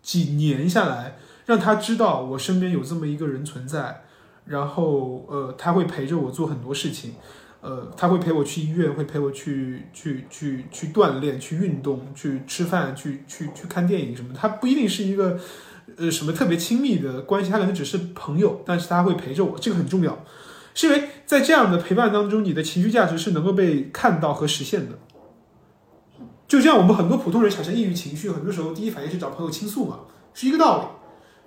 [0.03, 4.03] 几年下来，让他知道我身边有这么一个人存在。
[4.47, 7.13] 然后，呃，他会陪着我做很多事情，
[7.61, 14.33] 呃，他会陪我去医院，会陪我去去去去锻炼、去运动、去吃饭、去去去看电影什么。
[14.33, 15.39] 他不一定是一个，
[15.97, 20.25] 呃，什么特别亲密的关系，他可能只是朋友，但是他会陪着我，这个很重要，
[20.73, 24.99] 是因为在这样的陪伴当中，你的情绪价值是能够被看到和实现的。
[26.47, 30.01] 就像我们很多普通人产生抑郁情绪，很多时候第一反应是找朋友倾诉嘛，
[30.33, 30.98] 是一个道理。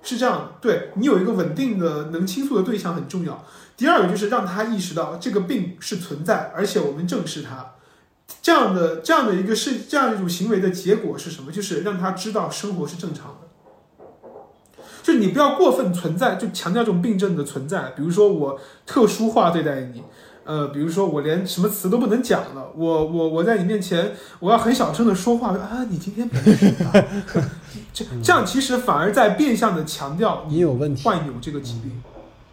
[0.02, 3.44] 是这样，对你有一个稳定的能倾诉的对象很重要。
[3.76, 7.74] 第二个就是让他意识到这个病是存在，而且我们正视它。
[8.40, 11.52] 这样的这样的一个是这样一种行为的结果是什么？
[11.52, 14.28] 就是让他知道生活是正常的。
[15.02, 17.90] 就你不要过分存在，就强调这种病症的存在。
[17.96, 20.02] 比如说我特殊化对待你。
[20.44, 26.92] 呃，比如说我连什么词都不能讲了，我我我在你面前我要很小声的说话啊，你今天没事吧？
[27.92, 32.02] 这这样其实反而在变相的强调你有问题，患有这个疾病，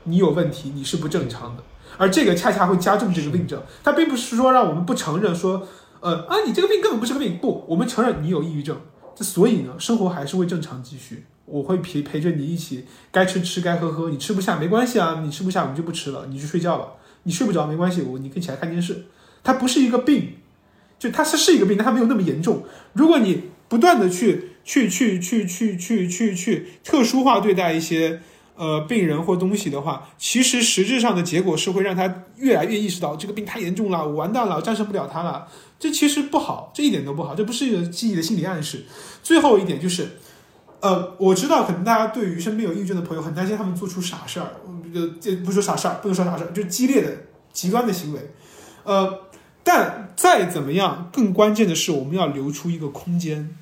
[0.04, 1.64] 你有问题，你是不正常的，
[1.98, 3.62] 而这个恰恰会加重这个病症。
[3.84, 5.68] 它并不是说让我们不承认说，
[6.00, 8.78] 呃啊，你这个病根本不是个病，不，我们承认你有抑郁症，
[9.16, 16.88] 这所以呢，生活还是会正常继续，我会陪陪着你一起，该吃吃，该喝喝，你吃不下没关系啊，你吃不下我们就不吃了，你去睡觉吧。
[17.24, 19.06] 你睡不着没关系，我你可以起来看电视。
[19.44, 20.36] 它不是一个病，
[20.98, 22.64] 就它是是一个病，但它没有那么严重。
[22.94, 28.22] 如果你不断的去去去去去去去去特殊化对待一些
[28.56, 35.48] 呃病人或东西的话，其实实质上的结果是会让他越来越意识到这个病太严重了，我完蛋了，战胜不了他了。
[35.80, 38.86] 这其实不好，这一点都不好，这不是一个记忆的心理暗示。
[39.24, 40.18] 最后一点就是。
[40.82, 44.54] 呃，我知道，可能大家对于身边有抑郁症的朋友很担心，他们做出傻事儿，
[44.94, 47.18] 呃，这不说傻事儿，不能说傻事儿，就激烈的、
[47.52, 48.32] 极端的行为。
[48.86, 49.24] 呃，
[49.62, 53.58] 但再怎么样，更关键的是，我们要留出一个空间，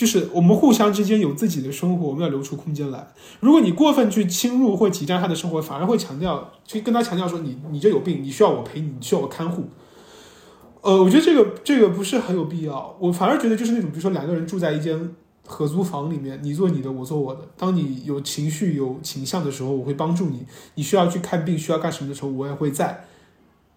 [0.00, 3.08] 就是我们互相之间有自己的生活，我们要留出空间来。
[3.40, 9.64] 如果你过分去侵入或挤占他的生活，反而会强调，去跟他强调说，你你这有病，你需要我陪你，你需要我看护。
[10.80, 12.96] 呃，我觉得这个这个不是很有必要。
[12.98, 15.14] 我反而觉得就是那种，比如说两个人住在一间。
[15.46, 17.40] 合租房里面，你做你的，我做我的。
[17.56, 20.46] 当你有情绪、有倾向的时候，我会帮助你。
[20.76, 23.04] 你需要去看病、需要干什么的时候，我也会在。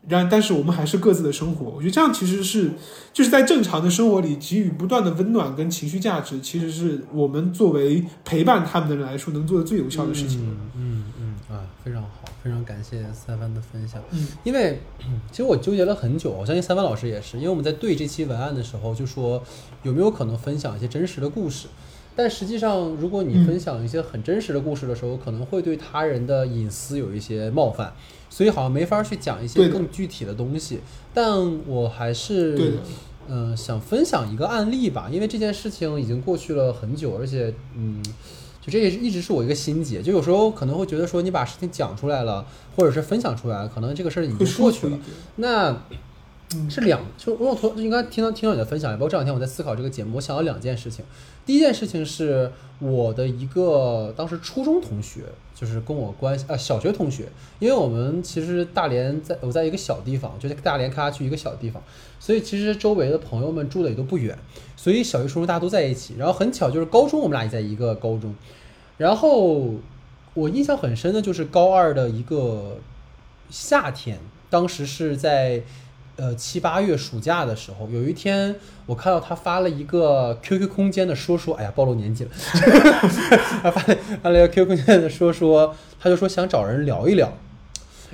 [0.08, 1.66] 然但是我们还是各自的生活。
[1.66, 2.72] 我觉得这样其实是
[3.14, 10.46] 就是在正常的生活里给予不断的温暖跟情绪价值，其实是我们作为陪伴他们的人来说能做的最有效的事情。
[10.46, 12.10] 嗯嗯嗯啊，非常好，
[12.44, 14.02] 非常感谢三番的分享。
[14.12, 14.80] 嗯因为
[15.32, 19.42] 其实我纠结了很久，我相信三番老师也是，因为我们在对这期文案的时候就说
[19.84, 21.68] 有没有可能分享一些真实的故事，
[22.15, 27.94] 但实际上如果你嗯分享一些很真实的故事的时候，可能会对他人的隐私有一些冒犯，
[28.30, 30.80] 所以好像没法去讲一些更具体的东西。
[31.14, 32.80] 但我还是
[33.30, 38.03] 嗯、想分享一个案例吧，因为这件事情已经过去了很久，而且嗯，
[38.61, 40.02] 就这也是一直是我一个心结。
[40.02, 42.45] 就有时候可能会觉得说，你把事情讲出来了，
[42.76, 44.99] 或者是分享出来了，可能这个事儿已经过去了。
[45.38, 45.72] 那
[46.56, 51.04] 嗯是两，就我头应该听到听到你的分享，包括这两天我在思考这个节目，我想到两件事情。
[51.46, 55.22] 第一件事情是我的一个当时初中同学，
[55.54, 57.28] 就是跟我关系啊小学同学，
[57.60, 61.82] 因为我们其实大连在我在一个小地方，就在大连开发区一个小地方，
[62.20, 64.38] 所以其实周围的朋友们住的也都不远，
[64.78, 66.16] 所以小学初中大家都在一起。
[66.18, 68.34] 然后很巧就是高中我们俩也在一个高中，
[68.98, 69.74] 然后
[70.34, 72.78] 我印象很深的就是高二的一个
[73.50, 74.18] 夏天，
[74.50, 75.62] 当时是在
[76.15, 82.30] 呃七八月暑假的时候，有一天我看到他发了一个 QQ 空间的说说，哎呀，暴露年纪了，
[83.64, 87.34] 他发了发了一个 QQ 空间的说说，他就说想找人聊一聊。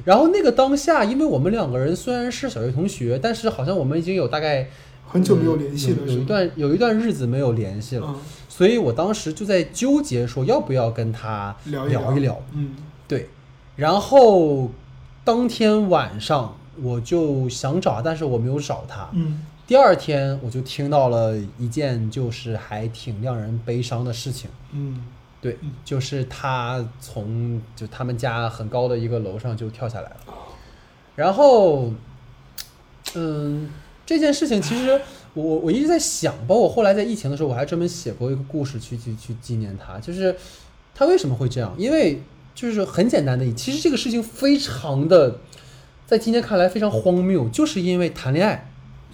[0.06, 4.70] 然后那个当下，因为我们两个人虽然是小学同学，但是好像我们已经有大概
[5.06, 8.16] 很久没有联系了，有有一段有一段日子没有联系了，嗯，
[8.48, 12.42] 所以我当时就在纠结说要不要跟他聊一聊一聊。
[12.54, 12.76] 嗯
[13.10, 13.28] 对，
[13.76, 14.72] 然后
[15.26, 19.10] 当天晚上我就想找，但是我没有找他。
[19.14, 19.46] 嗯。
[19.68, 25.06] 第二天我就听到了一件就是还挺让人悲伤的事情，嗯。
[25.42, 30.18] 对，就是他从就他们家很高的一个楼上就跳下来了，
[31.16, 31.94] 然后，
[33.16, 33.70] 嗯，
[34.06, 35.00] 这件事情其实
[35.34, 40.36] 我我我一直在想，包括后来在疫情的时候，我还专门写过一个故事去去去纪念他，就是
[40.94, 41.74] 他为什么会这样？
[41.78, 42.22] 因为
[42.54, 45.38] 就是很简单的，其实这个事情非常的，
[46.10, 48.68] 在今天看来非常荒谬，就是因为谈恋爱，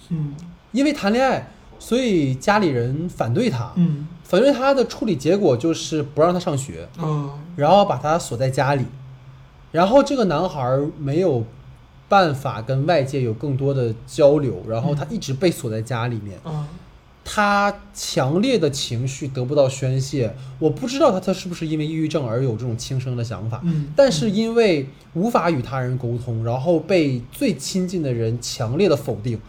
[0.08, 0.34] 嗯。
[0.72, 1.46] 因为谈恋爱，
[1.78, 4.08] 所以家里人反对他，嗯。
[4.24, 8.86] 反对他的处理结果就是不让他上学，嗯然后把他锁在家里，
[9.72, 11.44] 然后这个男孩没有
[12.08, 16.66] 办法跟外界有更多的交流，然后他一直被锁在家里面，啊
[17.28, 20.32] 他强烈的情绪得不到宣泄。
[20.60, 29.40] 我不知道他他是不是因为抑郁症而有这种轻生的想法，嗯，但是因为无法与他人沟通，然后被最亲近的人强烈的否定，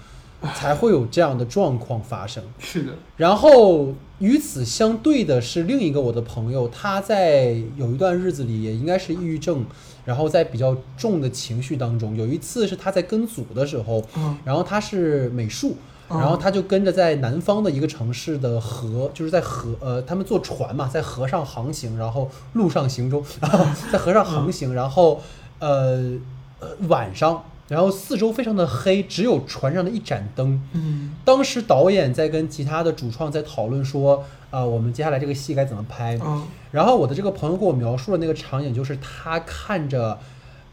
[0.56, 2.44] 才会有这样的状况发生。
[2.58, 9.64] 是的，然后与此相对的是另一个我的朋友，他在有一段日子里也应该是抑郁症，
[10.04, 12.18] 然后在比较重的情绪当中。
[12.18, 15.76] 有一次是他在跟组的时候，啊然后他是美术，哦
[16.10, 25.22] 然后他就跟着在南方的一个城市的河，就是在河呃，他们坐船嘛，在河上航行，然后路上行舟，然 后在河上航行，然后
[25.60, 26.18] 呃
[26.60, 30.62] 呃晚上，然后四周非常的黑，只有船上的一盏灯。
[30.74, 36.18] 嗯当时导演在跟其他的主创在讨论说，啊、我们接下来这个戏该怎么拍。
[36.20, 40.20] 啊然后我的这个朋友给我描述的那个场景，就是他看着，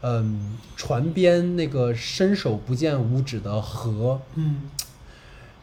[0.01, 4.61] 嗯，船边那个伸手不见五指的河，嗯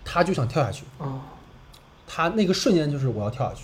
[0.05, 0.85] 他就想跳下去。
[0.99, 1.23] 啊
[2.15, 3.63] 他那个瞬间就是我要跳下去。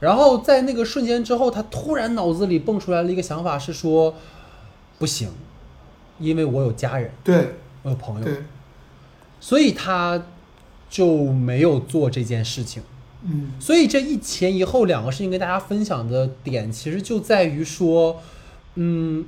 [0.00, 4.14] 然后在那个瞬间之后，他突然脑子里蹦出来了一个想法，是说，
[4.98, 5.30] 不行，
[6.18, 8.42] 因为我有家人，对我有朋友，对
[9.40, 10.22] 所以他
[10.90, 12.82] 就没有做这件事情。
[13.22, 18.20] 嗯所以这一前一后两个事情跟大家分享的点，其实就在于说，
[18.74, 19.24] 嗯，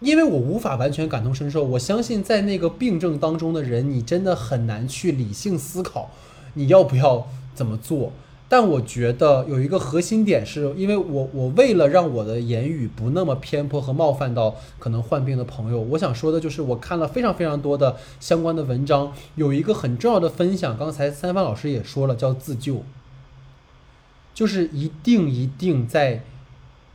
[0.00, 6.10] 因为我无法完全感同身受，我相信在那个病症当中的人，你真的很难去理性思考
[6.54, 8.12] 你要不要怎么做。
[8.48, 22.82] 但我觉得有一个核心点是，因为我我为了让我的言语不那么偏颇和冒犯到可能患病的朋友，我想说的就是，我看了非常非常多的相关的文章，有一个很重要的分享，刚才三帆老师也说了，叫自救。
[24.34, 26.24] 就是一定一定在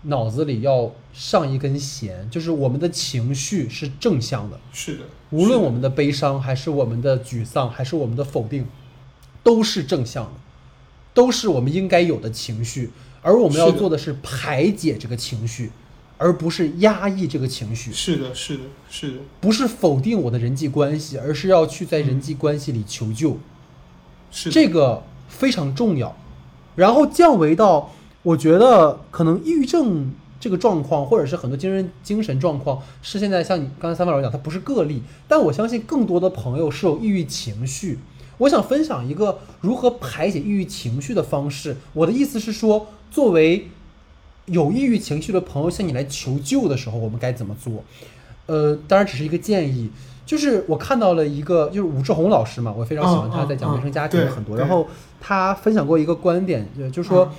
[0.05, 8.65] 脑子里要上一根弦，就是我们的情绪是正向的，是的，无论我们的悲伤，还是我们的沮丧，还是我们的否定，
[9.43, 10.31] 都是正向的，
[11.13, 12.91] 都是我们应该有的情绪。
[13.21, 15.71] 而我们要做的是排解这个情绪，
[16.19, 23.39] 而不是压抑这个情绪，是的是的是的不是否定我的人际关系，而是要去在人际关系里求救。
[24.29, 26.15] 是的这个非常重要。
[26.75, 27.93] 然后降维到，
[28.25, 37.99] 我觉得可能抑郁症这个状况，或者是很多精神精神状况，是现在像你刚才三位老师讲，它不是个例，但我相信更多的朋友是有抑郁情绪。
[38.39, 41.77] 我想分享一个如何排解抑郁情绪的方式。
[41.93, 43.69] 我的意思是说，作为
[44.47, 47.83] 有抑郁情绪的朋友向你来求救的时候，我们该怎么做？
[48.47, 49.91] 呃，当然只是一个建议。
[50.25, 54.57] 就是我看到了一个，就是武志红老师嘛，我非常喜欢他在讲原生家庭很多。
[54.57, 54.87] 然后
[55.21, 57.31] 他分享过一个观点，就就是说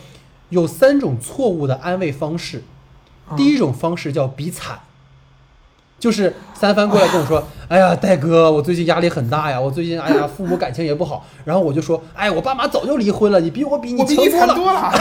[0.51, 2.59] 有三种错误的安慰方式。
[2.59, 4.78] 嗯第一种方式叫比惨，
[5.98, 14.55] 就是三番过来跟我说：“哎呀，戴哥，我最近压力很大呀，我最近哎呀，父母感情也不好。”然后我就说：“哎，我爸妈早就离婚了，你比我比你强多了。
[14.55, 14.93] 多了。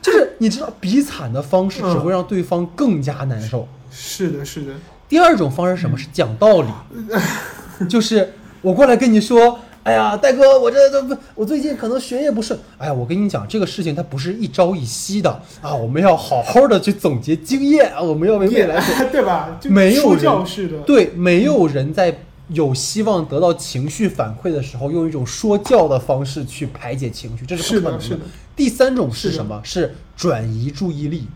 [0.00, 3.68] 就是你知道，比惨的方式只嗯会让对方更加难受。
[3.90, 4.72] 是的，是的，
[5.06, 5.98] 第二种方式是什么？
[5.98, 8.32] 是讲道理，就是
[8.62, 12.58] 我过来跟你说，哎呀，戴哥，我这这不，我最近可能学业不顺。
[12.78, 15.30] 哎呀，我跟你讲，这个事情它不是一朝一夕的
[15.60, 19.10] 啊，我们要好好的去总结经验啊，我们要为未来做。
[19.12, 19.56] 对吧？
[19.60, 28.20] 就没有人教式的，对，没有人在有希望得到情绪反馈的时候，用一种说教的方式去排解情绪，这是是不可能的是的
[28.56, 29.60] 第三种是什么？
[29.62, 31.26] 是转移注意力，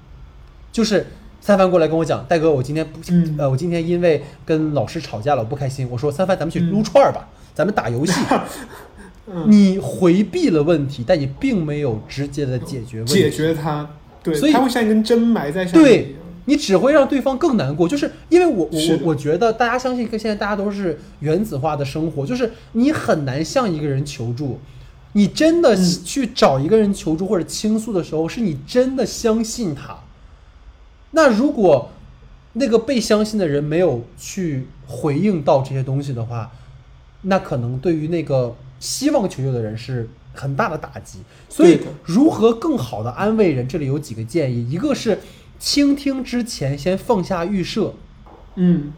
[0.72, 1.06] 就是
[1.40, 5.86] 三番过来跟我讲，戴哥，我今天不，嗯呃，我今天因为跟老师吵架了，我不开心。
[5.90, 8.12] 我说三番，咱们去撸串儿吧，咱们打游戏。
[9.26, 13.14] 嗯你回避了问题，但你并没有直接的解决问题。
[13.14, 13.86] 解决它，
[14.22, 16.16] 对，所以它会像一根针埋在上面对。
[16.44, 24.60] 你只会让对方更难过，就是因为我我我我觉得大家相信，现在大家都是原子化的生活，就是你很难向一个人求助。
[25.12, 29.98] 你真的嗯去找一个人求助或者倾诉的时候，是你真的相信他。
[31.10, 31.90] 那如果
[32.54, 36.50] 那个被相信的人没有去回应到这些东西的话，
[37.22, 41.18] 那可能对于那个希望求救的人是很大的打击。
[41.48, 45.18] 所以，如何更好的安慰人，这里有几个建议：一个是
[45.58, 47.94] 倾听之前先放下预设，
[48.54, 48.92] 嗯，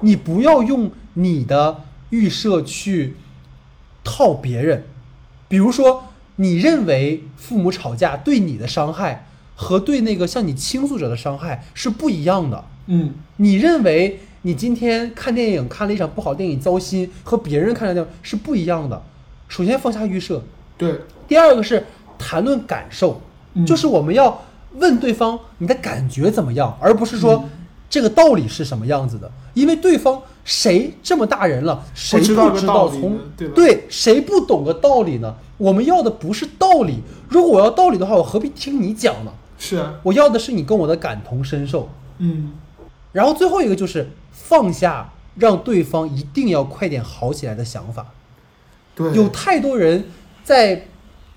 [0.00, 3.16] 你不要用你的预设去
[4.02, 4.84] 套别人。
[5.48, 6.04] 比如说，
[6.36, 12.64] 你认为父母吵架对你的伤害和对那个向你倾诉者的伤害是不一样的。
[12.86, 19.02] 嗯，你认为你今天看电影看了一场不好电影糟心，和别人看的电影是不一样的。
[19.48, 20.40] 首先放下预设，
[20.78, 21.84] 对，第二个是
[22.16, 23.20] 谈论感受，
[23.54, 24.40] 嗯就是我们要
[24.74, 27.50] 问对方你的感觉怎么样，而不是说嗯
[27.90, 35.34] 这个道理是什么样子的，因为对方谁这么大人了，谁知道个知道从对对谁不懂个道理呢？
[35.58, 39.32] 我们要的不是道理，如果我要道理的话，我何必听你讲呢？
[39.58, 41.88] 是啊，我要的是你跟我的感同身受。
[42.18, 42.52] 嗯，
[43.10, 48.06] 然后最后一个就是放下让对方一定要快点好起来的想法。
[48.94, 50.04] 对，有太多人
[50.44, 50.86] 在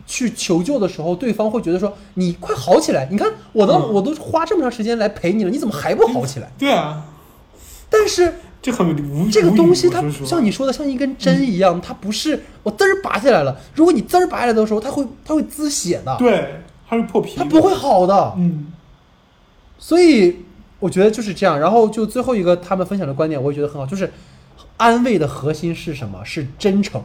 [0.06, 3.08] 去求救的时候，对方会觉得说：“你快好起来！
[3.10, 7.06] 你看我都、嗯我都花这么长时间来陪你了，你怎么还不好起来 对啊，？”
[7.90, 13.58] 但是这很无这个东西它像你说的，像一根针一样，它不是我滋儿拔下来了。
[13.74, 18.34] 如果你滋儿拔下来的时候，它会它会滋血的，对，它是破皮，它不会好的。
[18.38, 18.72] 嗯，
[19.78, 20.46] 所以
[20.80, 21.60] 我觉得就是这样。
[21.60, 24.12] 然后就最后一个他们分享的观点，我也觉得很好，就是
[24.78, 26.24] 安慰的核心是什么？
[26.26, 27.04] 是真诚，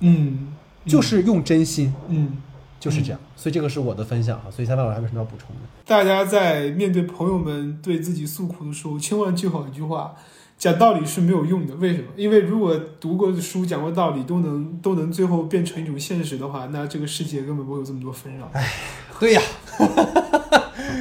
[0.00, 0.54] 嗯，
[0.86, 2.38] 就是用真心，嗯。
[2.78, 3.18] 就是这样。
[3.34, 4.44] 所以这个是我的分享哈。
[4.50, 5.62] 所以三万老师还有什么要补充的？
[5.86, 10.14] 大家在面对朋友们对自己诉苦的时候，千万记好一句话：
[10.58, 11.74] 讲道理是没有用的。
[11.76, 12.08] 为什么？
[12.16, 18.70] 因为如果读过的书、讲过道理都能都能最后变成一种现实的话，那这个世界根本不会有这么多纷扰，哎
[19.18, 19.42] 对呀，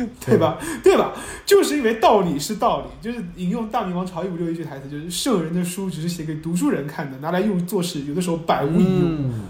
[0.25, 0.57] 对吧？
[0.83, 1.13] 对吧？
[1.45, 9.01] 就是因为道理是道理，就是引用大明王朝一五六一句台词，就是圣人的书只是写给读书人看的，拿来用做事，有的时候百无一用。
[9.03, 9.41] 嗯，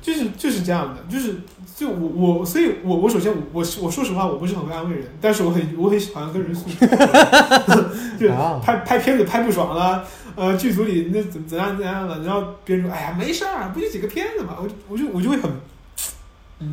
[0.00, 1.36] 就是就是这样的，就是
[1.76, 6.86] 就我我，所以我我首先我我我说实话，我不是很会安慰人，但是我很我很喜欢跟人诉苦，
[8.18, 10.04] 就啊拍拍片子拍不爽了，
[10.34, 15.50] 呃，剧组里那怎怎样怎样了，然后别人说，哎呀没事儿，不就几个片子嘛，我就我就我就会很，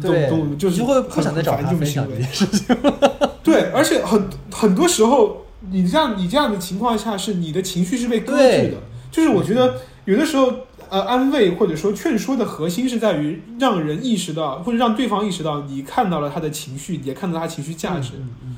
[0.01, 2.75] 对，就是会不想再找很他分享这种行为这件 事情。
[3.43, 8.77] 对，而且很很多时候，你这样你这样的情况下，是你的情绪是被搁置的。
[9.11, 9.75] 就是我觉得
[10.05, 10.53] 有的时候，
[10.89, 18.11] 呃，安慰或者说劝说的核心是在于让人意识到，或者让对方意识到，你看到了他的情绪，也看到他情绪价值。
[18.17, 18.55] 嗯嗯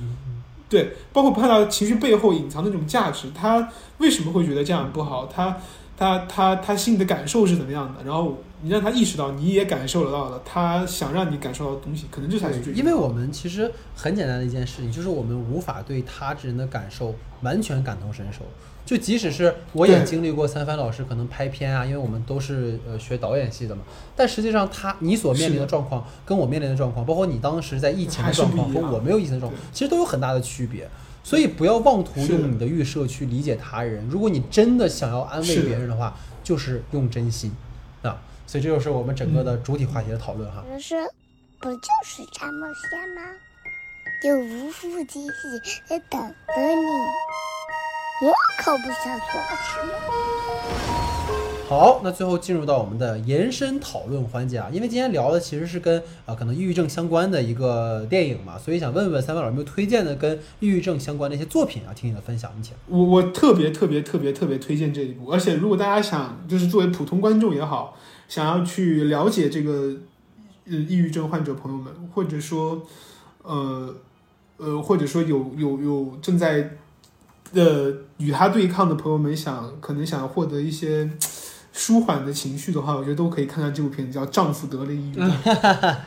[0.67, 5.29] 对，包括看到情绪背后隐藏的那种价值，他为什么会觉得这样不好？
[5.33, 5.57] 他
[5.97, 12.73] 他他他心里的感受是怎么样的，然后你让他意识到你也感受得到了，他想让你感受到的东西，可能这才是最。
[12.73, 18.39] 因为我们其实很简单的一件事情，就是我们无法对他之人的感受完全感同身受。
[18.83, 23.83] 就即使是我也经历过三帆老师可能拍片啊，因为我们都是呃学导演系的嘛，
[24.15, 30.89] 但实际上他你所面临的的状况跟我面临的状况，包括你当时在疫情的状况和我没有疫情的状况，其实都有很大的区别。
[31.23, 34.03] 所以不要妄图用你的预设去理解他人。
[34.09, 37.70] 如果你真的想要安慰别人的话，就是用真心啊。
[38.51, 40.61] 所以这就是我们整个的嗯主体话题的讨论哈。
[40.69, 40.95] 可是，
[41.57, 43.21] 不就是这么些吗？
[44.25, 45.31] 有无数惊喜
[45.87, 49.95] 在等着你，我可不想错过他们。
[51.69, 61.93] 好，那最后进入到我们的延伸讨论环节啊，因为今天聊的其实是跟啊、呃可能抑郁症相关的一个电影嘛，所以想问问三位老师有没有推荐的跟抑郁症相关的一些作品啊？
[61.93, 62.75] 听你的分享，你请。
[62.87, 67.97] 我我特别特别特别特别推荐这一部，而且如果大家想就是作为普通观众也好，
[68.31, 69.93] 想要去了解这个
[70.63, 72.81] 呃抑郁症患者朋友们，或者说
[73.43, 73.93] 呃
[74.55, 76.77] 呃或者说有有有正在
[77.51, 81.11] 呃与他对抗的朋友们想可能想要获得一些
[81.73, 85.31] 舒缓的情绪的话，我觉得都可以看看这部片子，叫《丈夫得了抑郁症》，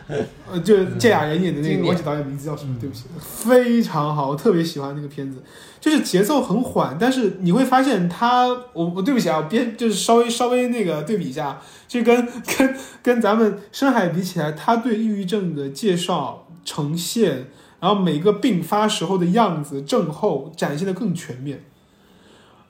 [0.51, 5.43] 呃，就是芥雅人演的那个，忘记导演名字叫什么，嗯对不起，非常好，我特别喜欢那个片子。
[5.81, 12.27] 就是节奏很缓，但是你会发现他，我我对不起啊，别就是稍微稍微那个对比一下，就跟
[12.57, 17.49] 跟跟咱们深海比起来，他对抑郁症的介绍呈现，
[17.81, 21.65] 然后每个病发时候的样子、症候展现的更全面。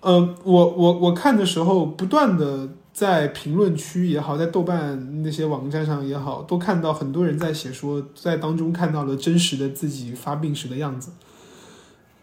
[0.00, 11.10] 呃，我我我看的时候，不断的在评论区也好，在豆瓣那些网站上也好，都看到很多人在写说，在当中看到了真实的自己发病时的样子。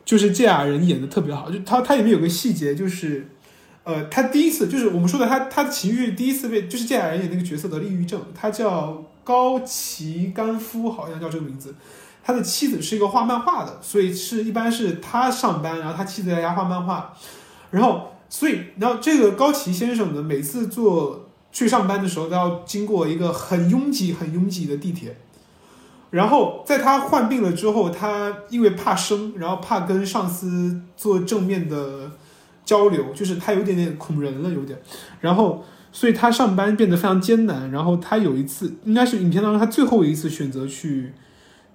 [0.06, 3.28] 就是这俩人演的特别好，就他他里面有个细节，就是，
[3.84, 11.76] 呃，他第一次就是我们说的他他的情绪第一次被就是这俩人演那个角色得抑郁症，他叫高崎干夫，好像叫这个名字。
[12.24, 17.14] 他的妻子是一个画漫画的，所以是一般是他上班，然后他妻子在家画漫画，
[17.72, 25.18] 然后所以然后这个高崎先生呢，每次坐去上班的时候都要经过一个很拥挤、很拥挤的地铁。
[26.12, 32.12] 然后在他患病了之后，他因为怕生，然后怕跟上司做正面的
[32.64, 34.82] 交流，就是他有点点恐人了，有点。
[35.20, 37.70] 然后，所以他上班变得非常艰难。
[37.72, 41.14] 然后他有一次，应该是影片当中他最后一次选择去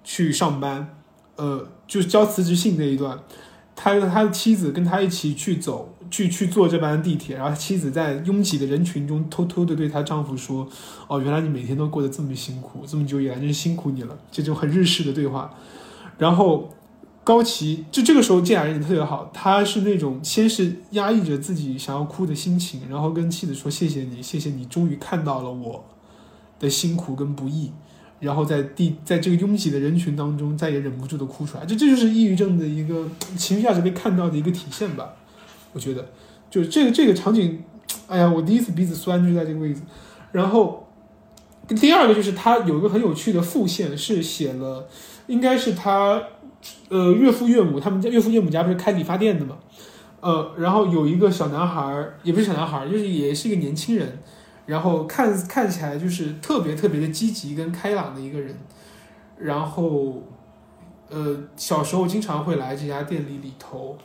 [0.03, 0.97] 去上班，
[1.35, 3.19] 呃，就是交辞职信那一段，
[3.75, 10.67] 他他的妻子跟他一起去走，去去坐这班地铁，然后妻子在拥挤的人群中偷偷的对她丈夫说
[11.07, 15.53] ：“哦，原来你每天都过得这么辛苦，这么久以来真是辛苦你了。”这种很日式的对话。
[16.17, 16.73] 然后
[17.23, 25.85] 高崎就这个时候这俩人也特别好，他是那种先是压抑着自己想要哭的心情，然后跟妻子说：“谢谢你，谢谢你，终于看到了我
[26.59, 27.71] 的辛苦跟不易。”
[28.19, 31.63] 然后在地在这个拥挤的人群当中，再也忍不住的哭出来。
[31.67, 33.07] 这这就是抑郁症的一个
[33.37, 35.13] 情绪价值被看到的一个体现吧。
[35.77, 36.03] 我觉得，
[36.49, 37.63] 就是这个这个场景，
[38.07, 39.81] 哎呀，我第一次鼻子酸就在这个位置。
[40.31, 40.87] 然后
[41.67, 44.87] 第二个就是他有一个很有趣的副线，是写了，
[45.27, 46.19] 应该是他
[46.89, 49.57] 呃岳父岳母他们家岳父岳母家不是开理发店的嘛，
[50.19, 54.17] 呃，然后有一个小男孩儿，也不是小男孩儿，就是也是一个年轻人，
[54.65, 58.57] 然后看看起来就是特别特别的积极跟开朗的一个人，
[59.37, 60.23] 然后
[61.09, 63.97] 呃小时候经常会来这家店里理头，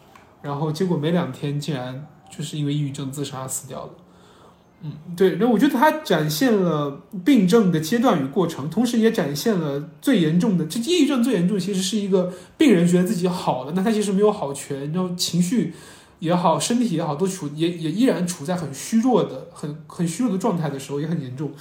[0.43, 3.91] 然后结果没两天竟然就是因为抑郁症自杀死掉了。
[4.85, 15.73] 嗯，对，那我觉得他展现了病症的阶段与过程，同时也展现了最严重的，这抑郁症最严重其实是一个病人觉得自己好了，那他其实没有好全，然后情绪
[16.19, 21.53] 也好，身体也好，都处也也依然处在很虚弱的、很很虚弱的状态的时候，也很严重。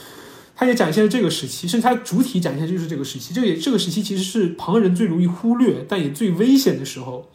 [0.55, 3.33] 他也展现了这个时期，甚至他主体展现就是这个时期。
[3.33, 7.29] 这个也这个时期其实是旁人最容易忽略，但也最危险的时候。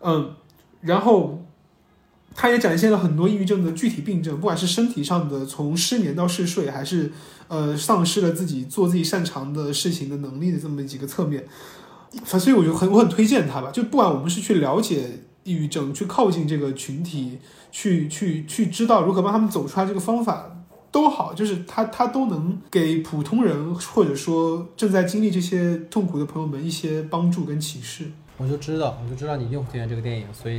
[0.00, 0.34] 嗯，
[0.80, 1.44] 然后
[2.34, 7.10] 他也展现了很多抑郁症的具体病症，不管是身体上的，从失眠到嗜睡，还是
[7.48, 11.44] 呃丧失了自己做自己擅长的事情的能力的这么几个侧面。
[12.24, 17.38] 所以我就很我很推荐他吧，就不管我们是去了解抑郁症，去靠近这个群体，
[17.70, 20.52] 去去去知道如何帮他们走出来这个方法。
[20.92, 28.10] 都好，就是他他都能给普通人或者说正在经历这些痛苦的朋友们一些帮助跟启示。
[28.38, 30.58] 我就知道，我就知道你一定会推荐这个电影，所以，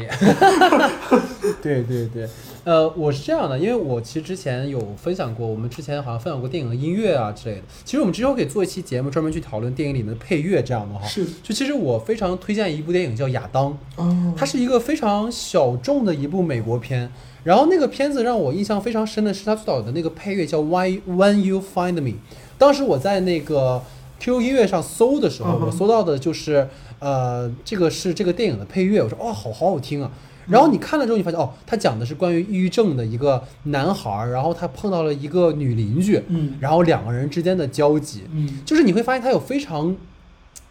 [1.62, 2.28] 对对对，
[2.64, 7.62] 呃，我是这样的，因为我其实之前有分享过，我们之前好像分享过电影的音乐啊之类的。
[7.86, 11.06] 其实我们之后可以做一期节目，专门去讨论电影里面的配乐这样的哈。
[11.08, 17.12] 是就其实我非常推荐一部电影叫《亚当》，哦，它是一个非常小众的一部美国片。
[17.44, 22.10] 然后那个片子让我印象非常深的是它最早的那个配乐叫《Why When You Find Me》。
[22.58, 23.82] 当时我在那个
[24.20, 26.68] QQ 音乐上搜的时候，我搜到的就是
[27.00, 29.02] 呃，这个是这个电影的配乐。
[29.02, 30.12] 我说哦，好好好听啊。
[30.48, 39.96] 然后你看了之后，你发现哦，他讲的是关于抑郁症的一个男孩儿，然后他碰到了一个女邻居，嗯然后两个人之间的交集，嗯就是你会发现他有非常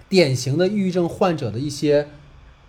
[0.08, 2.08] 典型的抑郁症患者的一些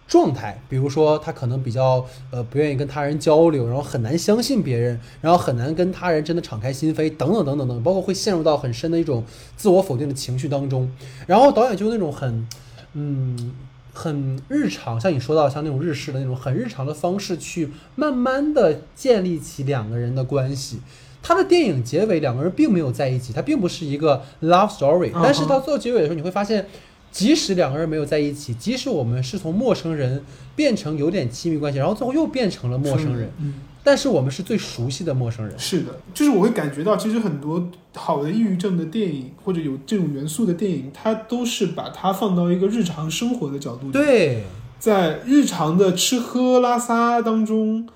[0.08, 9.24] 状态，比如说他可能比较呃不愿意跟他人交流，然后很难相信别人，然后很难跟他人真的敞开心扉，等等等等等，包括会陷入到很深的一种
[9.56, 10.90] 自我否定的情绪当中。
[11.26, 12.48] 然后导演就那种很
[12.94, 13.54] 嗯
[13.94, 20.80] 很日常，像你说到像那种日式的那种很日常的方式，去慢慢的建立起两个人的关系。
[21.24, 26.66] 他的电影结尾两个人并没有在一起，他并不是一个 love story，但是到最后结尾的时候，你会发现，
[27.12, 30.24] 即使两个人没有在一起，即使我们是从陌生人
[30.56, 35.58] 变成有点亲密关系，然后最后又变成了陌生人，嗯，但是我们是最熟悉的陌生人。
[35.58, 44.44] 是的，就是我会感觉到，其实很多好的抑郁症的电影或者有这种元素的电影，它都是把它放到一个日常生活的角度，，对，
[44.78, 47.88] 在日常的吃喝拉撒当中，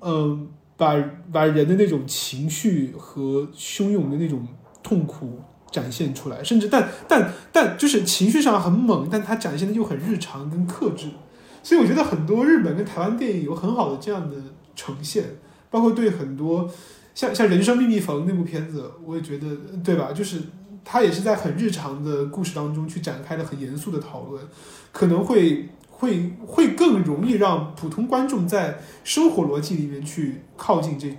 [0.00, 0.96] 嗯、把
[1.32, 4.46] 把人的那种情绪和汹涌的那种
[4.82, 5.40] 痛苦
[5.76, 11.08] 展现出来，甚至但但但就是情绪上很猛，但他展现的又很日常跟克制，
[11.62, 14.36] 所以我觉得很多日本跟台湾电影有很好的这样的
[14.74, 15.24] 呈现，
[15.70, 16.66] 包括对很多
[17.14, 19.48] 像像《人生秘密缝》那部片子，我也觉得
[19.84, 20.12] 对吧？
[20.14, 20.40] 就是
[20.82, 24.42] 他也是在很日常的故事当中去展开了很严肃的讨论，
[24.92, 31.14] 可能会会会更容易让普通观众在生活逻辑里面去靠近这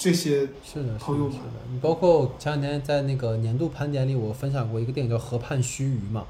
[0.00, 1.44] 这些是的，是的，朋友们是的。
[1.70, 6.24] 你包括前两天在那个年度盘点里，我分享过一个电影叫《河畔须臾》嘛，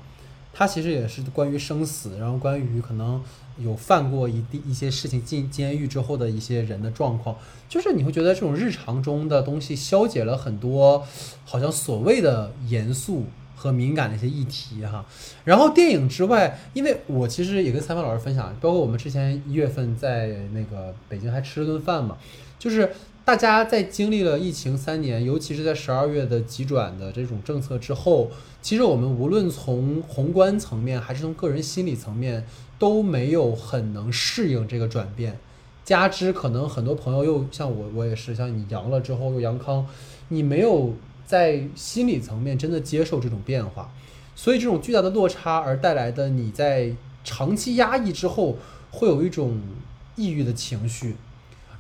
[0.53, 3.23] 它其实也是关于生死，然后关于可能
[3.59, 7.37] 有犯过一地一些事情进监狱之后的一些人的状况，
[7.69, 11.07] 就是你会觉得这种日常中的东西消解了很多
[11.45, 13.27] 好像所谓的严肃。
[13.55, 15.05] 和敏感的一些议题哈，
[15.45, 22.17] 然后电影之外，因为我其实也跟三帆老师分享，包括我们之前一月份在那个北京还吃了顿饭嘛，
[22.59, 22.91] 就是
[23.25, 28.31] 大家在经历了疫情三年，尤其是在十二月的急转的这种政策之后，
[28.61, 32.45] 其实我们无论从宏观层面还是从个人心理层面，
[32.79, 35.39] 都没有很能适应这个转变。
[35.85, 39.87] 加之可能很多朋友又像我，我也是像你阳了之后又阳康，
[40.29, 40.95] 你没有
[41.25, 43.93] 在心理层面真的接受这种变化，
[44.35, 46.93] 所以这种巨大的落差而带来的你在
[47.23, 48.57] 长期压抑之后，
[48.91, 49.61] 会有一种
[50.17, 51.15] 抑郁的情绪。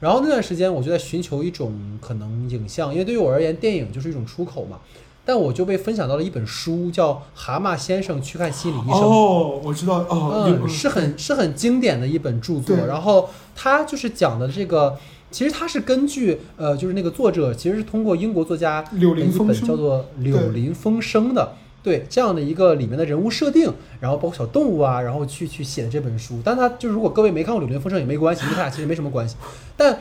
[0.00, 4.78] 然后那段时间，我就在寻求一种可能影像，因为对于我而言，电影就是一种出口嘛。
[5.22, 9.00] 但我就被分享到了一本书，叫《蛤蟆先生去看心理医生》。
[9.04, 12.74] 哦，我知道哦，嗯，是很是很经典的一本著作。
[12.88, 14.96] 然后它就是讲的这个，
[15.30, 21.52] 其实它是根据呃，就是那个作者其实是通过英国作家柳的一本林风声叫做《柳林风声》的。
[21.82, 26.40] 对这样的一个里面的人物设定，然后包括小动物啊，然后去去写的这本书。
[26.44, 29.36] 但它就是如果各位没看过《柳林风声》也没关系，因为它俩其实没什么关系。
[29.76, 29.98] 但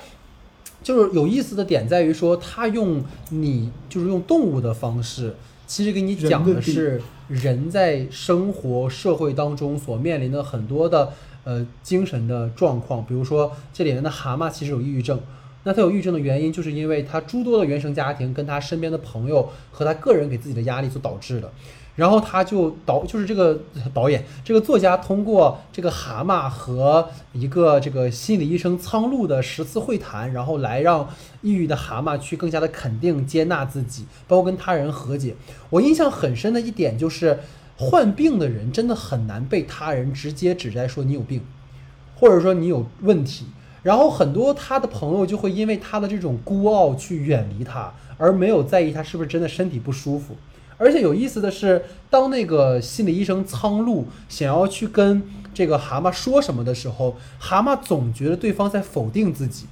[0.84, 5.36] 就是有意思的点在于说，他用你就是用动物的方式，
[5.68, 15.20] 其实给你讲的是人在生活社会当中所面临的很多的呃精神的状况，比如说这里面的蛤蟆其实有抑郁症。
[15.70, 21.52] 那他有抑郁症的原因，就是因为他诸多的原生家庭跟他身边的朋友和他个人给自己的压力所导致的。
[21.96, 23.60] 然后他就导，就是这个
[23.94, 31.08] 导演，这个作家通过这个蛤蟆和一个这个心理医生苍鹭的十次会谈，然后来让
[31.44, 35.36] 抑郁的蛤蟆去更加的肯定、接纳自己，包括跟他人和解。
[35.70, 37.38] 我印象很深的一点就是，
[37.78, 41.44] 患病的人真的很难被他人直接指摘说你有病，
[42.16, 43.46] 或者说你有问题。
[43.84, 50.36] 然后很多他的朋友就会因为他的这种孤傲去远离他，而没有在意他是不是真的身体不舒服。
[50.78, 55.22] 而且有意思的是，当那个心理医生苍鹭想要去跟
[55.54, 59.66] 这个蛤蟆说什么的时候，蛤蟆总觉得对方在否定自己。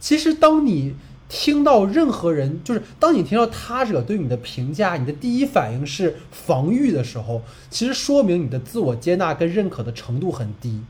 [0.00, 0.96] 其实，当你
[1.28, 10.80] 听到任何人，就是当你听到他者对你的评价，你的第一反应是防御的时候，其实说明你的自我接纳跟认可的程度很低。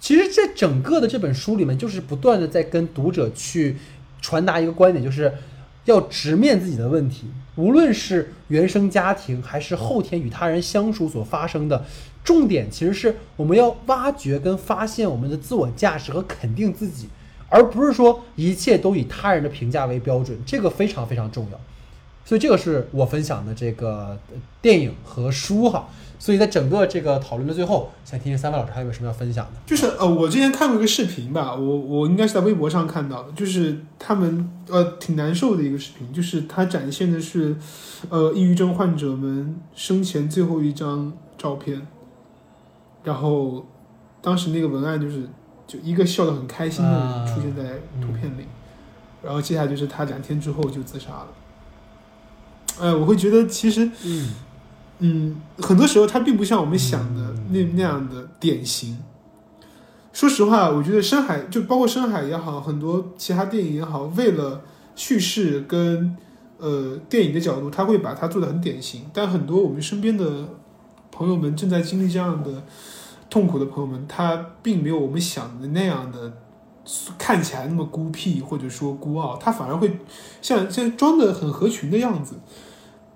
[0.00, 3.76] 其实，在整个的这本书里面，就是不断的在跟读者去
[4.22, 5.30] 传达一个观点，就是
[5.84, 11.84] 要直面自己的问题，无论是原生家庭还是后天与他人相处所发生的，
[12.24, 17.08] 重点其实是我们要挖掘跟发现我们的自我价值和肯定自己，
[17.50, 21.60] 而不是说一切都以他人的评价为标准，这个非常非常重要。
[22.24, 24.18] 所以这个是我分享的这个
[24.62, 25.88] 电影和书哈。
[26.20, 29.52] 所以在整个这个讨论的最后，想听听三位老师还有没有什么要分享的？
[29.64, 37.56] 就是呃，我之前看过一个视频吧，我我应该是在微博上看到的，就是他们呃挺难受的一个视频，就是它展现的是
[38.10, 41.86] 呃抑郁症患者们生前最后一张照片，
[43.02, 43.64] 然后
[44.20, 45.26] 当时那个文案就是
[45.66, 47.62] 就一个笑得很开心的啊人出现在
[47.98, 48.44] 图片里，
[49.22, 51.28] 然后接下来就是他两天之后就自杀了。
[52.78, 54.34] 哎，我会觉得其实嗯
[55.00, 58.96] 嗯，很多时候它并不像我们想的嗯那那样的典型。
[60.12, 64.60] 说实话，我觉得《深海》就包括《深海》也好，很多其他电影也好，为了
[64.96, 66.16] 叙事跟
[66.58, 69.02] 呃电影的角度，他会把它做的很典型。
[69.14, 70.48] 但很多我们身边的
[71.12, 72.64] 朋友们正在经历这样的
[73.30, 76.32] 痛苦的朋友们，他并没有我们想的那样的
[77.16, 80.00] 看起来那么孤僻或者说孤傲，他反而会
[80.42, 82.34] 像像装的很合群的样子。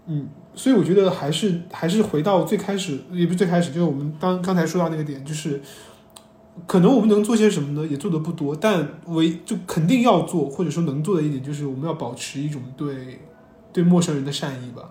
[0.06, 5.60] 嗯，所以我觉得还是还是回到最开始，也不是最开始，就是我们刚刚才说到那个点，就是
[6.66, 7.86] 可能我们能做些什么呢？
[7.86, 13.20] 也做的不多，但唯就肯定要做，或者说能做的一点，就是我们要保持一种对
[13.72, 14.90] 对陌生人的善意吧。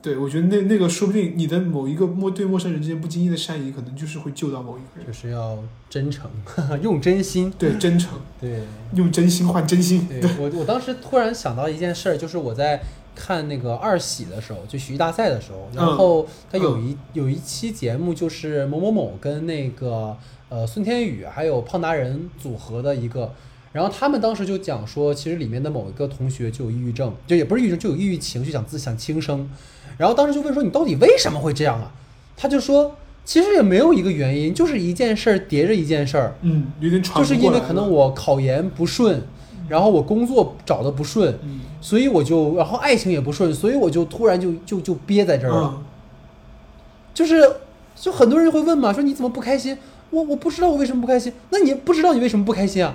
[0.00, 5.06] 对，我觉得那那个说不定你的某一个陌对陌生人之间不经意的善意，可能就是会救到某一个人。
[5.06, 5.58] 就是要
[5.90, 6.30] 真诚，
[6.80, 7.52] 用真心。
[7.58, 8.62] 对，真诚，对，
[8.94, 10.06] 用真心换真心。
[10.08, 12.80] 对我我当时突然想到一件事儿，就是我在
[13.18, 20.16] 看那个二喜的时候，就喜剧大赛的时候，然后他有一、有一期节目就是某某某跟那个
[20.48, 23.32] 呃孙天宇还有胖达人组合的一个。
[23.70, 29.48] 然后他们当时就讲说，其实里面的某一个同学就有抑郁症，就也不是抑郁症，就有抑郁情绪，想自想轻生。
[29.98, 31.92] 然后当时就问说，你到底为什么会这样啊？
[32.34, 32.96] 他就说，
[33.26, 36.34] 其实也没有一个原因，就是一件事儿叠着一件事儿。
[36.40, 39.22] 嗯，有点喘就是因为可能我考研不顺，
[39.68, 45.74] 然后我工作找的不顺，嗯所以我就，然后爱情也不顺，所以我就突然就就就憋在这儿了。
[45.76, 45.84] 嗯
[47.14, 47.42] 就是，
[47.96, 49.76] 就很多人会问嘛，说你怎么不开心？
[50.10, 51.32] 我我不知道我为什么不开心。
[51.50, 52.94] 那你不知道你为什么不开心啊？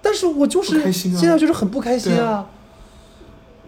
[0.00, 2.46] 但是我就是现在就是很不开心对啊。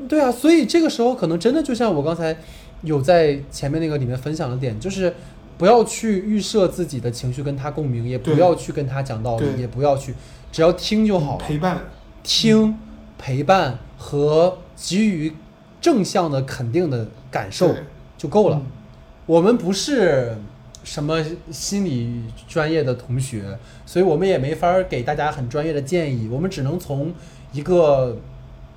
[0.09, 2.37] 对啊，所以这个时候可能真的就像我刚才
[2.83, 5.13] 有在前面那个里面分享的点，就是
[5.59, 10.15] 不要去预设自己的情绪跟他共鸣，也不要去跟他讲道理，也不要去，
[10.53, 11.45] 只要听就好了。
[11.45, 11.81] 陪伴，
[12.23, 12.79] 听、
[13.19, 15.33] 陪伴和给予
[15.81, 17.73] 正向的肯定的感受
[18.19, 18.57] 就够了。
[18.57, 18.67] 嗯
[19.25, 20.37] 我们不是
[20.83, 23.57] 什么心理专业的同学，
[23.87, 26.29] 所以我们也没法儿给大家很专业的建议。
[26.29, 27.15] 我们只能从
[27.53, 28.19] 一个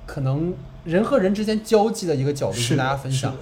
[0.06, 0.54] 可能
[0.84, 3.34] 人和人之间交际的一个角度跟大家分享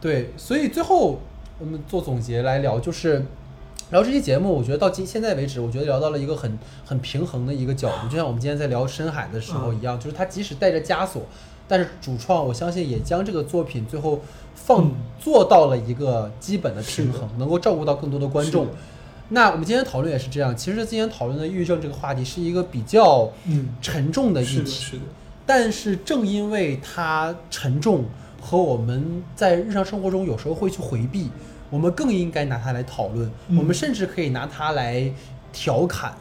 [0.00, 1.20] 对，所以最后
[1.58, 3.26] 我们做总结来聊，就是
[3.92, 11.26] 聊这期节目，我觉得到今现在为止，我觉得聊到了一个很很平衡的一个角度，就像我们今天在聊深海的时候一样，就是它即使带着枷锁，
[11.68, 14.22] 但是主创我相信也将这个作品最后
[14.54, 14.92] 放、嗯。
[15.20, 18.66] 做到了一个基本的平衡，能够照顾到更多的观众。
[19.28, 25.02] 那我们今天讨论也是这样，其实今天讨论的抑郁症这个话题是一个比较嗯，沉重的议是的，题，是的，
[25.44, 28.06] 但是正因为它沉重
[28.40, 31.30] 和我们在日常生活中有时候会去回避，
[31.72, 33.26] 我们更应该拿它来讨论。
[33.48, 35.10] 嗯我们甚至可以拿它来
[35.52, 36.14] 调侃。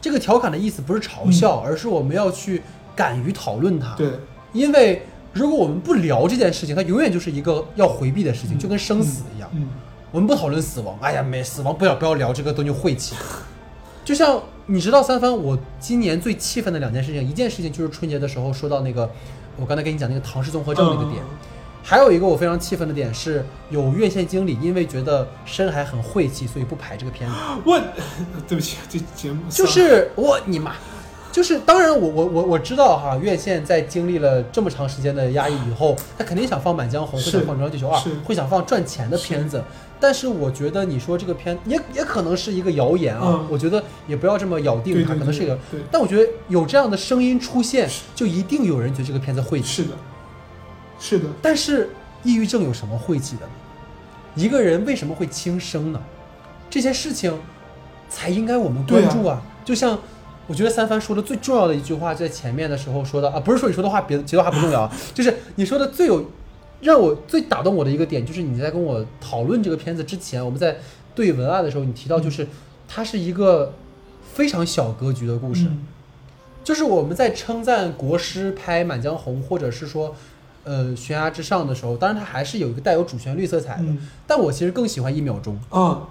[0.00, 2.62] 这个调侃的意思不是嘲笑，而是我们要去
[2.94, 3.94] 敢于讨论它。
[3.94, 4.10] 嗯对，
[4.52, 5.02] 因为
[5.32, 9.50] 如果我们不聊这件事情，它永远就是一个要回避的事情，嗯就跟生死一样。
[9.52, 9.68] 嗯，
[10.10, 13.16] 我们不讨论死亡，哎呀，没死亡，不要不要聊这个东西晦气。
[14.04, 19.08] 就像你知道三番，我今年最气愤的两件事情，一件事情就是春节的时候说到那个，
[19.56, 21.36] 我刚才跟你讲那个唐氏综合症那个点，嗯
[21.82, 27.36] 还有一个我非常气愤的点是，有院线经理因为觉得深海很晦气，所以不排这个片子。
[27.66, 27.80] 我
[28.46, 30.74] 对不起，这节目就是我你妈，
[31.32, 39.62] 就是当然我我我我知道哈，院线在经历了这么长时间的压抑以后，他肯定想放《满江红》，会是想放《流浪地球二》，会想放赚钱的片子。
[39.98, 45.56] 但是我觉得你说这个片也也可能是一个谣言啊，嗯我觉得也不要这么咬定它，可能是一个。
[45.92, 49.82] 但我觉得有这样的声音出现，就一定有人觉得这个片子晦气。
[49.82, 49.90] 是的，
[51.02, 51.90] 是的，但是
[52.22, 53.52] 抑郁症有什么晦气的呢？
[54.36, 56.00] 一个人为什么会轻生呢？
[56.70, 57.36] 这些事情
[58.08, 59.42] 才应该我们关注啊！
[59.64, 59.98] 就像
[60.46, 66.30] 我觉得三番说的最重要的一句话，在前面的时候说的啊，不是说你说的话别的其他话不重要啊， 就是你说的最有
[66.80, 70.76] 让我最打动我的一个点，就是你在跟我讨论这个片子之前，我们在
[71.16, 72.46] 对文案的时候，你提到就是
[72.86, 73.74] 它是一个
[74.32, 75.64] 非常小格局的故事。
[75.64, 75.86] 嗯
[76.64, 80.14] 就是我们在称赞国师拍《满江红》，或者是说，
[80.64, 83.84] 呃，悬崖之上的时候，当然它还是有一个带有主旋律色彩的。
[83.84, 83.98] 嗯。
[84.26, 85.58] 但我其实更喜欢一秒钟。
[85.70, 86.08] 啊，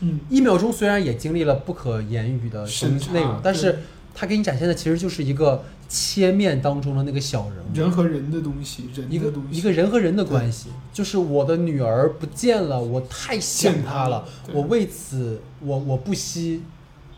[0.00, 2.66] 嗯，一秒钟虽然也经历了不可言语的
[3.12, 3.78] 内容，但是对
[4.14, 16.62] 它给你展现的其实就是一个切面当中的那个小人物，人和人的东西，人一个的东西，一个人和人的关系，就是我的女儿不见了，我太想她她了，我为此我我不惜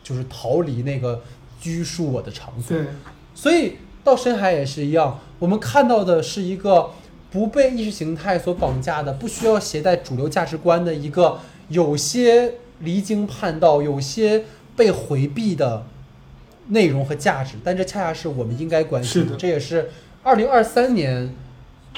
[0.03, 1.23] 就是逃离那个
[1.61, 2.77] 拘束我的场所。
[2.77, 2.87] 对，
[3.35, 3.77] 所以
[4.09, 6.91] 到深海也是一样，我们看到的是一个
[7.31, 14.45] 不被意识形态所绑架的，不需要携带主流价值观的一个有些离经叛道、有些
[14.75, 15.85] 被回避的
[16.69, 19.37] 内容和价值，但这恰恰是我们应该关心是的。
[19.37, 19.91] 这也是
[20.23, 21.35] 二零二三年，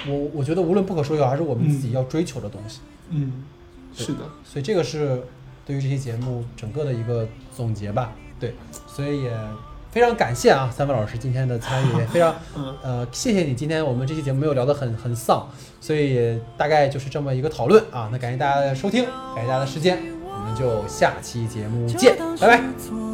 [0.09, 2.81] 我我觉得无论不可说有还是我们自己要追求的东西。
[3.11, 3.45] 嗯，
[3.95, 5.23] 是的，所以这个是
[5.65, 8.13] 对于这期节目整个的一个总结吧。
[8.41, 8.55] 对，
[8.89, 9.31] 所以也
[9.91, 13.55] 非常感谢啊，三位老师今天的参与，也 非常嗯呃谢谢你。
[13.55, 15.49] 今天我们这期节目没有聊得很很丧，
[15.81, 18.09] 所以大概就是这么一个讨论啊。
[18.13, 19.05] 那感谢大家的收听，
[19.35, 22.59] 感谢大家的时间，我们就下期节目见，拜拜。
[22.59, 23.10] 拜。